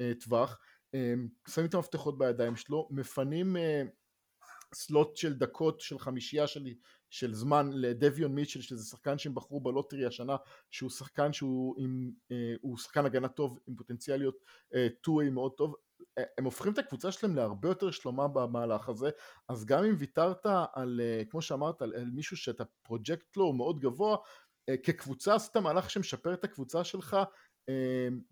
אה, 0.00 0.12
טווח, 0.20 0.58
אה, 0.94 1.14
שמים 1.48 1.66
את 1.66 1.74
המפתחות 1.74 2.18
בידיים 2.18 2.56
שלו, 2.56 2.88
מפנים 2.90 3.56
אה, 3.56 3.82
סלוט 4.74 5.16
של 5.16 5.34
דקות 5.34 5.80
של 5.80 5.98
חמישייה 5.98 6.46
של, 6.46 6.66
של 7.10 7.34
זמן 7.34 7.70
לדביון 7.72 8.34
מיטשל 8.34 8.60
שזה 8.60 8.84
שחקן 8.84 9.18
שהם 9.18 9.34
בחרו 9.34 9.60
בלוטרי 9.60 10.06
השנה 10.06 10.36
שהוא 10.70 10.90
שחקן 10.90 11.32
שהוא 11.32 11.74
עם, 11.78 12.10
אה, 12.32 12.76
שחקן 12.76 13.06
הגנה 13.06 13.28
טוב 13.28 13.58
עם 13.66 13.76
פוטנציאליות 13.76 14.34
אה, 14.74 14.86
2 15.02 15.34
מאוד 15.34 15.52
טוב 15.56 15.74
הם 16.38 16.44
הופכים 16.44 16.72
את 16.72 16.78
הקבוצה 16.78 17.12
שלהם 17.12 17.36
להרבה 17.36 17.68
יותר 17.68 17.90
שלמה 17.90 18.28
במהלך 18.28 18.88
הזה 18.88 19.10
אז 19.48 19.64
גם 19.64 19.84
אם 19.84 19.94
ויתרת 19.98 20.46
על 20.74 21.00
כמו 21.30 21.42
שאמרת 21.42 21.82
על, 21.82 21.94
על 21.94 22.10
מישהו 22.10 22.36
שאתה 22.36 22.64
פרוג'קט 22.82 23.36
לו 23.36 23.52
מאוד 23.52 23.80
גבוה 23.80 24.16
כקבוצה 24.82 25.34
עשית 25.34 25.56
מהלך 25.56 25.90
שמשפר 25.90 26.34
את 26.34 26.44
הקבוצה 26.44 26.84
שלך 26.84 27.16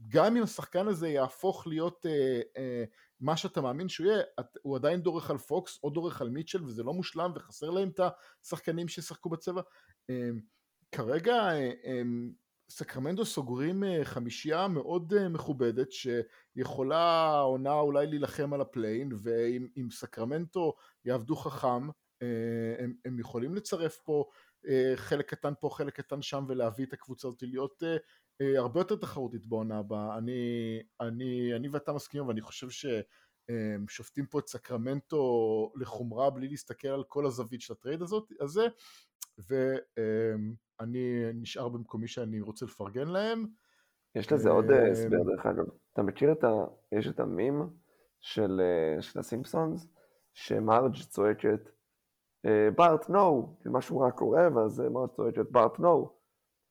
גם 0.09 0.37
אם 0.37 0.43
השחקן 0.43 0.89
הזה 0.89 1.09
יהפוך 1.09 1.67
להיות 1.67 2.07
אה, 2.07 2.41
אה, 2.57 2.85
מה 3.21 3.37
שאתה 3.37 3.61
מאמין 3.61 3.89
שהוא 3.89 4.07
יהיה, 4.07 4.23
הוא 4.63 4.77
עדיין 4.77 5.01
דורך 5.01 5.31
על 5.31 5.39
פוקס 5.39 5.79
או 5.83 5.91
דורך 5.91 6.21
על 6.21 6.29
מיטשל 6.29 6.65
וזה 6.65 6.83
לא 6.83 6.93
מושלם 6.93 7.33
וחסר 7.35 7.71
להם 7.71 7.89
את 7.89 8.01
השחקנים 8.45 8.89
שישחקו 8.89 9.31
בצבע. 9.31 9.63
כרגע 10.93 11.49
אה, 12.71 12.75
סקרמנטו 12.75 13.25
סוגרים 13.25 13.83
חמישייה 14.05 14.69
מאוד 14.69 15.29
מכובדת 15.29 15.89
שיכולה 15.93 16.99
העונה 17.29 17.73
אולי 17.73 18.07
להילחם 18.07 18.53
על 18.53 18.61
ה 18.61 18.67
play-in 18.67 19.13
ואם 19.23 19.89
סקרמנטו 19.91 20.75
יעבדו 21.05 21.37
חכם 21.37 21.89
הם, 22.79 22.95
הם 23.05 23.19
יכולים 23.19 23.55
לצרף 23.55 23.99
פה 24.05 24.25
חלק 24.97 25.31
קטן 25.31 25.53
פה 25.61 25.71
חלק 25.73 25.95
קטן 26.01 26.23
שם 26.23 26.45
ולהביא 26.49 26.87
את 26.87 26.93
הקבוצה 26.93 27.29
הזאת 27.29 27.43
להיות 27.43 27.83
אה, 28.41 28.59
הרבה 28.59 28.81
יותר 28.81 28.97
תחרותית 28.97 29.47
בעונה 29.47 29.79
הבאה. 29.79 30.19
אני, 30.19 30.83
אני, 31.01 31.57
אני 31.57 31.69
ואתה 31.69 31.93
מסכימים, 31.93 32.29
ואני 32.29 32.41
חושב 32.41 32.69
ששופטים 32.71 34.27
פה 34.27 34.39
את 34.39 34.49
סקרמנטו 34.49 35.73
לחומרה 35.77 36.31
בלי 36.31 36.49
להסתכל 36.49 36.89
על 36.89 37.05
כל 37.05 37.27
הזווית 37.27 37.61
של 37.61 37.73
ה 37.73 37.78
trade 37.78 38.03
הזאת, 38.03 38.33
הזה, 38.41 38.67
ואני 40.81 41.33
נשאר 41.35 41.69
במקומי 41.69 42.09
שאני 42.09 42.41
רוצה 42.41 42.67
לפרגן 42.67 43.09
להם. 43.09 43.47
יש 44.15 44.33
לזה 44.33 44.51
עוד 44.51 44.71
אה, 44.71 44.91
הסבר 44.91 45.23
דרך 45.23 45.47
אגב. 45.47 45.65
אתה 45.93 46.03
מכיר 46.03 46.33
את 46.33 46.45
ה... 46.45 46.65
יש 46.93 47.07
את 47.09 47.21
המים 47.21 47.71
של, 48.21 48.61
אה, 48.61 49.03
של 49.03 49.19
הסימפסונס, 49.19 49.89
שמרג' 50.35 50.95
צועקת 51.09 51.71
בארט 52.77 53.09
נו, 53.09 53.57
משהו 53.67 53.99
רע 53.99 54.11
קורה, 54.11 54.49
ואז 54.55 54.81
מרג' 54.81 55.11
צועקת 55.11 55.51
בארט 55.51 55.79
נו. 55.79 56.11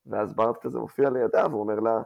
ואז 0.05 0.33
בארט 0.33 0.57
כזה 0.61 0.79
מופיע 0.79 1.09
לידה 1.09 1.47
והוא 1.47 1.61
אומר 1.61 1.79
לה, 1.79 2.01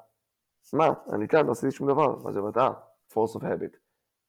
מה, 0.74 0.88
אני 1.14 1.28
כאן, 1.28 1.46
לא 1.46 1.52
עשיתי 1.52 1.72
שום 1.72 1.88
דבר. 1.88 2.30
אז 2.30 2.36
היא 2.36 2.42
אומרת, 2.42 2.58
אה, 2.58 2.72
force 3.14 3.38
of 3.38 3.42
habit. 3.42 3.78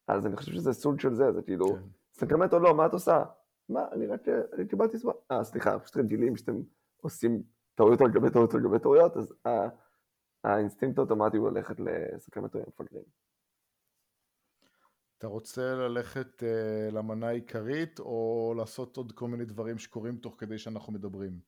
אז 0.08 0.26
אני 0.26 0.36
חושב 0.36 0.52
שזה 0.52 0.72
סוג 0.72 1.00
של 1.00 1.14
זה, 1.14 1.32
זה 1.32 1.42
כאילו, 1.42 1.66
כן. 1.66 1.80
סקרמנטו 2.12 2.58
לא, 2.58 2.74
מה 2.74 2.86
את 2.86 2.92
עושה? 2.92 3.24
מה, 3.68 3.84
אני 3.92 4.06
רק, 4.06 4.28
אני 4.28 4.68
קיבלתי 4.68 4.98
זמן. 4.98 5.12
אה, 5.30 5.44
סליחה, 5.44 5.78
פשוט 5.78 5.96
רגילים 5.96 6.36
שאתם 6.36 6.60
עושים 6.96 7.42
טעויות 7.74 8.00
על 8.00 8.10
גבי 8.10 8.30
טעויות 8.30 8.54
על 8.54 8.60
גבי 8.60 8.78
טעויות, 8.78 9.16
אז 9.16 9.34
האינסטינקט 10.44 10.98
האוטומטי 10.98 11.36
הוא 11.36 11.50
ללכת 11.50 11.76
לסקרמנטו 11.80 12.58
עם 12.58 12.64
מפגרים. 12.68 13.04
אתה 15.18 15.26
רוצה 15.26 15.74
ללכת 15.74 16.42
אה, 16.42 16.94
למנה 16.94 17.28
העיקרית, 17.28 17.98
או 18.00 18.54
לעשות 18.56 18.96
עוד 18.96 19.12
כל 19.12 19.28
מיני 19.28 19.44
דברים 19.44 19.78
שקורים 19.78 20.16
תוך 20.16 20.36
כדי 20.38 20.58
שאנחנו 20.58 20.92
מדברים? 20.92 21.40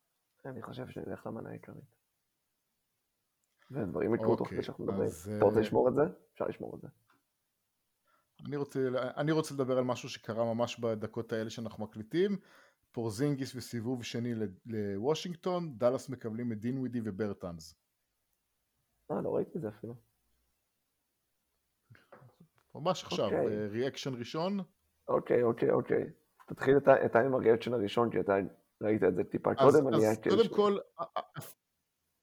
אני 0.44 0.62
חושב 0.62 0.88
שאני 0.88 1.06
אלך 1.10 1.26
למנה 1.26 1.50
העיקרית. 1.50 1.96
ודברים 3.70 4.14
יקרו 4.14 4.36
תוך 4.36 4.48
כדי 4.48 4.62
שאנחנו 4.62 4.84
מדברים. 4.84 5.08
אתה 5.36 5.44
רוצה 5.44 5.56
אה, 5.56 5.62
לשמור 5.62 5.88
את 5.88 5.94
זה? 5.94 6.02
אפשר 6.32 6.46
לשמור 6.46 6.76
את 6.76 6.80
זה. 6.80 6.88
אני 8.46 8.56
רוצה, 8.56 8.80
אני 9.16 9.32
רוצה 9.32 9.54
לדבר 9.54 9.78
על 9.78 9.84
משהו 9.84 10.08
שקרה 10.08 10.54
ממש 10.54 10.80
בדקות 10.80 11.32
האלה 11.32 11.50
שאנחנו 11.50 11.84
מקליטים. 11.84 12.36
פורזינגיס 12.96 13.54
וסיבוב 13.54 14.04
שני 14.04 14.34
לוושינגטון, 14.66 15.78
דאלאס 15.78 16.08
מקבלים 16.08 16.52
את 16.52 16.60
דינווידי 16.60 17.00
וברטאנס. 17.04 17.74
אה, 19.10 19.20
לא 19.22 19.36
ראיתי 19.36 19.50
את 19.56 19.62
זה 19.62 19.68
אפילו. 19.68 19.94
ממש 22.74 23.04
עכשיו, 23.04 23.28
reaction 23.70 24.10
אוקיי. 24.10 24.20
ראשון. 24.20 24.58
אוקיי, 25.08 25.42
אוקיי, 25.42 25.70
אוקיי. 25.70 26.04
תתחיל 26.46 26.76
אתה 27.06 27.20
עם 27.20 27.34
ה 27.34 27.39
reaction 27.39 27.74
הראשון, 27.74 28.10
כי 28.10 28.20
אתה 28.20 28.32
ראית 28.82 29.02
את 29.02 29.14
זה 29.14 29.24
טיפה 29.24 29.54
קודם, 29.54 29.88
אני 29.88 30.08
אז 30.08 30.18
קודם 30.18 30.54
כל, 30.54 30.78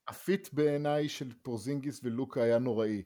ה 0.07 0.19
fit 0.19 0.53
בעיניי 0.53 1.09
של 1.09 1.33
פורזינגיס 1.41 2.03
ולוקה 2.03 2.43
היה 2.43 2.59
נוראי. 2.59 3.03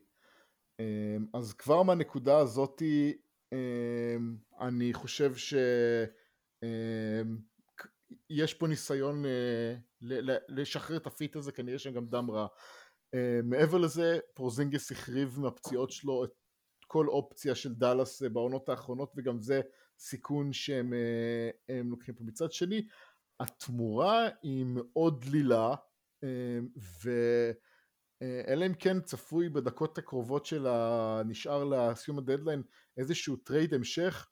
אמ, 0.80 1.26
אז 1.34 1.54
כבר 1.54 1.84
מהנקודה 1.84 2.38
הזאתי 2.38 3.18
אמ, 3.52 4.38
אני 4.60 4.94
חושב 4.94 5.36
שיש 5.36 5.64
אמ, 8.12 8.46
פה 8.60 8.68
ניסיון 8.68 9.26
אה, 9.26 9.76
לשחרר 10.50 10.98
את 10.98 11.08
ה 11.08 11.15
fit 11.15 11.36
הזה, 11.36 11.52
כנראה 11.52 11.80
שגם 11.80 12.06
דם 12.08 12.32
רע. 12.32 12.48
מעבר 13.44 13.78
לזה, 13.78 14.20
פורזינגיס 14.34 14.92
החריב 14.92 15.40
מהפציעות 15.40 15.92
שלו 15.92 16.24
את 16.24 16.30
כל 16.88 17.08
אופציה 17.08 17.56
של 17.56 17.74
דאלאס 17.74 18.24
אה, 18.24 18.30
בעונות 18.30 18.70
האחרונות, 18.70 19.14
וגם 19.18 19.42
זה 19.42 19.62
סיכון 20.00 20.54
שהם 20.54 20.94
אה, 20.94 21.82
לוקחים 21.84 22.16
פה. 22.16 22.24
מצד 22.24 22.52
שני, 22.52 22.88
התמורה 23.40 24.28
היא 24.44 24.66
מאוד 24.68 25.26
דלילה, 25.26 25.76
ואלא 27.04 28.66
אם 28.66 28.74
כן 28.74 29.02
צפוי 29.02 29.50
בדקות 29.50 29.98
הקרובות 29.98 30.46
של 30.46 30.68
הנשאר 30.68 31.64
לסיום 31.64 32.18
הדדליין 32.18 32.64
איזשהו 32.98 33.36
trade 33.36 33.74
המשך, 33.74 34.28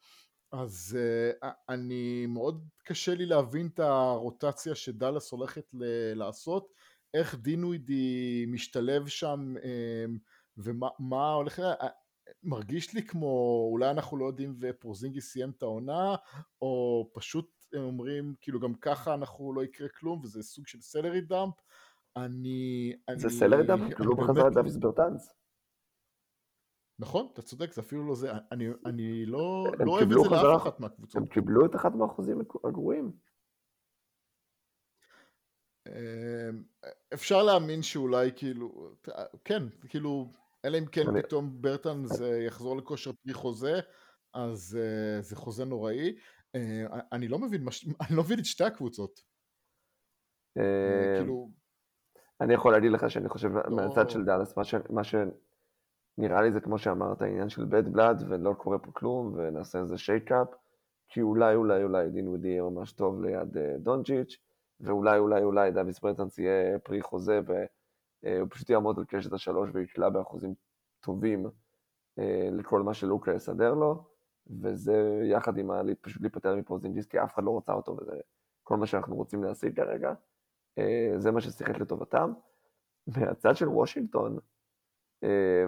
אז 0.60 0.98
אה, 1.44 1.48
אני 1.70 2.26
מאוד 2.26 2.68
קשה 2.84 3.16
לי 3.16 3.26
להבין 3.26 3.70
את 3.74 3.80
הרוטציה 3.80 4.76
שדאלאס 4.76 5.32
הולכת 5.32 5.66
ל- 5.74 6.14
לעשות, 6.14 6.72
איך 7.14 7.36
דינווידי 7.36 8.46
משתלב 8.48 9.08
שם 9.08 9.54
אמ, 9.58 10.20
ומה 10.58 11.32
הולך, 11.34 11.60
אה, 11.60 11.86
מרגיש 12.44 12.94
לי 12.94 13.04
כמו 13.04 13.68
אולי 13.72 13.90
אנחנו 13.90 14.18
לא 14.18 14.26
יודעים 14.26 14.56
ופורזינגיס 14.60 15.22
סיים 15.22 15.50
את 15.58 15.64
העונה, 15.64 16.16
או 16.62 17.06
פשוט 17.14 17.52
הם 17.74 17.82
אומרים 17.82 18.36
כאילו 18.42 18.60
גם 18.60 18.74
ככה 18.74 19.14
אנחנו 19.14 19.54
לא 19.54 19.64
יקרה 19.64 19.88
כלום 19.90 20.22
וזה 20.24 20.44
סוג 20.44 20.68
של 20.68 20.82
salary 20.82 21.22
dump, 21.22 21.54
אני... 22.18 22.94
זה 23.16 23.28
אני, 23.28 23.36
salary 23.36 23.64
dump? 23.64 23.82
קיבלו 23.98 24.16
בחזרה 24.16 24.50
דאביס 24.50 24.76
ברטנס. 24.76 25.30
נכון, 27.00 27.28
אתה 27.34 27.42
צודק, 27.42 27.74
זה 27.74 27.82
אפילו 27.82 28.08
לא 28.08 28.16
זה, 28.16 28.32
אני, 28.52 28.66
אני 28.86 29.26
לא, 29.26 29.64
לא 29.80 29.92
אוהב 29.92 30.12
את 30.12 30.18
זה 30.24 30.30
לאף 30.30 30.62
אחת 30.62 30.80
מהקבוצות. 30.80 31.22
הם 31.22 31.28
קיבלו 31.28 31.66
את 31.66 31.76
אחד 31.76 31.96
מהאחוזים 31.96 32.40
הגרועים. 32.64 33.12
אמ, 35.88 36.64
אפשר 37.14 37.44
להאמין 37.44 37.82
שאולי 37.84 38.32
כאילו, 38.36 38.94
כן, 39.44 39.64
כאילו, 39.90 40.32
אלא 40.66 40.78
אם 40.78 40.86
כן 40.86 41.08
אני- 41.10 41.24
פתאום 41.24 41.62
ברטן 41.62 42.06
זה 42.06 42.40
יחזור 42.48 42.78
לכושר 42.78 43.12
פרי 43.24 43.34
חוזה, 43.34 43.74
אז 44.34 44.78
אה, 44.82 45.22
זה 45.22 45.36
חוזה 45.36 45.66
נוראי. 45.66 46.16
אה, 46.56 46.86
אני 47.12 47.28
לא 47.28 47.40
מבין, 47.40 47.64
מה 47.64 47.72
ש- 47.72 47.86
אני 48.10 48.18
לא 48.18 48.24
מבין 48.24 48.40
את 48.40 48.46
שתי 48.46 48.64
הקבוצות. 48.64 49.20
אה, 50.58 51.16
כאילו, 51.18 51.50
אני 52.42 52.54
יכול 52.54 52.72
להגיד 52.74 52.92
לך 52.92 53.10
שאני 53.12 53.30
חושב 53.30 53.50
מהצד 53.50 54.04
לא- 54.04 54.10
של 54.10 54.24
דאלאס, 54.26 54.58
מה 54.58 54.64
ש- 54.64 54.90
מה 54.90 55.04
שנראה 56.16 56.42
לי 56.42 56.52
זה 56.52 56.60
כמו 56.60 56.78
שאמרת, 56.78 57.22
העניין 57.22 57.50
של 57.50 57.66
bad 57.66 57.90
blood, 57.94 58.24
ולא 58.30 58.54
קורה 58.54 58.80
פה 58.80 58.92
כלום, 58.92 59.34
ונעשה 59.36 59.80
איזה 59.80 59.98
shake-up, 59.98 60.48
כי 61.10 61.22
אולי 61.22 61.56
אולי 61.56 61.84
אולי 61.84 62.10
דינווידי 62.10 62.48
יהיה 62.48 62.64
ממש 62.64 62.92
טוב 62.92 63.22
ליד 63.22 63.58
אה, 63.58 63.78
דונג'יץ', 63.78 64.38
ואולי 64.80 65.20
אולי 65.20 65.44
אולי 65.44 65.72
דאביס 65.72 66.00
ברטנס 66.00 66.40
יהיה 66.40 66.80
פרי 66.80 67.02
חוזה, 67.02 67.40
והוא 67.46 68.48
פשוט 68.50 68.70
יעמוד 68.70 69.00
על 69.00 69.06
קשת 69.06 69.34
השלוש 69.34 69.70
ויקלע 69.74 70.10
באחוזים 70.10 70.54
טובים 71.00 71.46
אה, 72.20 72.50
לכל 72.52 72.82
מה 72.82 72.94
שלוקה 72.94 73.34
יסדר 73.34 73.74
לו, 73.74 74.04
וזה 74.62 75.22
יחד 75.24 75.58
עם 75.58 75.72
ה... 75.72 75.82
פשוט 76.02 76.22
להיפטר 76.22 76.56
מפורזינגיס, 76.56 77.06
כי 77.06 77.24
אף 77.24 77.34
אחד 77.34 77.44
לא 77.44 77.52
רוצה 77.52 77.74
אותו, 77.74 77.98
וזה 78.02 78.12
כל 78.64 78.78
מה 78.78 78.86
שאנחנו 78.86 79.16
רוצים 79.16 79.44
להשיג 79.44 79.76
כרגע. 79.76 80.14
אה, 80.78 81.14
זה 81.18 81.32
מה 81.32 81.42
ששיחק 81.42 81.80
לטובתם. 81.80 82.34
מהצד 83.08 83.56
של 83.56 83.68
וושינגטון, 83.68 84.38
אה, 85.24 85.66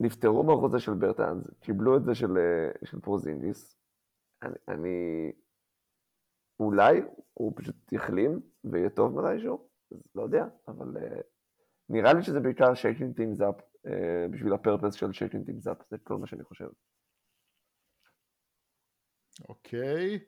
נפטרו 0.00 0.42
מהחוזה 0.42 0.80
של 0.80 0.94
ברטנס, 0.94 1.44
קיבלו 1.60 1.96
את 1.96 2.04
זה 2.04 2.14
של, 2.14 2.38
אה, 2.38 2.70
של 2.84 3.00
פורזינגיס. 3.00 3.78
אני, 4.42 4.54
אני... 4.68 5.32
אולי 6.60 7.00
הוא 7.34 7.52
פשוט 7.56 7.92
יחלים 7.92 8.40
ויהיה 8.64 8.90
טוב 8.90 9.20
מתישהו, 9.20 9.68
אז 9.92 10.02
לא 10.14 10.22
יודע, 10.22 10.44
אבל 10.68 10.96
אה, 10.96 11.20
נראה 11.88 12.12
לי 12.12 12.22
שזה 12.22 12.40
בעיקר 12.40 12.74
shaking 12.74 13.16
things 13.16 13.40
up, 13.40 13.60
בשביל 14.30 14.52
ה 14.52 14.57
purpose 14.57 14.94
של 14.94 15.12
shaking 15.12 15.46
things 15.46 15.66
up, 15.66 15.76
זה 15.90 15.96
כל 16.04 16.16
מה 16.16 16.26
שאני 16.26 16.44
חושב. 16.44 16.68
אוקיי. 19.48 20.18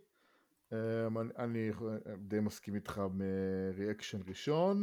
אמ, 0.72 1.18
אני, 1.18 1.30
אני 1.38 1.70
די 2.18 2.40
מסכים 2.40 2.74
איתך 2.74 3.02
מריאקשן 3.12 4.18
ראשון. 4.28 4.82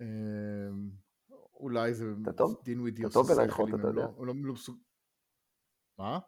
אמ, 0.00 0.90
אולי 1.60 1.94
זה? 1.94 2.04
דין 2.64 3.08
טוב 3.12 3.30
עושה 3.30 3.48
שכל 3.48 3.68
אם 3.68 3.74
הם 3.74 3.96
לא, 3.96 4.12
לא, 4.18 4.24
לא 4.26 4.34
מסוג... 4.34 4.76
מה? 5.98 6.18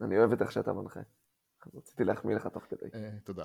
אני 0.00 0.18
אוהב 0.18 0.32
את 0.32 0.42
איך 0.42 0.52
שאתה 0.52 0.72
מנחה. 0.72 1.00
רציתי 1.74 2.04
להחמיא 2.04 2.36
לך 2.36 2.46
תוך 2.46 2.64
כדי. 2.64 2.86
אה, 2.94 3.18
תודה. 3.24 3.44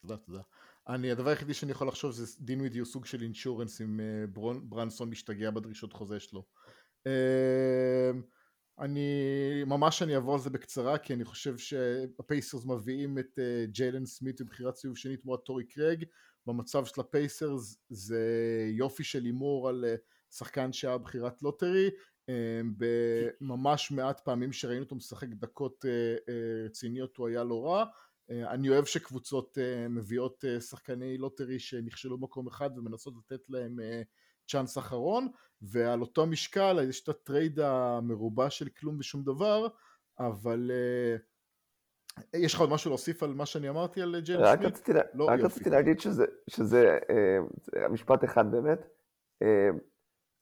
תודה, 0.00 0.16
תודה. 0.16 0.40
אני, 0.88 1.10
הדבר 1.10 1.30
היחידי 1.30 1.54
שאני 1.54 1.72
יכול 1.72 1.88
לחשוב 1.88 2.12
זה 2.12 2.36
דין 2.40 2.60
ווידי 2.60 2.78
הוא 2.78 2.86
סוג 2.86 3.06
של 3.06 3.22
אינשורנס 3.22 3.80
אם 3.80 4.00
אה, 4.00 4.24
ברנסון 4.62 5.10
משתגע 5.10 5.50
בדרישות 5.50 5.92
חוזה 5.92 6.20
שלו. 6.20 6.44
אה, 7.06 8.10
אני, 8.78 9.10
ממש 9.66 10.02
אני 10.02 10.14
אעבור 10.14 10.34
על 10.34 10.40
זה 10.40 10.50
בקצרה 10.50 10.98
כי 10.98 11.14
אני 11.14 11.24
חושב 11.24 11.58
שהפייסרס 11.58 12.64
מביאים 12.64 13.18
את 13.18 13.38
אה, 13.38 13.64
ג'יילן 13.66 14.06
סמית 14.06 14.40
בבחירת 14.40 14.76
סיבוב 14.76 14.96
שני 14.96 15.16
תמורת 15.16 15.40
טורי 15.44 15.64
קרייג. 15.64 16.04
במצב 16.46 16.84
של 16.84 17.00
הפייסרס 17.00 17.76
זה 17.88 18.22
יופי 18.72 19.04
של 19.04 19.24
הימור 19.24 19.68
על 19.68 19.84
שחקן 20.36 20.72
שהיה 20.72 20.98
בחירת 20.98 21.42
lottery. 21.42 21.90
אה, 22.28 22.60
בממש 22.76 23.90
מעט 23.90 24.20
פעמים 24.20 24.52
שראינו 24.52 24.82
אותו 24.82 24.96
משחק 24.96 25.28
דקות 25.28 25.84
אה, 25.84 26.16
אה, 26.28 26.64
רציניות 26.64 27.16
הוא 27.16 27.28
היה 27.28 27.44
לא 27.44 27.66
רע. 27.66 27.84
אה, 28.30 28.50
אני 28.50 28.68
אוהב 28.68 28.84
שקבוצות 28.84 29.58
מביאות 29.90 30.44
שחקני 30.60 31.18
lottery 31.18 31.58
שנכשלו 31.58 32.18
במקום 32.18 32.46
אחד 32.46 32.70
ומנסות 32.78 33.14
לתת 33.16 33.50
להם 33.50 33.76
צ'אנס 34.50 34.78
אחרון 34.78 35.28
ועל 35.62 36.00
אותו 36.00 36.26
משקל 36.26 36.78
יש 36.88 37.02
את 37.02 37.08
הטרייד 37.08 37.60
המרובע 37.60 38.50
של 38.50 38.68
כלום 38.68 38.98
ושום 38.98 39.24
דבר 39.24 39.66
אבל 40.18 40.70
יש 42.34 42.54
לך 42.54 42.60
עוד 42.60 42.70
משהו 42.70 42.90
להוסיף 42.90 43.22
על 43.22 43.34
מה 43.34 43.46
שאני 43.46 43.68
אמרתי 43.68 44.02
על 44.02 44.16
רק 44.38 44.58
סמית? 44.58 44.68
רציתי, 44.68 44.92
לא, 45.14 45.24
רק. 45.24 45.40
רציתי 45.40 45.70
להגיד 45.70 46.00
שזה, 46.00 46.24
שזה 46.50 46.98
זה 47.62 47.88
משפט 47.88 48.24
אחד 48.24 48.50
באמת. 48.50 48.86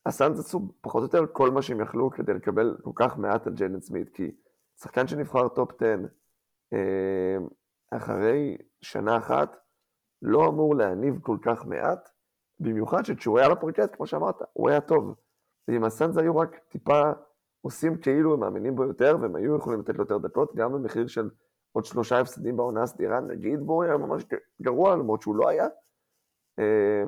הסאנס 0.07 0.39
עשו 0.39 0.61
פחות 0.81 1.01
או 1.01 1.07
יותר 1.07 1.33
כל 1.33 1.51
מה 1.51 1.63
שהם 1.63 1.81
יכלו 1.81 2.11
כדי 2.11 2.35
לקבל 2.35 2.77
כל 2.83 2.91
כך 2.95 3.19
מעט 3.19 3.47
על 3.47 3.53
ג'יילן 3.55 3.81
סמית, 3.81 4.09
כי 4.09 4.31
שחקן 4.81 5.07
שנבחר 5.07 5.49
טופ 5.49 5.83
10 5.83 5.97
אה, 6.73 7.37
אחרי 7.91 8.57
שנה 8.81 9.17
אחת 9.17 9.57
לא 10.23 10.49
אמור 10.49 10.75
להניב 10.75 11.21
כל 11.23 11.37
כך 11.43 11.67
מעט, 11.67 12.09
במיוחד 12.61 13.05
שכשהוא 13.05 13.39
היה 13.39 13.49
בפרקט, 13.49 13.97
כמו 13.97 14.07
שאמרת, 14.07 14.37
הוא 14.53 14.71
היה 14.71 14.81
טוב. 14.81 15.15
ואם 15.69 15.85
הסאנס 15.85 16.17
היו 16.17 16.37
רק 16.37 16.59
טיפה 16.69 17.03
עושים 17.61 17.97
כאילו 17.97 18.35
הם 18.35 18.41
מאמינים 18.41 18.75
בו 18.77 18.85
יותר, 18.85 19.17
והם 19.21 19.37
היו 19.37 19.57
יכולים 19.57 19.81
לתת 19.81 19.95
לו 19.95 20.03
יותר 20.03 20.19
דקות, 20.19 20.55
גם 20.55 20.73
במחיר 20.73 21.07
של 21.07 21.31
עוד 21.73 21.85
שלושה 21.85 22.21
הפסדים 22.21 22.57
בעונה 22.57 22.83
הסדירה, 22.83 23.21
נגיד 23.21 23.61
בו 23.61 23.83
היה 23.83 23.97
ממש 23.97 24.25
גרוע, 24.63 24.97
למרות 24.97 25.23
שהוא 25.23 25.37
לא 25.37 25.49
היה, 25.49 25.67
אה, 26.59 27.05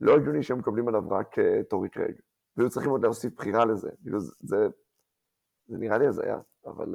לא 0.00 0.16
הגיוני 0.16 0.42
שהם 0.42 0.58
מקבלים 0.58 0.88
עליו 0.88 1.10
רק 1.10 1.38
אה, 1.38 1.60
טורי 1.70 1.88
קרייג. 1.88 2.14
והיו 2.56 2.70
צריכים 2.70 2.90
עוד 2.90 3.02
להוסיף 3.02 3.32
בחירה 3.34 3.64
לזה. 3.64 3.90
כאילו 4.02 4.20
זה, 4.20 4.32
זה, 4.40 4.56
זה 5.66 5.78
נראה 5.78 5.98
לי 5.98 6.06
הזיה, 6.06 6.38
אבל 6.66 6.94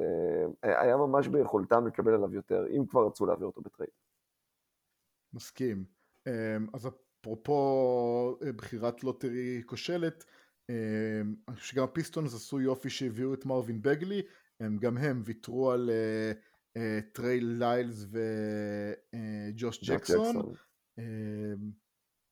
אה, 0.64 0.80
היה 0.82 0.96
ממש 0.96 1.28
ביכולתם 1.28 1.86
לקבל 1.86 2.14
עליו 2.14 2.34
יותר, 2.34 2.66
אם 2.66 2.86
כבר 2.86 3.06
רצו 3.06 3.26
להעביר 3.26 3.46
אותו 3.46 3.60
בטרייד. 3.60 3.90
מסכים. 5.32 5.84
אמ, 6.26 6.66
אז 6.74 6.88
אפרופו 7.20 8.38
אה, 8.42 8.52
בחירת 8.52 9.04
lottery 9.04 9.62
כושלת, 9.66 10.24
אמ, 10.70 11.34
אני 11.48 11.56
חושב 11.56 11.72
שגם 11.72 11.84
הפיסטונס 11.84 12.34
עשו 12.34 12.60
יופי 12.60 12.90
שהביאו 12.90 13.34
את 13.34 13.46
מרווין 13.46 13.82
בגלי, 13.82 14.22
הם 14.60 14.78
גם 14.78 14.98
הם 14.98 15.22
ויתרו 15.24 15.70
על 15.70 15.90
אה, 15.90 16.32
אה, 16.76 17.00
טריי 17.12 17.40
ליילס 17.40 18.06
וג'וש 18.10 19.90
ג'קסון. 19.90 20.36
אמ, 20.98 21.70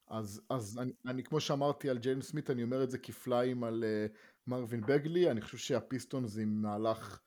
אז, 0.09 0.41
אז 0.51 0.79
אני, 0.79 0.93
אני 1.07 1.25
כמו 1.25 1.41
שאמרתי 1.41 1.91
על 1.91 1.99
ג'יילן 1.99 2.31
סמית 2.31 2.51
אני 2.51 2.63
אומר 2.63 2.85
את 2.85 2.91
זה 2.91 2.99
כפליים 2.99 3.65
על 3.65 3.85
אה, 3.85 4.17
מרווין 4.47 4.81
בגלי. 4.81 5.31
אני 5.31 5.41
חושב 5.41 5.59
שהפיסטון 5.59 6.27
זה 6.27 6.45
מהלך 6.47 7.21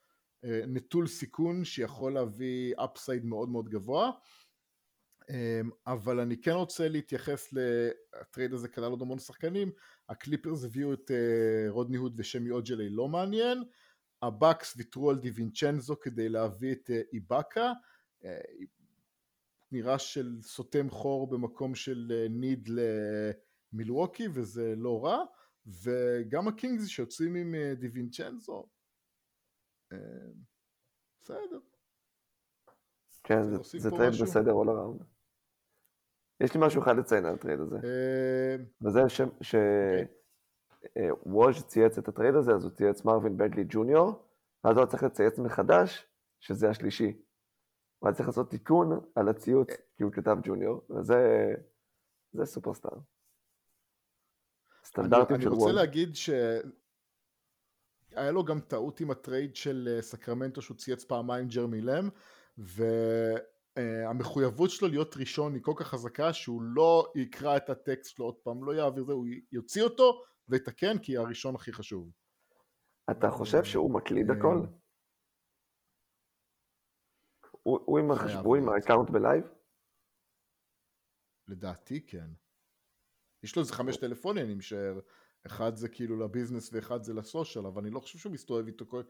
אה, 0.46 0.50
נטול 0.68 1.08
סיכון 1.08 1.66
שיכול 1.66 2.14
להביא 2.14 2.74
upside 2.78 3.26
מאוד 3.26 3.50
מאוד 3.50 3.70
גבוה. 3.70 4.12
אמ, 5.22 5.70
אבל 5.88 6.20
אני 6.20 6.42
כן 6.42 6.52
רוצה 6.52 6.88
להתייחס 6.90 7.54
לטרייד 7.54 8.54
הזה 8.54 8.68
שכלל 8.68 8.92
עוד 8.92 9.02
המון 9.02 9.20
שחקנים. 9.20 9.72
הקליפרס 10.10 10.64
הביאו 10.64 10.94
את 10.94 11.12
אה, 11.12 11.70
רודני 11.70 11.98
הוד 11.98 12.14
וסמי 12.18 12.52
אוג'לי 12.52 12.90
לא 12.90 13.08
מעניין. 13.08 13.64
הבאקס 14.22 14.74
ויתרו 14.78 15.10
על 15.10 15.20
דיווינצ'נזו 15.20 15.96
כדי 16.02 16.30
להביא 16.30 16.72
את 16.72 16.90
אה, 16.90 17.14
איבאקה. 17.14 17.72
אה, 18.22 18.26
נראה 19.72 20.00
של 20.00 20.42
סותם 20.42 20.90
חור 20.90 21.30
במקום 21.30 21.76
של 21.76 22.12
אה, 22.12 22.28
need 22.30 22.70
למילווקי 23.74 24.28
וזה 24.34 24.74
לא 24.78 25.06
רע 25.06 25.26
וגם 25.84 26.48
הקינגס 26.48 26.88
שיוצאים 26.88 27.36
עם 27.36 27.56
אה, 27.56 27.74
דיווינצ'נזו 27.76 28.70
אה, 29.94 29.98
בסדר 31.22 31.60
כן, 33.24 33.44
זה, 33.44 33.90
טרייד? 33.90 34.14
בסדר 34.22 34.52
all 34.52 34.68
around. 34.68 35.04
יש 36.44 36.54
לי 36.54 36.60
משהו 36.66 36.82
אחד 36.82 36.98
לציין 36.98 37.26
על 37.26 37.34
הטרייד 37.34 37.60
הזה, 37.60 37.78
אה, 37.84 38.56
וזה 38.82 39.00
שווז' 41.02 41.64
צייץ 41.68 41.98
את 41.98 42.08
הטרייד 42.08 42.36
הזה, 42.36 42.52
אז 42.52 42.64
הוא 42.64 42.72
צייץ 42.72 43.06
מרווין 43.06 43.38
בגלי 43.38 43.64
ג'וניור, 43.70 44.26
ואז 44.64 44.78
הוא 44.78 44.86
צריך 44.86 45.04
לצייץ 45.04 45.40
מחדש 45.40 46.08
שזה 46.40 46.70
השלישי. 46.70 47.22
הוא 48.00 48.08
היה 48.08 48.16
צריך 48.16 48.28
לעשות 48.30 48.50
תיקון 48.50 49.00
על 49.16 49.30
הציוץ, 49.30 49.70
כי 49.98 50.04
הוא 50.04 50.12
כתב 50.12 50.38
ג'וניור, 50.44 50.82
וזה 50.90 51.54
זה 52.32 52.46
סופרסטאר. 52.46 52.92
אני, 52.94 53.02
סטנדרטים 54.84 55.36
אני 55.36 55.44
של 55.44 55.50
רוצה 55.50 55.64
וולד. 55.64 55.76
להגיד 55.76 56.16
ש... 56.16 56.30
היה 58.16 58.32
לו 58.32 58.46
גם 58.46 58.60
טעות 58.60 59.00
עם 59.00 59.12
הטרייד 59.12 59.56
של 59.56 59.90
אה, 59.96 60.02
סקרמנטו 60.02 60.62
שהוא 60.62 60.78
צייץ 60.78 61.04
פעמיים 61.04 61.48
ג'רמי 61.48 61.82
לם 61.82 62.10
והמחויבות 63.78 64.70
שלו 64.70 64.88
להיות 64.88 65.18
ראשון 65.18 65.54
היא 65.54 65.64
כל 65.64 65.74
כך 65.76 65.88
חזקה 65.88 66.34
שהוא 66.34 66.62
לא 66.62 67.12
יקרא 67.16 67.58
את 67.58 67.70
הטקסט 67.70 68.16
שלו 68.16 68.26
עוד 68.26 68.36
פעם, 68.36 68.64
לא 68.64 68.72
יעביר 68.72 69.04
זה, 69.04 69.14
הוא 69.14 69.26
יוציא 69.52 69.84
אותו 69.84 70.22
ויתקן 70.50 70.98
כי 70.98 71.18
הראשון 71.18 71.56
הכי 71.56 71.74
חשוב. 71.74 72.12
אתה 73.12 73.30
חושב 73.30 73.64
שהוא 73.64 73.94
מקליד 73.94 74.32
הכל? 74.32 74.62
הוא 77.64 78.00
עם 78.00 78.12
החשבון, 78.12 78.60
עם 78.60 78.70
ה 78.70 78.75
account 78.75 79.10
ב 79.10 79.15
live? 79.15 79.44
לדעתי 81.48 82.06
כן. 82.06 82.28
יש 83.44 83.56
לו 83.56 83.62
איזה 83.62 83.74
חמש 83.74 83.98
טלפונים, 83.98 84.46
אני 84.46 84.56
משער. 84.56 85.00
אחד 85.46 85.76
זה 85.76 85.90
כאילו 85.90 86.20
ל 86.20 86.26
business 86.26 86.74
ואחד 86.74 87.04
זה 87.04 87.14
ל 87.14 87.20
social, 87.20 87.66
אבל 87.66 87.82
אני 87.82 87.92
לא 87.92 88.00
חושב 88.00 88.20
שהוא 88.20 88.34
מסתובב 88.34 88.68
איתו 88.68 88.86
כל... 88.88 89.02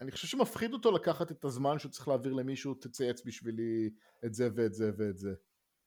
אני 0.00 0.10
חושב 0.10 0.28
שמפחיד 0.28 0.72
אותו 0.72 0.92
לקחת 0.92 1.30
את 1.30 1.44
הזמן 1.44 1.78
שהוא 1.78 1.92
צריך 1.92 2.08
להעביר 2.08 2.32
למישהו, 2.32 2.74
תצייץ 2.74 3.26
בשבילי 3.26 3.90
את 4.24 4.34
זה 4.34 4.48
ואת 4.54 4.74
זה 4.74 4.90
ואת 4.96 5.18
זה. 5.18 5.34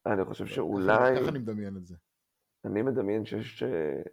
אני 0.05 0.25
חושב 0.25 0.45
שאולי... 0.45 1.19
ככה 1.19 1.29
אני 1.29 1.39
מדמיין 1.39 1.77
את 1.77 1.85
זה. 1.85 1.95
אני 2.65 2.81
מדמיין 2.81 3.25
שיש 3.25 3.63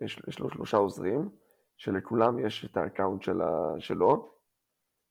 יש, 0.00 0.22
יש 0.28 0.38
לו 0.38 0.50
שלושה 0.50 0.76
עוזרים, 0.76 1.30
שלכולם 1.76 2.46
יש 2.46 2.64
את 2.64 2.76
ה 2.76 2.82
account 2.82 3.22
שלה, 3.22 3.50
שלו, 3.78 4.36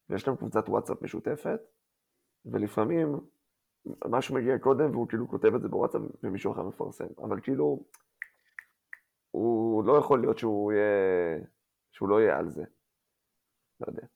ויש 0.09 0.27
להם 0.27 0.37
קבוצת 0.37 0.69
וואטסאפ 0.69 1.01
משותפת, 1.01 1.59
ולפעמים 2.45 3.19
משהו 4.05 4.35
מגיע 4.35 4.59
קודם 4.59 4.91
והוא 4.91 5.07
כאילו 5.07 5.27
כותב 5.27 5.55
את 5.55 5.61
זה 5.61 5.67
בוואטסאפ 5.67 6.01
ומישהו 6.23 6.53
אחר 6.53 6.63
מפרסם, 6.63 7.07
אבל 7.17 7.41
כאילו 7.41 7.85
הוא 9.31 9.83
לא 9.83 9.97
יכול 9.97 10.21
להיות 10.21 10.37
שהוא 10.37 10.71
יהיה, 10.71 11.39
שהוא 11.91 12.09
לא 12.09 12.21
יהיה 12.21 12.37
על 12.37 12.49
זה. 12.49 12.63
לא 13.79 13.87
יודע. 13.87 14.07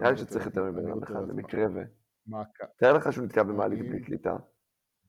נראה 0.00 0.10
לי 0.10 0.16
שצריך 0.16 0.46
יותר 0.46 0.64
מבן 0.64 0.86
אדם 0.90 1.02
אחד, 1.02 1.28
במקרה 1.28 1.64
ו... 1.74 1.78
תאר 2.76 2.92
לך 2.92 3.12
שהוא 3.12 3.24
נתקע 3.24 3.42
במעלית 3.42 3.80
בלי 3.80 4.04
קליטה. 4.04 4.36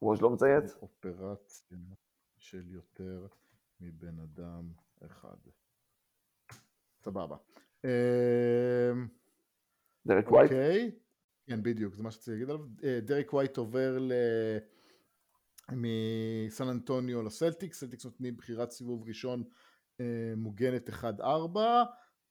ראש 0.02 0.22
לא 0.22 0.30
מצייץ? 0.30 0.76
אופרציה 0.82 1.78
של 2.38 2.70
יותר 2.70 3.28
מבן 3.80 4.20
אדם 4.20 4.70
אחד. 5.06 5.38
סבבה. 7.02 7.38
אמ, 7.84 7.90
דרק 10.06 10.32
ווייט? 10.32 10.52
אוקיי. 10.52 10.92
כן, 11.48 11.64
בדיוק, 11.64 11.96
זה 11.96 12.04
מה 12.04 12.12
שצריך 12.12 12.30
להגיד 12.30 12.50
עליו. 12.50 12.66
אה, 12.84 13.00
דרק 13.02 13.34
ווייט 13.34 13.58
עובר 13.58 13.98
ל... 14.00 14.12
מסן 15.72 16.68
אנטוניו 16.68 17.24
לסלטיקס, 17.24 17.80
סלטיקס 17.80 18.06
נותנים 18.06 18.38
בחירת 18.38 18.72
סיבוב 18.72 19.08
ראשון 19.08 19.44
אה, 20.00 20.34
מוגנת 20.38 20.90
1-4, 20.90 21.58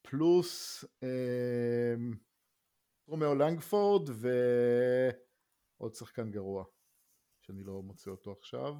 פלוס 0.02 0.84
אה, 1.02 1.94
רומאו 3.08 3.34
לנגפורד 3.34 4.08
ועוד 5.78 5.94
שחקן 5.94 6.30
גרוע, 6.30 6.64
שאני 7.40 7.64
לא 7.64 7.82
מוצא 7.82 8.10
אותו 8.10 8.32
עכשיו. 8.32 8.74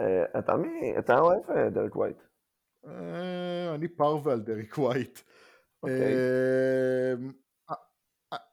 אה, 0.00 0.38
אתה 0.38 0.56
מי? 0.56 0.98
אתה 0.98 1.18
אוהב 1.18 1.72
דרק 1.74 1.96
ווייט? 1.96 2.22
אה, 2.86 3.74
אני 3.74 3.88
פרווה 3.88 4.32
על 4.32 4.40
דרק 4.40 4.78
ווייט. 4.78 5.18
אוקיי. 5.82 6.14
אה, 6.14 7.14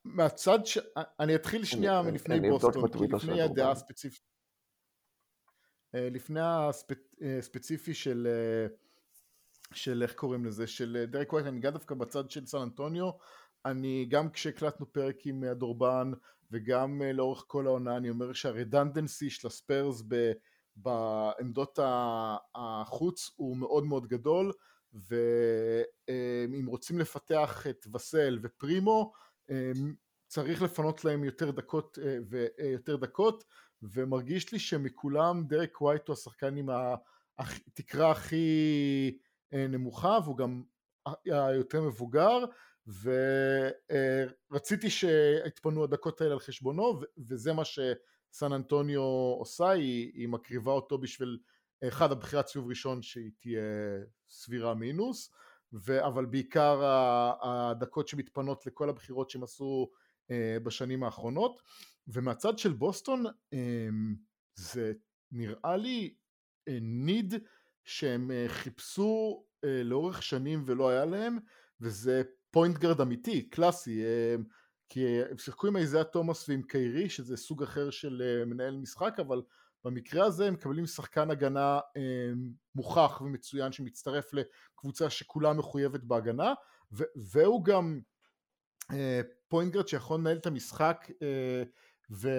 מהצד 0.05 0.65
ש... 0.65 0.77
אני 1.19 1.35
אתחיל 1.35 1.65
שנייה 1.65 2.01
מלפני 2.01 2.49
בוסטון, 2.49 2.83
לפני 3.13 3.41
הדעה 3.41 3.71
הספציפית. 3.71 4.33
אה, 5.95 6.09
לפני 6.09 6.39
הספציפי 6.41 7.91
אה, 7.91 7.95
של, 7.95 8.27
אה, 8.31 8.67
של 9.73 10.03
איך 10.03 10.13
קוראים 10.13 10.45
לזה, 10.45 10.67
של 10.67 11.05
דרק 11.07 11.33
ווייט, 11.33 11.47
אני 11.47 11.59
אגע 11.59 11.69
דווקא 11.69 11.95
בצד 11.95 12.29
של 12.29 12.45
סן 12.45 12.57
אנטוניו, 12.57 13.09
אני 13.65 14.05
גם 14.09 14.29
כשהקלטנו 14.29 14.93
פרק 14.93 15.25
עם 15.25 15.43
הדורבן 15.43 16.11
וגם 16.51 17.01
לאורך 17.01 17.43
כל 17.47 17.67
העונה 17.67 17.97
אני 17.97 18.09
אומר 18.09 18.33
שהרדנדנסי 18.33 19.29
של 19.29 19.47
הספיירס 19.47 20.03
בעמדות 20.75 21.79
החוץ 22.55 23.31
הוא 23.35 23.57
מאוד 23.57 23.85
מאוד 23.85 24.07
גדול 24.07 24.51
ואם 24.93 26.65
רוצים 26.67 26.99
לפתח 26.99 27.67
את 27.69 27.87
וסל 27.95 28.39
ופרימו 28.43 29.13
צריך 30.27 30.61
לפנות 30.61 31.05
להם 31.05 31.23
יותר 31.23 31.51
דקות 31.51 31.97
ויותר 32.29 32.95
דקות 32.95 33.43
ומרגיש 33.81 34.51
לי 34.51 34.59
שמכולם 34.59 35.43
דרק 35.47 35.81
ווייט 35.81 36.07
הוא 36.07 36.13
השחקן 36.13 36.57
עם 36.57 36.69
התקרה 37.37 38.11
הכי 38.11 39.17
אה, 39.53 39.67
נמוכה 39.67 40.17
והוא 40.23 40.37
גם 40.37 40.63
היותר 41.25 41.81
מבוגר 41.81 42.39
ורציתי 44.51 44.89
שיתפנו 44.89 45.83
הדקות 45.83 46.21
האלה 46.21 46.33
על 46.33 46.39
חשבונו 46.39 47.01
וזה 47.17 47.53
מה 47.53 47.63
שסן 47.65 48.53
אנטוניו 48.53 49.01
עושה, 49.39 49.69
היא, 49.69 50.11
היא 50.13 50.27
מקריבה 50.27 50.71
אותו 50.71 50.97
בשביל 50.97 51.39
אחד 51.87 52.11
הבחירת 52.11 52.47
סיבוב 52.47 52.69
ראשון 52.69 53.01
שהיא 53.01 53.31
תהיה 53.39 53.61
סבירה 54.29 54.73
מינוס 54.73 55.31
ו, 55.73 56.05
אבל 56.05 56.25
בעיקר 56.25 56.81
הדקות 57.41 58.07
שמתפנות 58.07 58.65
לכל 58.65 58.89
הבחירות 58.89 59.29
שהם 59.29 59.43
עשו 59.43 59.89
אה, 60.31 60.57
בשנים 60.63 61.03
האחרונות. 61.03 61.61
ומהצד 62.07 62.57
של 62.57 62.73
בוסטון 62.73 63.25
אמ, 63.53 64.15
זה 64.55 64.93
נראה 65.31 65.77
לי 65.77 66.15
ניד 66.81 67.33
שהם 67.83 68.31
אה, 68.31 68.45
חיפשו 68.47 69.43
אה, 69.63 69.83
לאורך 69.83 70.23
שנים 70.23 70.63
ולא 70.65 70.89
היה 70.89 71.05
להם 71.05 71.37
וזה 71.81 72.21
פוינט 72.51 72.77
גרד 72.77 73.01
אמיתי, 73.01 73.49
קלאסי 73.49 74.03
כי 74.89 75.21
הם 75.29 75.37
שיחקו 75.37 75.67
עם 75.67 75.77
איזיה 75.77 76.03
תומאס 76.03 76.49
ועם 76.49 76.61
קיירי 76.61 77.09
שזה 77.09 77.37
סוג 77.37 77.63
אחר 77.63 77.89
של 77.89 78.21
אה, 78.25 78.45
מנהל 78.45 78.77
משחק 78.77 79.13
אבל 79.19 79.41
במקרה 79.85 80.25
הזה 80.25 80.47
הם 80.47 80.53
מקבלים 80.53 80.85
שחקן 80.85 81.31
הגנה 81.31 81.79
אמ, 81.97 82.51
מוכח 82.75 83.21
ומצוין 83.21 83.71
שמצטרף 83.71 84.31
לקבוצה 84.33 85.09
שכולה 85.09 85.53
מחויבת 85.53 86.03
בהגנה 86.03 86.53
והוא 87.15 87.65
גם 87.65 87.99
פוינט 89.47 89.73
גרד 89.73 89.87
שיכול 89.87 90.19
לנהל 90.19 90.37
את 90.37 90.45
המשחק 90.45 91.07
ו, 92.11 92.29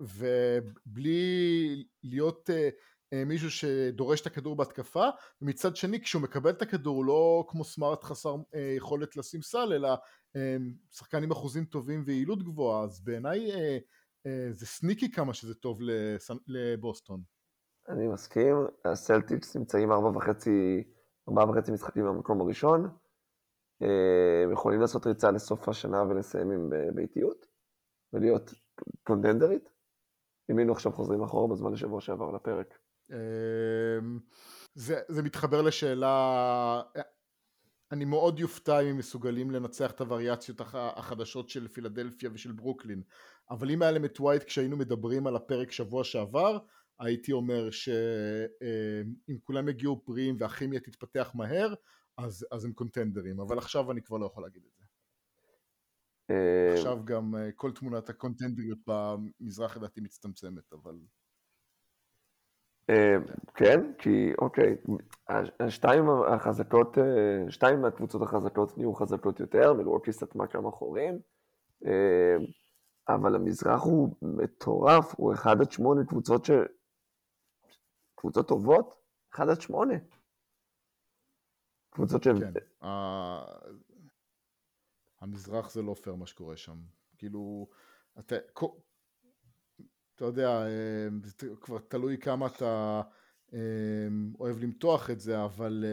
ובלי 0.00 1.84
להיות 2.02 2.50
uh, 2.50 3.16
מישהו 3.26 3.50
שדורש 3.50 4.20
את 4.20 4.26
הכדור 4.26 4.56
בהתקפה 4.56 5.08
ומצד 5.42 5.76
שני 5.76 6.00
כשהוא 6.00 6.22
מקבל 6.22 6.50
את 6.50 6.62
הכדור 6.62 6.96
הוא 6.96 7.04
לא 7.04 7.44
כמו 7.48 7.64
סמארט 7.64 8.04
חסר 8.04 8.34
uh, 8.34 8.58
יכולת 8.76 9.16
לשים 9.16 9.42
סל 9.42 9.72
אלא 9.72 9.94
uh, 9.94 10.38
שחקן 10.92 11.22
עם 11.22 11.30
אחוזים 11.30 11.64
טובים 11.64 12.02
ויעילות 12.06 12.42
גבוהה 12.42 12.84
אז 12.84 13.00
בעיניי 13.00 13.50
זה 14.50 14.66
סניקי 14.66 15.12
כמה 15.12 15.34
שזה 15.34 15.54
טוב. 15.54 15.78
לבוסטון. 16.46 17.22
אני 17.88 18.08
מסכים, 18.08 18.56
הסלטיקס 18.84 19.56
נמצאים 19.56 19.92
ארבע 19.92 20.08
וחצי, 20.08 20.84
ארבעה 21.28 21.50
וחצי 21.50 21.72
משחקים 21.72 22.04
במקום 22.04 22.40
הראשון, 22.40 22.88
הם 24.44 24.52
יכולים 24.52 24.80
לעשות 24.80 25.06
ריצה 25.06 25.30
לסוף 25.30 25.68
השנה 25.68 26.02
ולסיים 26.02 26.50
עם 26.50 26.70
ביתיות 26.94 27.46
ולהיות 28.12 28.54
קונדנדרית? 29.02 29.68
אם 30.50 30.58
היינו 30.58 30.72
עכשיו 30.72 30.92
חוזרים 30.92 31.22
אחורה 31.22 31.48
בזמן 31.54 31.72
לשבוע 31.72 32.00
שעבר 32.00 32.30
לפרק. 32.30 32.78
אמ, 33.10 34.18
זה, 34.74 35.00
זה 35.08 35.22
מתחבר 35.22 35.62
לשאלה, 35.62 36.82
אני 37.92 38.04
מאוד 38.04 38.38
יופתע 38.38 38.80
אם 38.80 38.86
הם 38.86 38.96
מסוגלים 38.96 39.50
לנצח 39.50 39.90
את 39.90 40.00
הווריאציות 40.00 40.60
החדשות 40.74 41.48
של 41.48 41.68
פילדלפיה 41.68 42.30
ושל 42.32 42.52
ברוקלין, 42.52 43.02
אבל 43.50 43.70
אם 43.70 43.82
היה 43.82 43.90
להם 43.90 44.04
את 44.04 44.20
ווייט 44.20 44.42
כשהיינו 44.42 44.76
מדברים 44.76 45.26
על 45.26 45.36
הפרק 45.36 45.72
שבוע 45.72 46.04
שעבר, 46.04 46.58
הייתי 47.00 47.32
אומר 47.32 47.70
שאם 47.70 49.38
כולם 49.42 49.68
יגיעו 49.68 50.02
פריים 50.04 50.36
והכימיה 50.38 50.80
תתפתח 50.80 51.30
מהר, 51.34 51.74
אז, 52.16 52.46
אז 52.52 52.64
הם 52.64 52.72
קונטנדרים, 52.72 53.40
אבל 53.40 53.58
עכשיו 53.58 53.92
אני 53.92 54.02
כבר 54.02 54.18
לא 54.18 54.26
יכול 54.26 54.42
להגיד 54.42 54.62
את 54.66 54.72
זה. 54.76 54.84
אה, 56.30 56.74
עכשיו 56.74 57.04
גם 57.04 57.34
אה, 57.36 57.52
כל 57.52 57.72
תמונת 57.72 58.08
הקונטנדריות 58.08 58.78
במזרח 58.86 59.76
לדעתי 59.76 60.00
מצטמצמת, 60.00 60.72
אבל... 60.72 60.94
אה, 62.90 63.16
כן, 63.54 63.92
כי 63.98 64.32
אוקיי, 64.38 64.76
השתיים 65.60 66.04
החזקות, 66.34 66.98
שתיים 67.48 67.80
מהקבוצות 67.80 68.22
החזקות 68.22 68.78
נהיו 68.78 68.94
חזקות 68.94 69.40
יותר, 69.40 69.72
מלווקי 69.72 70.12
סתמה 70.12 70.46
כמה 70.46 70.70
חורים, 70.70 71.18
אבל 73.08 73.34
המזרח 73.34 73.82
הוא 73.82 74.14
מטורף, 74.22 75.14
הוא 75.16 75.34
1 75.34 75.50
עד 75.60 75.72
8 75.72 76.04
קבוצות 76.06 76.44
ש... 76.44 76.50
קבוצות 78.14 78.48
טובות, 78.48 78.94
1 79.34 79.48
עד 79.48 79.60
8. 79.60 79.94
קבוצות 81.90 82.22
ש... 82.22 82.28
כן, 82.28 82.52
המזרח 85.20 85.70
זה 85.70 85.82
לא 85.82 85.94
פייר 85.94 86.16
מה 86.16 86.26
שקורה 86.26 86.56
שם. 86.56 86.78
כאילו, 87.18 87.68
אתה, 88.18 88.36
אתה 90.14 90.24
יודע, 90.24 90.48
אה, 90.48 91.08
זה 91.24 91.48
כבר 91.60 91.78
תלוי 91.78 92.18
כמה 92.18 92.46
אתה 92.46 93.02
אה, 93.52 94.08
אוהב 94.40 94.58
למתוח 94.58 95.10
את 95.10 95.20
זה, 95.20 95.44
אבל 95.44 95.84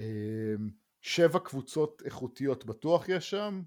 אה, 0.00 0.54
שבע 1.00 1.38
קבוצות 1.38 2.02
איכותיות 2.04 2.64
בטוח 2.64 3.08
יש 3.08 3.30
שם, 3.30 3.62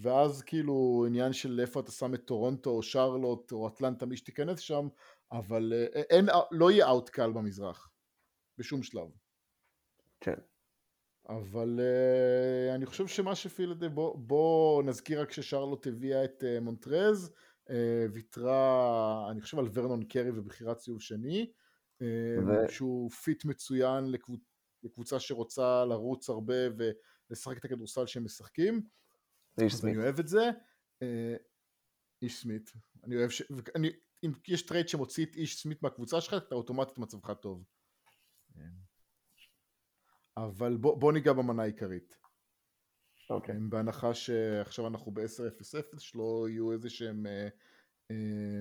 ואז 0.00 0.42
כאילו 0.42 1.04
עניין 1.08 1.32
של 1.32 1.60
איפה 1.60 1.80
אתה 1.80 1.90
שם 1.90 2.14
את 2.14 2.24
טורונטו 2.24 2.70
או 2.70 2.82
שרלוט 2.82 3.52
או 3.52 3.68
אטלנטה 3.68 4.06
מי 4.06 4.16
שתיכנס 4.16 4.60
שם, 4.60 4.88
אבל 5.32 5.72
אה, 5.72 6.02
אין, 6.02 6.26
לא 6.50 6.70
יהיה 6.70 6.86
אאוט 6.86 7.08
קל 7.08 7.32
במזרח, 7.32 7.90
בשום 8.58 8.82
שלב. 8.82 9.08
כן. 10.20 10.36
אבל 11.28 11.80
uh, 11.80 12.74
אני 12.74 12.86
חושב 12.86 13.06
שמה 13.06 13.34
שפילדה, 13.34 13.88
בוא, 13.88 14.18
בוא 14.18 14.82
נזכיר 14.82 15.20
רק 15.20 15.32
ששרלוט 15.32 15.86
הביאה 15.86 16.24
את 16.24 16.42
uh, 16.42 16.60
מונטרז, 16.60 17.32
אה, 17.68 17.72
ויתרה, 18.12 19.26
אני 19.30 19.40
חושב 19.40 19.58
על 19.58 19.68
ורנון 19.72 20.04
קרי 20.04 20.30
ובחירת 20.30 20.78
סיבוב 20.78 21.00
שני, 21.00 21.52
אה, 22.02 22.04
ו... 22.46 22.72
שהוא 22.72 23.10
fit 23.10 23.44
מצוין 23.44 24.10
לקבוצ... 24.10 24.40
לקבוצה 24.82 25.20
שרוצה 25.20 25.84
לרוץ 25.84 26.28
הרבה 26.28 26.54
ולשחק 26.76 27.58
את 27.58 27.64
הכדורסל 27.64 28.06
שהם 28.06 28.24
משחקים. 28.24 28.82
סמית. 29.60 29.94
אני 29.94 30.02
אוהב 30.04 30.18
את 30.18 30.28
זה. 30.28 30.50
אה, 31.04 31.06
איש 32.22 32.42
סמית. 32.42 32.72
אני 33.04 33.16
אוהב 33.16 33.30
ש... 33.30 33.42
אני, 33.74 33.90
אם 34.24 34.32
יש 34.48 34.62
טרייד 34.62 34.88
שמוציא 34.88 35.26
את 35.26 35.34
איש 35.34 35.62
סמית 35.62 35.82
מהקבוצה 35.82 36.20
שלך, 36.20 36.34
אתה 36.34 36.54
אוטומטית 36.54 36.98
מצבך 36.98 37.30
טוב. 37.30 37.64
אבל 40.36 40.76
בוא, 40.76 41.00
בוא 41.00 41.12
ניגע 41.12 41.32
במנה 41.32 41.62
העיקרית. 41.62 42.18
אוקיי. 43.30 43.54
Okay. 43.54 43.58
בהנחה 43.68 44.14
שעכשיו 44.14 44.86
אנחנו 44.86 45.12
ב-10-0-0, 45.12 45.98
שלא 45.98 46.46
יהיו 46.48 46.72
איזה 46.72 46.90
שהם 46.90 47.26
אה, 47.26 47.48
אה, 48.10 48.60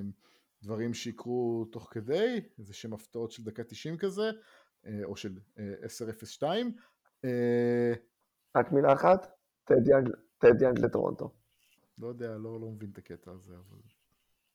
דברים 0.63 0.93
שיקרו 0.93 1.65
תוך 1.71 1.87
כדי, 1.91 2.41
איזה 2.59 2.73
שהם 2.73 2.93
הפתעות 2.93 3.31
של 3.31 3.43
דקה 3.43 3.63
90 3.63 3.97
כזה, 3.97 4.31
אה, 4.85 4.99
או 5.03 5.15
של 5.15 5.39
אה, 5.59 5.73
10-0-2. 6.39 6.43
אה, 7.25 7.93
רק 8.57 8.71
מילה 8.71 8.93
אחת, 8.93 9.27
טד 9.63 9.87
יאנג, 9.87 10.09
טד 10.37 10.61
יאנג 10.61 10.79
לטורונטו. 10.79 11.33
לא 11.99 12.07
יודע, 12.07 12.37
לא, 12.37 12.61
לא 12.61 12.67
מבין 12.67 12.89
את 12.89 12.97
הקטע 12.97 13.31
הזה, 13.31 13.53
אבל... 13.53 13.77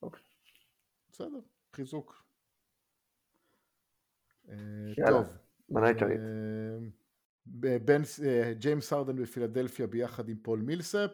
אוקיי. 0.03 0.23
בסדר, 1.13 1.41
חיזוק. 1.73 2.25
אה, 4.49 4.55
יאללה, 4.99 5.25
טוב. 5.25 5.37
מנה 5.69 5.89
עיקרית. 5.89 6.21
אה, 6.21 7.79
בן, 7.79 8.03
אה, 8.25 8.53
ג'יימס 8.55 8.93
הרדן 8.93 9.23
בפילדלפיה 9.23 9.87
ביחד 9.87 10.29
עם 10.29 10.37
פול 10.43 10.61
מילסאפ. 10.61 11.11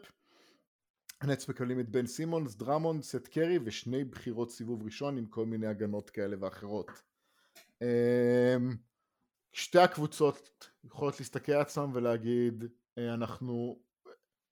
הנץ 1.20 1.48
מקבלים 1.48 1.80
את 1.80 1.88
בן 1.88 2.06
סימונס, 2.06 2.54
דרמונד, 2.54 3.02
סת' 3.02 3.26
קרי 3.26 3.58
ושני 3.64 4.04
בחירות 4.04 4.50
סיבוב 4.50 4.82
ראשון 4.84 5.18
עם 5.18 5.26
כל 5.26 5.46
מיני 5.46 5.66
הגנות 5.66 6.10
כאלה 6.10 6.36
ואחרות. 6.40 7.02
שתי 9.52 9.78
הקבוצות 9.78 10.70
יכולות 10.84 11.20
להסתכל 11.20 11.52
על 11.52 11.60
עצמם 11.60 11.90
ולהגיד 11.94 12.64
אנחנו 12.98 13.78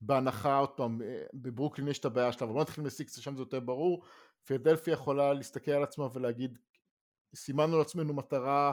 בהנחה 0.06 0.58
עוד 0.58 0.70
פעם 0.70 1.02
אה, 1.02 1.22
בברוקלין 1.34 1.88
יש 1.88 1.98
את 1.98 2.04
הבעיה 2.04 2.32
שלה 2.32 2.46
אבל 2.46 2.54
לא 2.54 2.60
נתחיל 2.60 2.84
מהסיקסרס 2.84 3.18
שם 3.18 3.36
זה 3.36 3.42
יותר 3.42 3.60
ברור. 3.60 4.04
פילדלפיה 4.44 4.92
יכולה 4.92 5.32
להסתכל 5.32 5.70
על 5.70 5.82
עצמה 5.82 6.08
ולהגיד 6.14 6.58
סימנו 7.34 7.78
לעצמנו 7.78 8.14
מטרה 8.14 8.72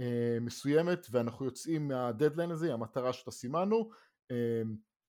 אה, 0.00 0.38
מסוימת 0.40 1.06
ואנחנו 1.10 1.44
יוצאים 1.44 1.88
מהדדליין 1.88 2.50
הזה, 2.50 2.72
המטרה 2.72 3.12
שאתה 3.12 3.30
סימנו, 3.30 3.90
אה, 4.30 4.62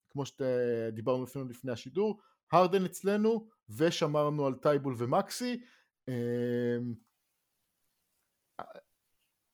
כמו 0.09 0.25
שדיברנו 0.25 1.23
לפני, 1.23 1.43
לפני 1.49 1.71
השידור, 1.71 2.21
הרדן 2.51 2.85
אצלנו 2.85 3.47
ושמרנו 3.77 4.45
על 4.45 4.53
טייבול 4.53 4.95
ומקסי, 4.97 5.63
אה, 6.09 6.77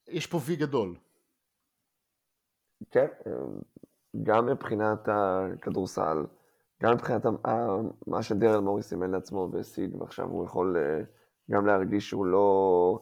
יש 0.08 0.28
פה 0.28 0.40
וי 0.46 0.56
גדול. 0.56 0.96
כן, 2.92 3.08
גם 4.24 4.46
מבחינת 4.46 5.10
הכדורסל, 5.12 6.26
גם 6.84 6.94
מבחינת 6.94 7.26
מה 8.08 8.24
שדרל 8.24 8.60
מוריס 8.60 8.90
סימן 8.90 9.12
לעצמו 9.12 9.50
והשיג, 9.52 10.02
ועכשיו 10.02 10.26
הוא 10.26 10.46
יכול 10.46 10.78
גם 11.52 11.66
להרגיש 11.66 12.10
שהוא 12.10 12.26
לא... 12.26 13.00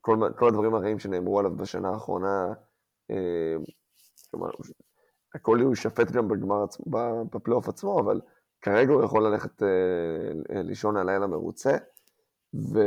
כל, 0.00 0.18
כל 0.36 0.48
הדברים 0.48 0.74
הרעים 0.74 0.98
שנאמרו 0.98 1.38
עליו 1.38 1.56
בשנה 1.56 1.88
האחרונה, 1.88 2.52
אה, 3.10 3.56
כלומר, 4.30 4.50
הכל 5.34 5.60
הוא 5.60 5.70
יישפט 5.70 6.10
גם 6.10 6.28
בגמר, 6.28 6.64
בפלייאוף 7.32 7.68
עצמו, 7.68 8.00
אבל 8.00 8.20
כרגע 8.60 8.92
הוא 8.92 9.04
יכול 9.04 9.26
ללכת 9.26 9.62
אה, 9.62 9.68
אה, 10.56 10.62
לישון 10.62 10.96
הלילה 10.96 11.26
מרוצה, 11.26 11.76
ו... 12.54 12.80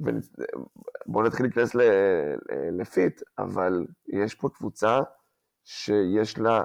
ובואו 0.00 1.24
נתחיל 1.24 1.46
להיכנס 1.46 1.74
לפיט, 2.72 3.22
אבל 3.38 3.86
יש 4.08 4.34
פה 4.34 4.48
קבוצה 4.48 4.98
שיש 5.64 6.38
לה 6.38 6.64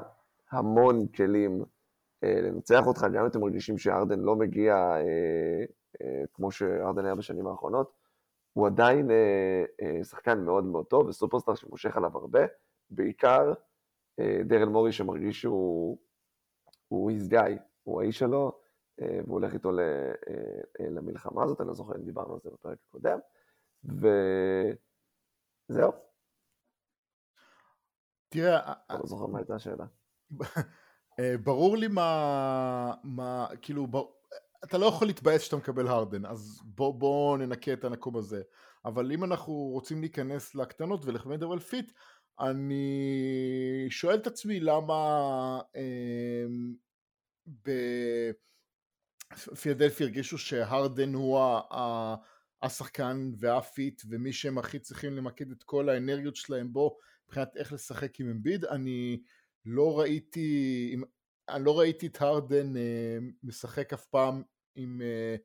המון 0.51 1.07
כלים 1.07 1.63
לנצח 2.23 2.87
אותך, 2.87 3.05
גם 3.13 3.21
אם 3.21 3.27
אתם 3.27 3.41
מרגישים 3.41 3.77
שארדן 3.77 4.19
לא 4.19 4.35
מגיע 4.35 4.75
כמו 6.33 6.51
שארדן 6.51 7.05
היה 7.05 7.15
בשנים 7.15 7.47
האחרונות, 7.47 7.91
הוא 8.53 8.67
עדיין 8.67 9.11
אה, 9.11 9.63
אה, 9.81 10.03
שחקן 10.03 10.39
מאוד 10.39 10.63
מאוד 10.63 10.85
טוב 10.85 11.07
וסופרסטאר 11.07 11.55
שמושך 11.55 11.97
עליו 11.97 12.17
הרבה, 12.17 12.39
בעיקר 12.89 13.53
אה, 14.19 14.39
דרל 14.45 14.69
מורי 14.69 14.91
שמרגיש 14.91 15.41
שהוא 15.41 15.97
הוא 16.87 17.11
his 17.11 17.31
guy, 17.31 17.51
הוא 17.83 18.01
האיש 18.01 18.19
שלו, 18.19 18.59
אה, 19.01 19.19
והוא 19.25 19.33
הולך 19.33 19.53
איתו 19.53 19.71
ל, 19.71 19.79
אה, 19.79 20.11
אה, 20.79 20.89
למלחמה 20.89 21.43
הזאת, 21.43 21.61
אני 21.61 21.67
לא 21.67 21.73
זוכר 21.73 21.95
אם 21.95 22.03
דיברנו 22.03 22.33
על 22.33 22.39
זה 22.43 22.49
בפרק 22.49 22.77
הקודם, 22.87 23.19
וזהו. 25.69 25.91
תראה, 28.35 28.73
אני 28.89 28.99
לא 28.99 29.05
זוכר 29.05 29.25
מה 29.25 29.39
הייתה 29.39 29.55
השאלה. 29.55 29.85
אה, 31.19 31.35
ברור 31.43 31.77
לי 31.77 31.87
מה, 31.87 32.93
מה 33.03 33.47
כאילו, 33.61 33.87
אתה 34.63 34.77
לא 34.77 34.85
יכול 34.85 35.07
להתבאס 35.07 35.41
שאתה 35.41 35.55
מקבל 35.55 35.87
הרדן, 35.87 36.25
אז 36.25 36.61
בוא, 36.65 36.93
בוא 36.93 37.37
ננקה 37.37 37.73
את 37.73 37.83
המקום 37.83 38.17
הזה. 38.17 38.41
אבל 38.85 39.11
אם 39.11 39.23
אנחנו 39.23 39.53
רוצים 39.53 40.01
להיכנס 40.01 40.55
לקטנות 40.55 41.05
ולדבר 41.05 41.51
על 41.51 41.59
fit, 41.59 41.91
אני 42.39 43.87
שואל 43.89 44.15
את 44.15 44.27
עצמי 44.27 44.59
למה 44.59 45.61
אה, 45.75 46.45
בפילדלפיה 49.51 50.03
הרגישו 50.03 50.37
שהרדן 50.37 51.13
הוא 51.13 51.39
ה, 51.39 51.61
ה, 51.71 52.15
השחקן 52.61 53.31
וה 53.37 53.63
fit 53.63 54.01
ומי 54.09 54.33
שהם 54.33 54.57
הכי 54.57 54.79
צריכים 54.79 55.15
למקד 55.15 55.51
את 55.51 55.63
כל 55.63 55.89
האנרגיות 55.89 56.35
שלהם 56.35 56.73
בו 56.73 56.97
מבחינת 57.27 57.57
איך 57.57 57.73
לשחק 57.73 58.19
עם 58.19 58.29
אמביד. 58.29 58.65
אני 58.65 59.21
לא 59.65 59.99
ראיתי, 59.99 60.95
אני 61.49 61.65
לא 61.65 61.79
ראיתי 61.79 62.07
את 62.07 62.21
הרדן 62.21 62.77
אה, 62.77 63.17
משחק 63.43 63.93
אף 63.93 64.05
פעם 64.05 64.43
עם 64.75 65.01
אה, 65.01 65.35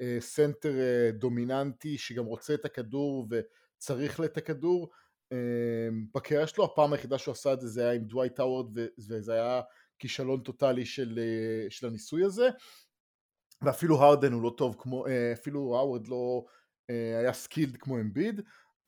אה, 0.00 0.16
סנטר 0.20 0.74
דומיננטי 1.12 1.98
שגם 1.98 2.24
רוצה 2.24 2.54
את 2.54 2.64
הכדור 2.64 3.28
וצריך 3.30 4.20
את 4.20 4.36
הכדור. 4.36 4.90
בקריאה 6.14 6.46
שלו 6.46 6.64
הפעם 6.64 6.92
היחידה 6.92 7.18
שהוא 7.18 7.32
עשה 7.32 7.52
את 7.52 7.60
זה 7.60 7.68
זה 7.68 7.82
היה 7.82 7.92
עם 7.92 8.04
דווייט 8.04 8.40
האוורד 8.40 8.78
וזה 9.08 9.32
היה 9.32 9.60
כישלון 9.98 10.42
טוטאלי 10.42 10.84
של, 10.84 11.18
של 11.68 11.86
הניסוי 11.86 12.24
הזה. 12.24 12.48
ואפילו 13.62 13.96
הרדן 13.96 14.32
הוא 14.32 14.42
לא 14.42 14.54
טוב 14.56 14.76
כמו, 14.78 15.04
אפילו 15.32 15.76
האוורד 15.76 16.08
לא 16.08 16.44
היה 16.88 17.32
skilled 17.32 17.76
כמו 17.76 17.96
אמביד, 17.96 18.40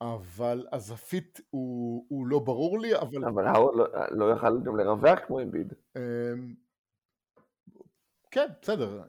אבל 0.03 0.67
אז 0.73 0.91
ה 0.91 1.03
fit 1.03 1.41
הוא, 1.51 2.07
הוא 2.09 2.27
לא 2.27 2.39
ברור 2.39 2.81
לי, 2.81 2.97
אבל... 2.97 3.25
אבל 3.25 3.47
האוורד 3.47 3.77
לא, 3.77 3.87
לא 4.11 4.33
יכל 4.33 4.63
גם 4.65 4.77
לרווח 4.77 5.19
כמו 5.27 5.41
אמביד. 5.41 5.73
כן, 8.31 8.47
בסדר. 8.63 9.03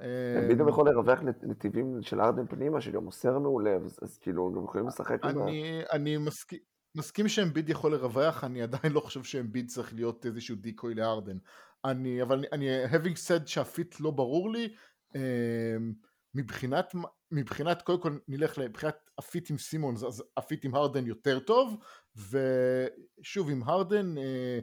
אמביד 0.43 0.57
גם 0.57 0.67
יכול 0.67 0.89
לרווח 0.89 1.19
נתיבים 1.43 2.01
של 2.01 2.21
הרדן 2.21 2.47
פנימה, 2.47 2.81
שגם 2.81 3.03
מוסר 3.03 3.39
מעולה, 3.39 3.75
אז 4.01 4.17
כאילו, 4.17 4.51
הם 4.55 4.63
יכולים 4.63 4.87
לשחק 4.87 5.25
עם 5.25 5.37
ה... 5.37 5.45
אני 5.91 6.17
מסכים. 6.17 6.59
מסכים 6.97 7.27
שאמביד 7.27 7.69
יכול 7.69 7.93
לרווח, 7.93 8.43
אני 8.43 8.61
עדיין 8.61 8.93
לא 8.93 8.99
חושב 8.99 9.23
שאמביד 9.23 9.67
צריך 9.67 9.93
להיות 9.93 10.25
איזשהו 10.25 10.55
decoy 10.55 10.95
להרדן. 10.95 11.37
אני, 11.85 12.21
אבל 12.21 12.45
אני, 12.51 12.85
having 12.85 13.17
said 13.27 13.45
שה 13.45 13.72
fit 13.72 13.99
לא 13.99 14.11
ברור 14.11 14.51
לי, 14.51 14.73
אמ, 15.15 15.93
מבחינת, 16.35 16.95
מבחינת, 17.33 17.81
קודם 17.81 18.01
כל 18.01 18.17
נלך 18.27 18.57
לבחינת 18.57 19.09
ה 19.17 19.25
fit 19.25 19.49
עם 19.49 19.57
סימונס, 19.57 20.03
אז 20.03 20.23
ה 20.37 20.44
fit 20.44 20.65
עם 20.65 20.75
הרדן 20.75 21.05
יותר 21.05 21.39
טוב, 21.39 21.77
ושוב, 22.15 23.49
אם 23.49 23.63
הרדן 23.63 24.17
אה, 24.17 24.59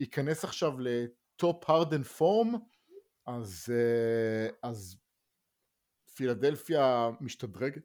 ייכנס 0.00 0.44
עכשיו 0.44 0.72
ל 0.78 1.01
top 1.01 1.70
הרדן 1.70 2.02
form, 2.02 2.54
אז, 3.26 3.66
אה, 3.72 4.48
אז 4.70 4.96
פילדלפיה 6.14 7.10
משתדרגת 7.20 7.82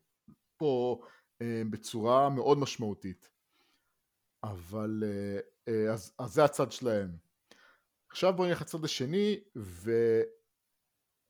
פה 0.57 1.01
אה, 1.41 1.61
בצורה 1.69 2.29
מאוד 2.29 2.57
משמעותית. 2.57 3.29
אבל 4.43 5.03
אה, 5.67 5.93
אז, 5.93 6.13
אז 6.19 6.33
זה 6.33 6.43
הצד 6.43 6.71
שלהם. 6.71 7.17
עכשיו 8.11 8.33
בואו 8.35 8.47
נלך 8.47 8.61
לצד 8.61 8.83
השני, 8.83 9.39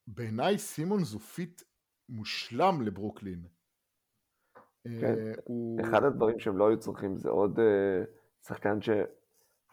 ובעיניי 0.08 0.58
סימונס 0.58 1.04
זה 1.04 1.20
fit 1.20 1.62
מושלם 2.10 2.82
לברוקלין. 2.82 3.48
כן, 4.84 5.16
הוא... 5.46 5.82
אחד 5.82 6.04
הדברים 6.04 6.40
שהם 6.40 6.58
לא 6.58 6.68
היו 6.68 6.80
צריכים 6.80 7.18
זה 7.18 7.30
עוד 7.30 7.60
שחקן 8.48 8.82
ש... 8.82 8.90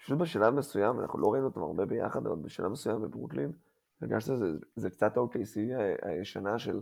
פשוט 0.02 0.18
בשלב 0.18 0.54
מסוים, 0.54 1.00
אנחנו 1.00 1.18
לא 1.18 1.32
ראינו 1.32 1.46
אותם 1.46 1.62
הרבה 1.62 1.84
ביחד, 1.86 2.26
אבל 2.26 2.36
בשלב 2.36 2.68
מסוים 2.68 3.02
בברוקלין, 3.02 3.52
הרגשת 4.00 4.26
שזה 4.26 4.46
זה 4.76 4.90
קצת 4.90 5.16
OKC 5.16 5.58
הישנה 6.02 6.58
של 6.58 6.80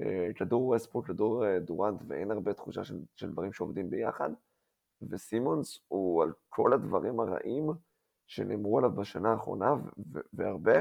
אה, 0.00 0.28
כדור 0.34 0.66
ווסטברוק, 0.66 1.06
כדור 1.06 1.46
אה, 1.46 1.58
דורנט, 1.58 2.02
ואין 2.08 2.30
הרבה 2.30 2.52
תחושה 2.52 2.84
של, 2.84 3.00
של 3.16 3.30
דברים 3.30 3.52
שעובדים 3.52 3.90
ביחד, 3.90 4.30
וסימונס 5.02 5.80
הוא 5.88 6.22
על 6.22 6.32
כל 6.48 6.72
הדברים 6.72 7.20
הרעים 7.20 7.66
שנאמרו 8.26 8.78
עליו 8.78 8.90
בשנה 8.92 9.32
האחרונה, 9.32 9.70
והרבה, 10.32 10.78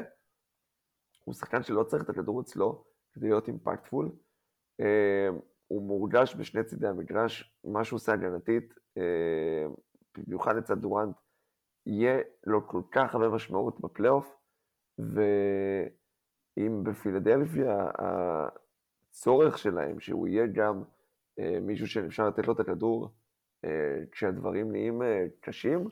הוא 1.24 1.34
שחקן 1.34 1.64
שלא 1.64 1.84
צריך 1.84 2.04
את 2.04 2.10
הכדור 2.10 2.42
אצלו 2.42 2.84
כדי 3.18 3.30
להיות 3.30 3.48
אימפקטפול. 3.48 4.12
אה, 4.80 5.30
הוא 5.68 5.82
מורגש 5.82 6.36
בשני 6.36 6.64
צידי 6.64 6.88
המגרש, 6.88 7.58
מה 7.64 7.84
שהוא 7.84 7.98
עושה 7.98 8.14
הגנתית, 8.14 8.74
במיוחד 10.18 10.56
לצד 10.56 10.82
דורנט, 10.82 11.16
יהיה 11.86 12.20
לו 12.46 12.68
כל 12.68 12.82
כך 12.92 13.16
הרבה 13.16 13.30
משמעות 13.30 13.80
בפלייאוף, 13.80 14.38
ואם 15.00 16.84
בפילדלפיה 16.84 17.88
הצורך 17.98 19.58
שלהם 19.58 20.00
שהוא 20.00 20.28
יהיה 20.28 20.48
גם 20.48 20.84
אה, 21.40 21.60
מישהו 21.62 21.88
שאפשר 21.88 22.28
לתת 22.28 22.48
לו 22.48 22.54
את 22.54 22.60
הכדור 22.60 23.14
אה, 23.66 24.04
כשהדברים 24.12 24.72
נהיים 24.72 25.02
אה, 25.02 25.26
קשים, 25.40 25.88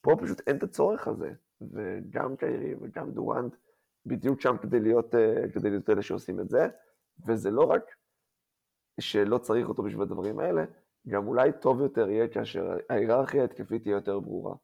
פה 0.00 0.10
פשוט 0.20 0.40
אין 0.46 0.56
את 0.56 0.62
הצורך 0.62 1.08
הזה, 1.08 1.32
וגם 1.60 2.36
קיירי 2.36 2.74
וגם 2.80 3.10
דורנט 3.10 3.56
בדיוק 4.06 4.40
שם 4.40 4.56
כדי 4.62 4.80
להיות, 4.80 5.14
אה, 5.14 5.52
כדי 5.54 5.70
להיות 5.70 5.90
אלה 5.90 6.02
שעושים 6.02 6.40
את 6.40 6.48
זה, 6.48 6.68
וזה 7.26 7.50
לא 7.50 7.64
רק 7.64 7.82
שלא 9.00 9.38
צריך 9.38 9.68
אותו 9.68 9.82
בשביל 9.82 10.02
הדברים 10.02 10.38
האלה, 10.38 10.64
גם 11.08 11.26
אולי 11.26 11.50
טוב 11.60 11.80
יותר 11.80 12.08
יהיה 12.08 12.28
כאשר 12.28 12.76
ההיררכיה 12.88 13.42
ההתקפית 13.42 13.82
תהיה 13.82 13.94
יותר 13.94 14.20
ברורה. 14.20 14.54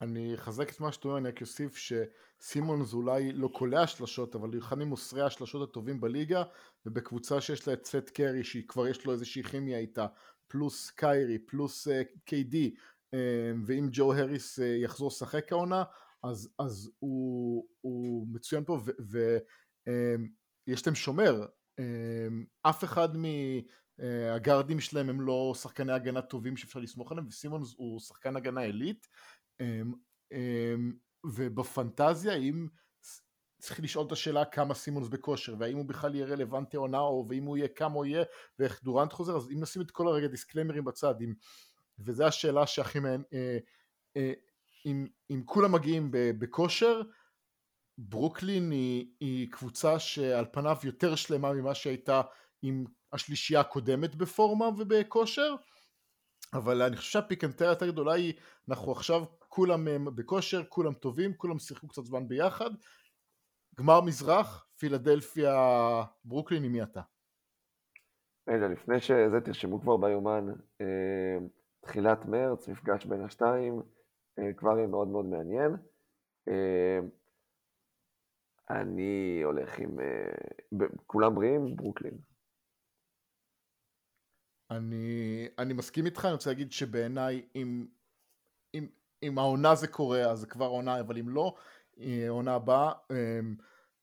אני 0.00 0.34
אחזק 0.34 0.70
את 0.70 0.80
מה 0.80 0.92
שאתה 0.92 1.08
אומר, 1.08 1.18
אני 1.18 1.28
רק 1.28 1.40
אוסיף 1.40 1.76
שסימונס 1.76 2.92
אולי 2.92 3.32
לא 3.32 3.48
קולע 3.48 3.86
שלשות, 3.86 4.34
אבל 4.34 4.48
הוא 4.48 4.58
אחד 4.58 4.78
ממוסרי 4.78 5.22
השלשות 5.22 5.70
הטובים 5.70 6.00
בליגה, 6.00 6.42
ובקבוצה 6.86 7.40
שיש 7.40 7.68
לה 7.68 7.74
את 7.74 7.86
סט 7.86 8.10
קרי, 8.14 8.44
שכבר 8.44 8.88
יש 8.88 9.06
לו 9.06 9.12
איזושהי 9.12 9.42
כימיה 9.42 9.78
איתה, 9.78 10.06
פלוס 10.48 10.90
קיירי, 10.90 11.38
פלוס 11.38 11.88
קיי-די, 12.24 12.74
uh, 12.74 13.14
uh, 13.14 13.16
ואם 13.66 13.88
ג'ו 13.92 14.12
הריס 14.12 14.58
יחזור 14.58 15.08
לשחק 15.08 15.52
העונה, 15.52 15.84
אז, 16.26 16.48
אז 16.58 16.90
הוא, 16.98 17.66
הוא 17.80 18.26
מצוין 18.28 18.64
פה, 18.64 18.80
ויש 19.08 20.80
uh, 20.80 20.82
להם 20.86 20.94
שומר, 20.94 21.46
uh, 21.80 21.82
אף 22.62 22.84
אחד 22.84 23.08
מהגארדים 23.98 24.80
שלהם 24.80 25.08
הם 25.08 25.20
לא 25.20 25.52
שחקני 25.60 25.92
הגנה 25.92 26.22
טובים 26.22 26.56
שאפשר 26.56 26.80
לסמוך 26.80 27.12
עליהם, 27.12 27.26
וסימונס 27.26 27.74
הוא 27.76 28.00
שחקן 28.00 28.36
הגנה 28.36 28.60
עילית, 28.60 29.06
אמ, 29.60 29.92
אמ, 30.32 30.92
ובפנטזיה 31.26 32.34
אם 32.34 32.66
צריך 33.60 33.80
לשאול 33.80 34.06
את 34.06 34.12
השאלה 34.12 34.44
כמה 34.44 34.74
סימונס 34.74 35.08
בכושר 35.08 35.54
והאם 35.58 35.76
הוא 35.76 35.84
בכלל 35.84 36.14
יהיה 36.14 36.26
רלוונטי 36.26 36.76
עונה 36.76 36.98
או 36.98 37.26
ואם 37.28 37.44
הוא 37.44 37.56
יהיה 37.56 37.68
כמה 37.68 37.94
הוא 37.94 38.04
יהיה 38.04 38.24
ואיך 38.58 38.84
דורנט 38.84 39.12
חוזר 39.12 39.36
אז 39.36 39.50
אם 39.50 39.60
נשים 39.60 39.82
את 39.82 39.90
כל 39.90 40.08
הרגע 40.08 40.26
דיסקלמרים 40.26 40.84
בצד 40.84 41.14
אם, 41.20 41.34
וזו 41.98 42.24
השאלה 42.24 42.66
שהכי 42.66 43.00
מעניין 43.00 43.22
אה, 43.32 43.58
אה, 44.16 44.32
אם, 44.86 45.06
אם 45.30 45.42
כולם 45.44 45.72
מגיעים 45.72 46.08
בכושר 46.12 47.02
ברוקלין 47.98 48.70
היא, 48.70 49.06
היא 49.20 49.50
קבוצה 49.50 49.98
שעל 49.98 50.44
פניו 50.52 50.76
יותר 50.84 51.14
שלמה 51.14 51.52
ממה 51.52 51.74
שהייתה 51.74 52.22
עם 52.62 52.84
השלישייה 53.12 53.60
הקודמת 53.60 54.14
בפורמה 54.14 54.68
ובכושר 54.68 55.54
אבל 56.54 56.82
אני 56.82 56.96
חושב 56.96 57.10
שהפיקנטריה 57.10 57.70
יותר 57.70 57.90
גדולה 57.90 58.12
היא 58.12 58.34
אנחנו 58.68 58.92
עכשיו 58.92 59.24
כולם 59.48 59.88
אה, 59.88 59.98
בכושר, 60.14 60.64
כולם 60.68 60.94
טובים, 60.94 61.34
כולם 61.34 61.58
שיחקו 61.58 61.88
קצת 61.88 62.04
זמן 62.04 62.28
ביחד. 62.28 62.70
גמר 63.78 64.00
מזרח, 64.00 64.66
פילדלפיה, 64.78 65.54
ברוקלין, 66.24 66.64
עם 66.64 66.72
מי 66.72 66.82
אתה? 66.82 67.00
רגע, 68.48 68.68
לפני 68.68 69.00
שזה 69.00 69.40
תרשמו 69.44 69.80
כבר 69.80 69.96
ביומן, 69.96 70.46
אה, 70.80 71.38
תחילת 71.80 72.24
מרץ, 72.24 72.68
מפגש 72.68 73.06
בין 73.06 73.24
השתיים, 73.24 73.82
כבר 74.56 74.76
יהיה 74.76 74.86
מאוד 74.86 75.08
מאוד 75.08 75.24
מעניין. 75.24 75.76
אני 78.70 79.40
הולך 79.44 79.78
עם... 79.78 79.98
כולם 81.06 81.34
בריאים? 81.34 81.76
ברוקלין. 81.76 82.18
אני, 84.70 85.48
אני 85.58 85.72
מסכים 85.72 86.06
איתך, 86.06 86.24
אני 86.24 86.32
רוצה 86.32 86.50
להגיד 86.50 86.72
שבעיניי 86.72 87.42
אם 87.56 87.86
אם, 88.74 88.86
אם 89.22 89.38
העונה 89.38 89.74
זה 89.74 89.88
קורה 89.88 90.30
אז 90.30 90.40
זה 90.40 90.46
כבר 90.46 90.66
עונה, 90.66 91.00
אבל 91.00 91.18
אם 91.18 91.28
לא, 91.28 91.56
אה, 92.00 92.26
עונה 92.28 92.54
הבאה, 92.54 92.92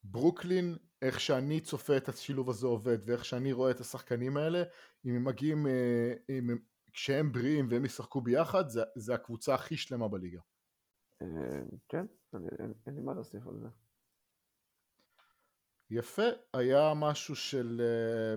ברוקלין, 0.03 0.77
איך 1.01 1.19
שאני 1.19 1.59
צופה 1.59 1.97
את 1.97 2.09
השילוב 2.09 2.49
הזה 2.49 2.67
עובד 2.67 2.97
ואיך 3.05 3.25
שאני 3.25 3.51
רואה 3.51 3.71
את 3.71 3.79
השחקנים 3.79 4.37
האלה, 4.37 4.63
אם 5.05 5.15
הם 5.15 5.23
מגיעים, 5.23 5.67
אה, 5.67 6.13
אם 6.29 6.57
כשהם 6.93 7.31
בריאים 7.31 7.67
והם 7.69 7.85
ישחקו 7.85 8.21
ביחד, 8.21 8.69
זה, 8.69 8.81
זה 8.95 9.13
הקבוצה 9.13 9.55
הכי 9.55 9.77
שלמה 9.77 10.07
בליגה. 10.07 10.39
אה, 11.21 11.27
כן, 11.89 12.05
אין 12.87 12.95
לי 12.95 13.01
מה 13.01 13.13
להוסיף 13.13 13.47
על 13.47 13.59
זה. 13.59 13.67
יפה, 15.89 16.27
היה 16.53 16.93
משהו 16.95 17.35
של, 17.35 17.81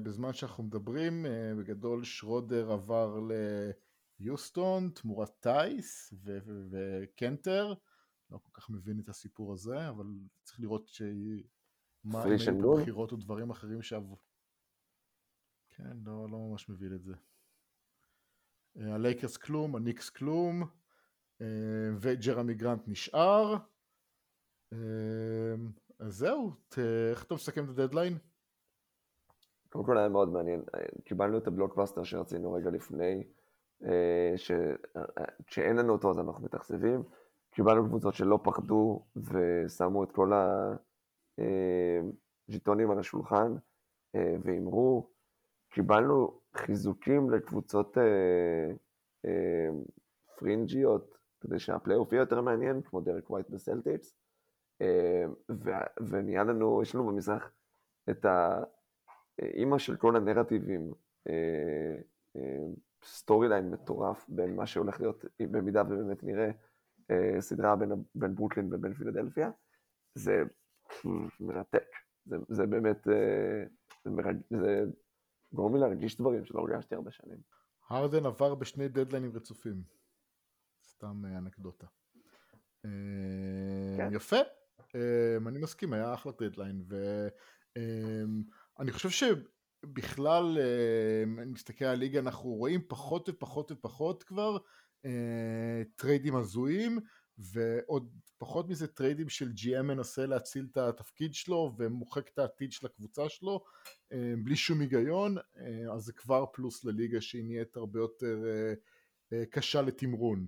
בזמן 0.02 0.32
שאנחנו 0.32 0.64
מדברים, 0.64 1.26
בגדול 1.58 2.04
שרודר 2.04 2.72
עבר 2.72 3.20
ל... 3.20 3.32
יוסטון 4.20 4.90
תמורת 4.90 5.40
טייס 5.40 6.14
וקנטר, 6.70 7.74
לא 8.30 8.38
כל 8.38 8.50
כך 8.52 8.70
מבין 8.70 9.00
את 9.00 9.08
הסיפור 9.08 9.52
הזה, 9.52 9.88
אבל 9.88 10.06
צריך 10.42 10.60
לראות 10.60 10.88
שהיא... 10.88 11.44
מה 12.04 12.24
אם 12.24 12.30
היו 12.30 12.76
בחירות 12.76 13.12
או 13.12 13.16
דברים 13.16 13.50
אחרים 13.50 13.82
שעברו. 13.82 14.18
כן, 15.70 15.96
לא, 16.04 16.28
לא 16.30 16.38
ממש 16.38 16.68
מבין 16.68 16.94
את 16.94 17.02
זה. 17.02 17.14
הלייקרס 18.80 19.36
כלום, 19.36 19.76
הניקס 19.76 20.10
כלום, 20.10 20.62
אה, 21.40 21.46
וג'רמי 22.00 22.54
גרנט 22.54 22.88
נשאר. 22.88 23.56
אה, 24.72 25.54
אז 25.98 26.14
זהו, 26.16 26.50
איך 27.10 27.24
אתה 27.24 27.34
מסכם 27.34 27.64
את 27.64 27.68
הדדליין? 27.68 28.18
קודם 29.68 29.84
כל 29.84 29.98
היה 29.98 30.08
מאוד 30.08 30.28
מעניין, 30.28 30.62
קיבלנו 31.04 31.38
את 31.38 31.46
הבלוקבאסטר 31.46 32.04
שרצינו 32.04 32.52
רגע 32.52 32.70
לפני, 32.70 33.24
אה, 33.84 34.32
שכשאין 34.36 35.76
לנו 35.76 35.92
אותו 35.92 36.10
אז 36.10 36.18
אנחנו 36.18 36.44
מתאכזבים. 36.44 37.02
קיבלנו 37.50 37.88
קבוצות 37.88 38.14
שלא 38.14 38.38
פחדו 38.42 39.06
ושמו 39.16 40.04
את 40.04 40.12
כל 40.12 40.32
הז'יטונים 42.48 42.90
על 42.90 42.98
השולחן 42.98 43.56
והימרו. 44.14 45.10
קיבלנו 45.68 46.40
חיזוקים 46.56 47.30
לקבוצות 47.30 47.98
אה, 47.98 49.68
פרינג'יות 50.38 51.18
כדי 51.40 51.58
שהפלייאוף 51.58 52.12
יהיה 52.12 52.20
יותר 52.20 52.40
מעניין, 52.40 52.82
כמו 52.82 53.00
דרק 53.00 53.30
ווייט 53.30 53.50
בסלטיקס. 53.50 54.16
ונהיה 56.10 56.44
לנו, 56.44 56.82
יש 56.82 56.94
לנו 56.94 57.06
במזרח 57.06 57.52
את 58.10 58.26
האימא 59.38 59.78
של 59.78 59.96
כל 59.96 60.16
הנרטיבים 60.16 60.92
storyline 63.04 63.70
מטורף 63.70 64.28
בין 64.28 64.56
מה 64.56 64.66
שהולך 64.66 65.00
להיות, 65.00 65.24
במידה 65.40 65.82
ובאמת 65.82 66.22
נראה 66.22 66.50
אה, 67.10 67.40
סדרה 67.40 67.76
בין, 67.76 67.92
בין 68.14 68.34
ברוקלין 68.34 68.74
ובין 68.74 68.94
פילדלפיה, 68.94 69.50
זה 70.14 70.42
מרתק. 71.40 71.84
זה, 72.24 72.36
זה 72.48 72.66
באמת, 72.66 73.08
אה, 73.08 73.64
זה, 74.04 74.10
מרג, 74.10 74.36
זה 74.50 74.84
גורם 75.52 75.74
לי 75.74 75.80
להרגיש 75.80 76.16
דברים 76.16 76.44
שלא 76.44 76.60
הרגשתי 76.60 76.94
הרבה 76.94 77.10
שנים. 77.10 77.38
הרדן 77.88 78.26
עבר 78.26 78.54
בשני 78.54 78.88
דדליינים 78.88 79.32
רצופים. 79.34 79.82
סתם 80.84 81.22
אה, 81.24 81.38
אנקדוטה. 81.38 81.86
כן. 83.96 84.08
יפה, 84.12 84.36
אני 85.48 85.58
מסכים, 85.58 85.92
היה 85.92 86.14
אחלה 86.14 86.32
דדליין, 86.32 86.84
ואני 88.78 88.92
חושב 88.92 89.10
ש... 89.10 89.24
בכלל, 89.92 90.58
אה, 90.58 91.42
אני 91.42 91.52
מסתכל 91.52 91.84
על 91.84 91.90
הליגה, 91.90 92.18
אנחנו 92.18 92.50
רואים 92.50 92.80
פחות 92.88 93.28
ופחות 93.28 93.72
ופחות 93.72 94.22
כבר 94.22 94.58
אה, 95.04 95.82
טריידים 95.96 96.36
הזויים, 96.36 96.98
ועוד 97.38 98.14
פחות 98.38 98.68
מזה 98.68 98.86
טריידים 98.86 99.28
של 99.28 99.52
GM 99.56 99.82
מנסה 99.82 100.26
להציל 100.26 100.68
את 100.72 100.76
התפקיד 100.76 101.34
שלו 101.34 101.74
ומוחק 101.78 102.28
את 102.28 102.38
העתיד 102.38 102.72
של 102.72 102.86
הקבוצה 102.86 103.28
שלו 103.28 103.64
אה, 104.12 104.34
בלי 104.44 104.56
שום 104.56 104.80
היגיון, 104.80 105.36
אז 105.94 106.02
זה 106.02 106.12
כבר 106.12 106.44
פלוס 106.52 106.84
לליגה 106.84 107.20
שהיא 107.20 107.44
נהיית 107.44 107.76
הרבה 107.76 108.00
יותר 108.00 108.44
קשה 109.50 109.82
לתמרון. 109.82 110.46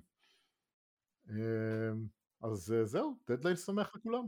אז 2.42 2.74
זהו, 2.84 3.18
דדליין 3.26 3.56
שמח 3.56 3.96
לכולם. 3.96 4.24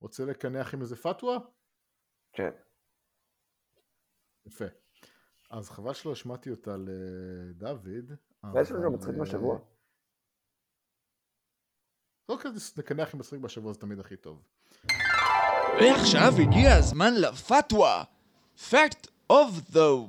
רוצה 0.00 0.24
לקנח 0.24 0.74
עם 0.74 0.80
איזה 0.80 0.96
פתווה? 0.96 1.38
כן. 2.32 2.50
יפה. 4.46 4.64
אז 5.50 5.70
חבל 5.70 5.92
שלא 5.92 6.12
השמעתי 6.12 6.50
אותה 6.50 6.76
לדוד. 6.76 8.12
ויש 8.54 8.70
לנו 8.70 8.82
גם 8.84 8.92
מצחיק 8.94 9.14
בשבוע. 9.20 9.58
לא 12.28 12.38
כזה 12.40 12.60
נקנח 12.76 13.14
עם 13.14 13.20
מצחיק 13.20 13.40
בשבוע 13.40 13.72
זה 13.72 13.80
תמיד 13.80 13.98
הכי 14.00 14.16
טוב. 14.16 14.42
ועכשיו 15.80 16.32
הגיע 16.42 16.74
הזמן 16.74 17.12
לפתווה. 17.14 18.04
Fact 18.70 19.08
of 19.32 19.72
the 19.72 20.08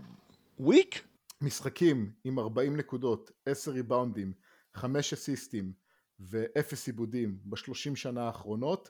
week? 0.59 0.99
משחקים 1.41 2.11
עם 2.23 2.39
40 2.39 2.77
נקודות, 2.77 3.31
10 3.45 3.71
ריבאונדים, 3.71 4.33
5 4.73 5.13
אסיסטים 5.13 5.73
ו-0 6.19 6.75
עיבודים 6.87 7.39
ב-30 7.43 7.95
שנה 7.95 8.27
האחרונות, 8.27 8.89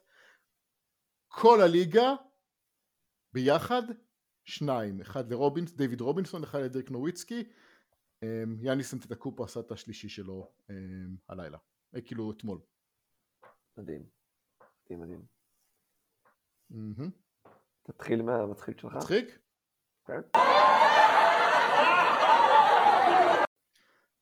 כל 1.28 1.62
הליגה 1.62 2.14
ביחד, 3.34 3.82
שניים, 4.46 5.02
אחד 5.02 5.32
לרובינס, 5.32 5.72
דיוויד 5.72 6.02
רובינסון, 6.02 6.44
אחד 6.44 6.60
לדריק 6.60 6.92
אמ, 6.92 6.96
יאניס 8.62 8.94
אנטטקופו 8.94 9.44
עשה 9.44 9.60
את 9.60 9.72
השלישי 9.72 10.10
שלו 10.10 10.52
אמ, 10.70 11.16
הלילה, 11.30 11.58
אה, 11.96 12.02
כאילו 12.02 12.32
אתמול. 12.32 12.60
מדהים. 13.78 14.06
מדהים, 14.86 15.02
מדהים. 15.02 15.26
תתחיל 17.84 18.22
מהמצחיק 18.22 18.80
שלך. 18.80 18.96
מצחיק? 18.96 19.40
כן. 20.06 20.22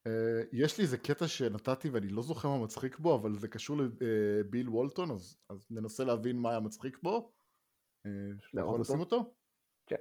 אה, 0.07 0.41
יש 0.51 0.77
לי 0.77 0.83
איזה 0.83 0.97
קטע 0.97 1.27
שנתתי 1.27 1.89
ואני 1.89 2.07
לא 2.07 2.21
זוכר 2.21 2.49
מה 2.49 2.63
מצחיק 2.63 2.99
בו, 2.99 3.15
אבל 3.15 3.39
זה 3.39 3.47
קשור 3.47 3.77
לביל 3.77 4.69
וולטון, 4.69 5.11
אז, 5.11 5.37
אז 5.49 5.67
ננסה 5.71 6.03
להבין 6.03 6.37
מה 6.37 6.49
היה 6.49 6.59
מצחיק 6.59 6.97
בו. 7.03 7.31
אה, 8.05 8.11
אתה 8.51 8.61
יכול? 8.61 8.81
לשים 8.81 8.99
אותו? 8.99 9.33
כן. 9.85 9.95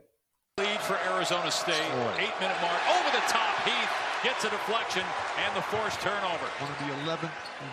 Heath 3.65 3.95
gets 4.23 4.45
a 4.45 4.51
deflection 4.51 5.05
and 5.45 5.51
the 5.57 5.63
forced 5.73 6.01
turnover. 6.01 6.47
one 6.63 6.71
of 6.75 6.79
the 6.85 6.91
11 7.05 7.31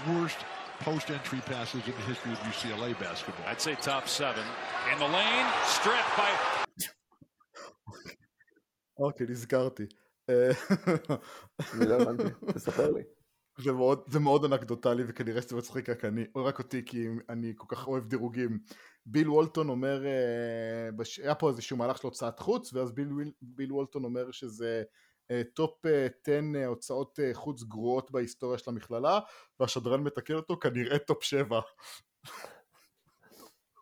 worst 0.10 0.39
post-entry 0.80 1.42
passes 1.54 1.82
in 1.86 1.94
the 2.00 2.06
history 2.12 2.32
of 2.32 2.39
UCLA 2.52 2.98
basketball. 3.00 3.46
I'd 3.46 3.62
say 3.62 3.76
top 3.76 4.08
seven. 4.08 4.46
In 4.92 4.98
the 5.00 5.10
lane, 5.18 5.48
stripped 5.66 6.14
by 6.18 6.32
אוקיי, 9.00 9.28
נזכרתי. 9.30 9.84
אה, 10.30 10.52
אני 11.74 11.89
לא 11.89 11.96
הבנתי, 11.96 12.24
תספר 12.54 12.92
לי. 12.92 13.02
זה 13.64 13.72
מאוד, 13.72 14.04
זה 14.08 14.20
מאוד 14.20 14.46
אנקדוטלי 14.46 15.04
וכנראה 15.08 15.42
שזה 15.42 15.56
מצחיק 15.56 15.89
רק 15.89 16.06
אני, 16.06 16.26
או 16.36 16.46
רק 16.46 16.60
אותי 16.60 16.86
כי 16.86 17.08
אני 17.30 17.54
כל 17.58 17.76
כך 17.76 17.88
אוהב 17.88 18.08
דירוגים. 18.08 18.60
ביל 19.06 19.30
וולטון 19.30 19.70
אומר, 19.70 20.06
אה, 20.06 20.92
בש... 20.96 21.20
היה 21.20 21.36
פה 21.36 21.50
איזשהו 21.50 21.78
מהלך 21.78 21.98
של 21.98 22.08
הוצאת 22.08 22.39
חוץ 22.39 22.74
ואז 22.74 22.92
ביל, 23.42 23.72
וולטון 23.72 24.04
אומר 24.04 24.32
שזה 24.32 24.68
אה, 24.68 24.84
top 25.54 25.86
אה, 25.86 26.08
10 26.24 26.42
אה, 26.56 26.66
הוצאות 26.66 27.20
אה, 27.20 27.30
חוץ 27.34 27.64
גרועות 27.64 28.12
בהיסטוריה 28.12 28.58
של 28.58 28.72
המכללה 28.72 29.20
והשדרן 29.60 30.04
מתקן 30.04 30.34
אותו 30.34 30.60
כנראה 30.60 31.00
top 31.00 31.24
7 31.24 31.60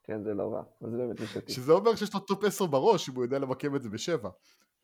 כן, 0.10 0.24
זה 0.24 0.34
לא 0.34 0.54
רע, 0.54 0.64
זה 0.91 0.97
באמת 0.97 1.22
נישתי. 1.22 1.53
שזה 1.54 1.72
אומר 1.72 1.95
שיש 1.95 2.14
לו 2.14 2.20
top 2.20 2.43
10 2.43 2.66
בראש 2.66 3.10
אם 3.10 3.16
הוא 3.16 3.24
יודע 3.24 3.39
למקם 3.39 3.76
את 3.76 3.82
זה 3.82 3.89
בשבע. 3.89 4.30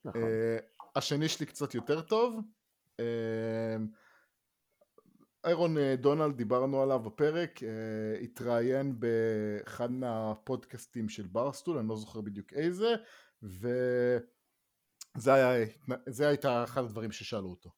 נכון. 0.05 0.21
אה, 0.21 0.57
השני 0.95 1.27
שלי 1.29 1.45
קצת 1.45 1.75
יותר 1.75 2.01
טוב. 2.01 2.39
אה, 2.99 3.75
איירון 5.45 5.77
דונלד, 5.97 6.37
דיברנו 6.37 6.81
עליו 6.81 6.99
בפרק, 6.99 7.63
אה, 7.63 8.19
התראיין 8.21 8.99
באחד 8.99 9.91
מהפודקאסטים 9.91 11.09
של 11.09 11.27
ברסטול, 11.27 11.77
אני 11.77 11.87
לא 11.87 11.95
זוכר 11.95 12.21
בדיוק 12.21 12.53
איזה, 12.53 12.95
וזה 15.16 15.34
היה, 15.34 15.66
זה 16.06 16.28
הייתה 16.28 16.64
אחד 16.64 16.84
הדברים 16.84 17.12
ששאלו 17.12 17.50
אותו. 17.50 17.70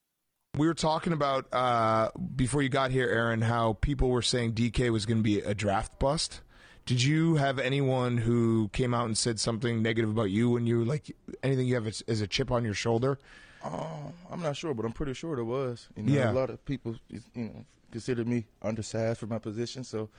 We 0.59 0.67
were 0.67 0.75
talking 0.75 1.15
about 1.15 1.47
uh, 1.53 2.11
before 2.37 2.61
you 2.61 2.69
got 2.69 2.91
here, 2.91 3.09
Aaron, 3.09 3.41
how 3.41 3.73
people 3.89 4.09
were 4.11 4.21
saying 4.33 4.53
DK 4.53 4.91
was 4.91 5.07
going 5.07 5.17
to 5.17 5.23
be 5.23 5.39
a 5.41 5.55
draft 5.55 5.99
bust. 5.99 6.43
Did 6.85 7.03
you 7.03 7.37
have 7.37 7.59
anyone 7.59 8.19
who 8.19 8.69
came 8.75 8.93
out 8.93 9.07
and 9.07 9.17
said 9.17 9.41
something 9.41 9.81
negative 9.81 10.11
about 10.11 10.31
you 10.31 10.51
when 10.51 10.67
you 10.67 10.85
like 10.85 11.05
anything 11.43 11.67
you 11.69 11.75
have 11.77 11.87
as, 11.87 12.03
as 12.07 12.21
a 12.21 12.27
chip 12.27 12.51
on 12.51 12.65
your 12.69 12.75
shoulder? 12.75 13.19
Um, 13.65 14.13
I'm 14.31 14.43
not 14.43 14.55
sure, 14.57 14.75
but 14.75 14.85
I'm 14.85 14.93
pretty 14.93 15.15
sure 15.15 15.37
there 15.37 15.45
was. 15.59 15.89
You 15.97 16.03
know, 16.03 16.13
Yeah. 16.13 16.33
a 16.33 16.35
lot 16.43 16.51
of 16.51 16.63
people, 16.73 16.97
you 17.09 17.21
know, 17.37 17.65
considered 17.91 18.29
me 18.29 18.45
undersized 18.61 19.19
for 19.21 19.29
my 19.35 19.39
position, 19.39 19.85
so 19.85 20.11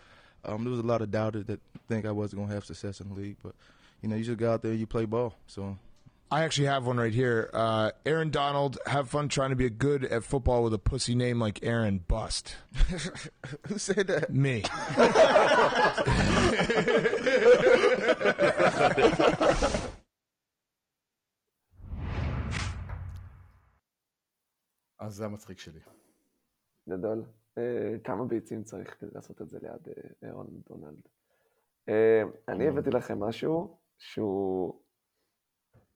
um, 0.45 0.63
there 0.63 0.71
was 0.71 0.79
a 0.79 0.89
lot 0.93 1.01
of 1.03 1.11
doubters 1.11 1.45
that 1.45 1.59
think 1.89 2.05
I 2.05 2.11
wasn't 2.11 2.41
gonna 2.41 2.53
have 2.55 2.65
success 2.65 3.01
in 3.01 3.09
the 3.09 3.15
league. 3.15 3.37
But 3.43 3.53
you 4.01 4.07
know, 4.09 4.15
you 4.15 4.23
just 4.23 4.39
go 4.39 4.51
out 4.53 4.61
there 4.63 4.71
and 4.71 4.79
you 4.79 4.87
play 4.87 5.05
ball. 5.05 5.35
So 5.47 5.77
I 6.30 6.44
actually 6.44 6.66
have 6.66 6.84
one 6.84 6.98
right 6.98 7.14
here. 7.14 7.48
Uh, 7.54 7.90
Aaron 8.04 8.28
Donald, 8.28 8.76
have 8.86 9.08
fun 9.08 9.28
trying 9.28 9.48
to 9.50 9.56
be 9.56 9.70
good 9.70 10.04
at 10.04 10.24
football 10.24 10.62
with 10.62 10.74
a 10.74 10.78
pussy 10.78 11.14
name 11.14 11.40
like 11.40 11.60
Aaron 11.62 12.00
Bust. 12.06 12.54
who 13.66 13.78
said 13.78 14.06
that? 14.08 14.32
Me. 14.34 14.62
אז 25.00 25.14
זה 25.14 25.24
המצחיק 25.24 25.58
שלי. 25.58 25.80
גדול. 26.88 27.24
אה, 27.58 27.98
כמה 28.04 28.24
ביצים 28.24 28.62
צריך 28.64 28.96
כדי 29.00 29.10
לעשות 29.14 29.42
את 29.42 29.48
זה 29.48 29.58
ליד 29.62 29.88
אה, 29.88 30.28
אירון 30.28 30.46
דונלד? 30.68 31.00
אה, 31.88 32.22
אני 32.48 32.68
הבאתי 32.68 32.90
לכם 32.90 33.20
משהו 33.20 33.78
שהוא 33.98 34.80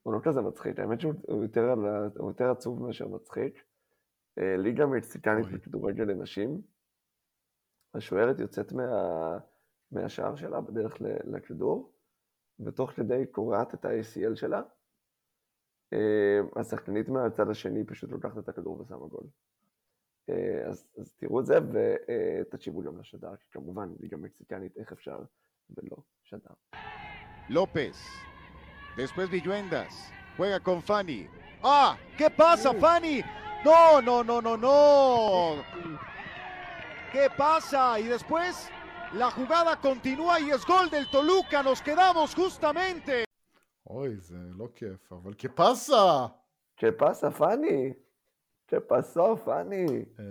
הוא 0.03 0.13
לא 0.13 0.19
כזה 0.23 0.41
מצחיק, 0.41 0.79
האמת 0.79 1.01
שהוא 1.01 1.13
הוא 1.27 1.43
יותר, 1.43 1.73
הוא 2.17 2.31
יותר 2.31 2.51
עצוב 2.51 2.83
מאשר 2.83 3.07
מצחיק. 3.07 3.63
אה, 4.39 4.57
ליגה 4.57 4.85
מקסיקנית. 4.85 5.45
בכדורגל 5.45 6.03
לנשים, 6.03 6.61
השוערת 7.93 8.39
יוצאת 8.39 8.71
מה, 8.71 8.83
מהשער 9.91 10.35
שלה 10.35 10.61
בדרך 10.61 10.97
לכדור, 11.01 11.93
ותוך 12.59 12.91
כדי 12.91 13.25
קורעת 13.31 13.73
את 13.73 13.85
ה-ACL 13.85 14.35
שלה. 14.35 14.61
אה, 15.93 16.39
השחקנית 16.61 17.09
מהצד 17.09 17.49
השני 17.49 17.85
פשוט 17.85 18.11
לוקחת 18.11 18.37
את 18.37 18.49
הכדור 18.49 18.81
ושמה 18.81 19.07
גול. 19.07 19.27
אה, 20.29 20.69
אז, 20.69 20.87
אז 20.97 21.13
תראו 21.13 21.39
את 21.39 21.45
זה 21.45 21.55
ותקשיבו 21.71 22.81
גם 22.81 22.99
לשדר, 22.99 23.35
כי 23.35 23.47
כמובן, 23.51 23.89
ליגה 23.99 24.17
מקסיקנית, 24.17 24.77
איך 24.77 24.91
אפשר 24.91 25.19
ולא 25.69 25.97
שדר. 26.23 26.53
López. 27.49 28.32
Después 28.96 29.30
Villuendas. 29.30 30.12
Juega 30.36 30.60
con 30.60 30.82
Fanny. 30.82 31.28
¡Ah! 31.62 31.96
¿Qué 32.16 32.28
pasa, 32.30 32.72
Fanny? 32.74 33.22
No, 33.64 34.00
no, 34.00 34.22
no, 34.24 34.40
no, 34.40 34.56
no. 34.56 35.64
¿Qué 37.12 37.28
pasa? 37.36 37.98
Y 37.98 38.04
después 38.04 38.70
la 39.12 39.30
jugada 39.30 39.76
continúa 39.80 40.38
y 40.40 40.50
es 40.50 40.64
gol 40.66 40.90
del 40.90 41.08
Toluca. 41.10 41.62
Nos 41.62 41.82
quedamos 41.82 42.34
justamente. 42.34 43.24
אוי, 43.86 44.16
זה 44.16 44.36
לא 44.56 44.68
כיף, 44.74 45.12
אבל 45.12 45.34
כפסה! 45.38 46.26
כפסה 46.76 47.30
פאני! 47.30 47.92
כפסו 48.68 49.36
פאני! 49.36 49.86
אה, 50.18 50.24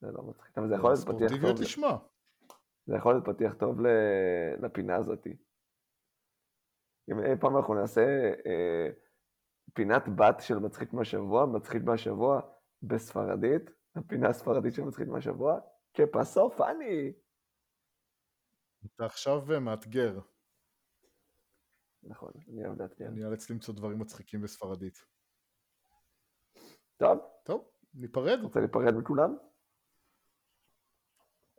זה 0.00 0.06
לא 0.12 0.22
מצחיק, 0.22 0.58
אבל 0.58 0.68
זה 0.68 0.74
יכול 0.74 0.90
להיות 0.90 1.04
פתיח 1.04 1.16
ספורטיביות 1.18 1.56
טוב, 1.56 1.62
לשמה. 1.62 1.96
זה 2.86 2.96
יכול 2.96 3.12
להיות 3.14 3.24
פתיח 3.24 3.54
טוב 3.54 3.80
ל- 3.80 4.64
לפינה 4.64 4.96
הזאתי. 4.96 5.36
אם 7.11 7.19
אי 7.19 7.37
פעם 7.39 7.57
אנחנו 7.57 7.73
נעשה 7.73 8.01
אה, 8.45 8.89
פינת 9.73 10.03
בת 10.15 10.35
של 10.39 10.59
מצחיק 10.59 10.93
מהשבוע, 10.93 11.45
מצחיק 11.45 11.83
מהשבוע 11.83 12.41
בספרדית, 12.83 13.61
הפינה 13.95 14.29
הספרדית 14.29 14.73
של 14.73 14.81
מצחיק 14.81 15.07
מהשבוע, 15.07 15.59
כפסו 15.93 16.51
פאני! 16.57 17.13
אתה 18.85 19.05
עכשיו 19.05 19.53
אה, 19.53 19.59
מאתגר. 19.59 20.19
נכון, 22.03 22.31
אני 22.47 22.65
אוהב 22.65 22.81
לאתגר. 22.81 23.07
אני 23.07 23.25
אאלץ 23.25 23.49
למצוא 23.49 23.73
דברים 23.73 23.99
מצחיקים 23.99 24.41
בספרדית. 24.41 24.97
טוב, 26.97 27.19
טוב, 27.43 27.71
ניפרד. 27.93 28.39
רוצה 28.43 28.59
להיפרד 28.59 28.93
מכולם? 28.93 29.37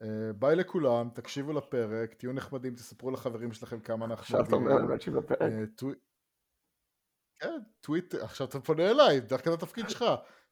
אה, 0.02 0.32
ביי 0.32 0.56
לכולם, 0.56 1.08
תקשיבו 1.14 1.52
לפרק, 1.52 2.14
תהיו 2.14 2.32
נחמדים, 2.32 2.74
תספרו 2.74 3.10
לחברים 3.10 3.52
שלכם 3.52 3.80
כמה 3.80 4.04
אנחנו 4.04 4.22
עכשיו 4.22 4.40
אתה 4.40 4.54
אומר 4.56 4.74
להקשיב 4.90 5.16
לפרק. 5.16 5.40
אה, 5.42 5.64
כן, 7.38 7.60
טוויטר, 7.80 8.24
עכשיו 8.24 8.46
אתה 8.46 8.60
פונה 8.60 8.90
אליי, 8.90 9.20
דווקא 9.20 9.48
את 9.48 9.62
התפקיד 9.62 9.88
שלך. 9.88 10.04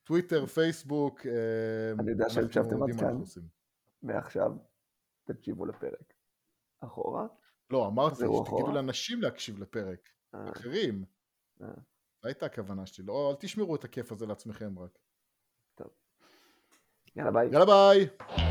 טוויטר, 0.05 0.47
פייסבוק, 0.47 1.27
אה, 1.27 1.93
אני 1.99 2.11
יודע 2.11 2.31
שהקשבתם 2.31 2.83
עד 2.83 3.01
כאן. 3.01 3.17
מעכשיו, 4.03 4.51
תקשיבו 5.25 5.67
לפרק. 5.67 6.13
אחורה? 6.81 7.27
לא, 7.71 7.87
אמרתי 7.87 8.15
שתגידו. 8.15 8.73
לאנשים 8.73 9.23
להקשיב 9.23 9.59
לפרק, 9.59 10.09
אחרים. 10.33 11.05
זו 12.23 12.29
הייתה 12.29 12.47
הכוונה 12.47 12.87
שלי, 12.87 13.07
לא, 13.07 13.31
אל 13.31 13.37
תשמרו 13.41 13.77
את 13.77 13.85
הכיף 13.85 14.13
הזה 14.13 14.27
לעצמכם 14.27 14.79
רק. 14.79 14.99
יאללה 17.17 17.31
ביי. 17.31 17.49
יאללה 17.53 17.67
ביי! 17.67 18.50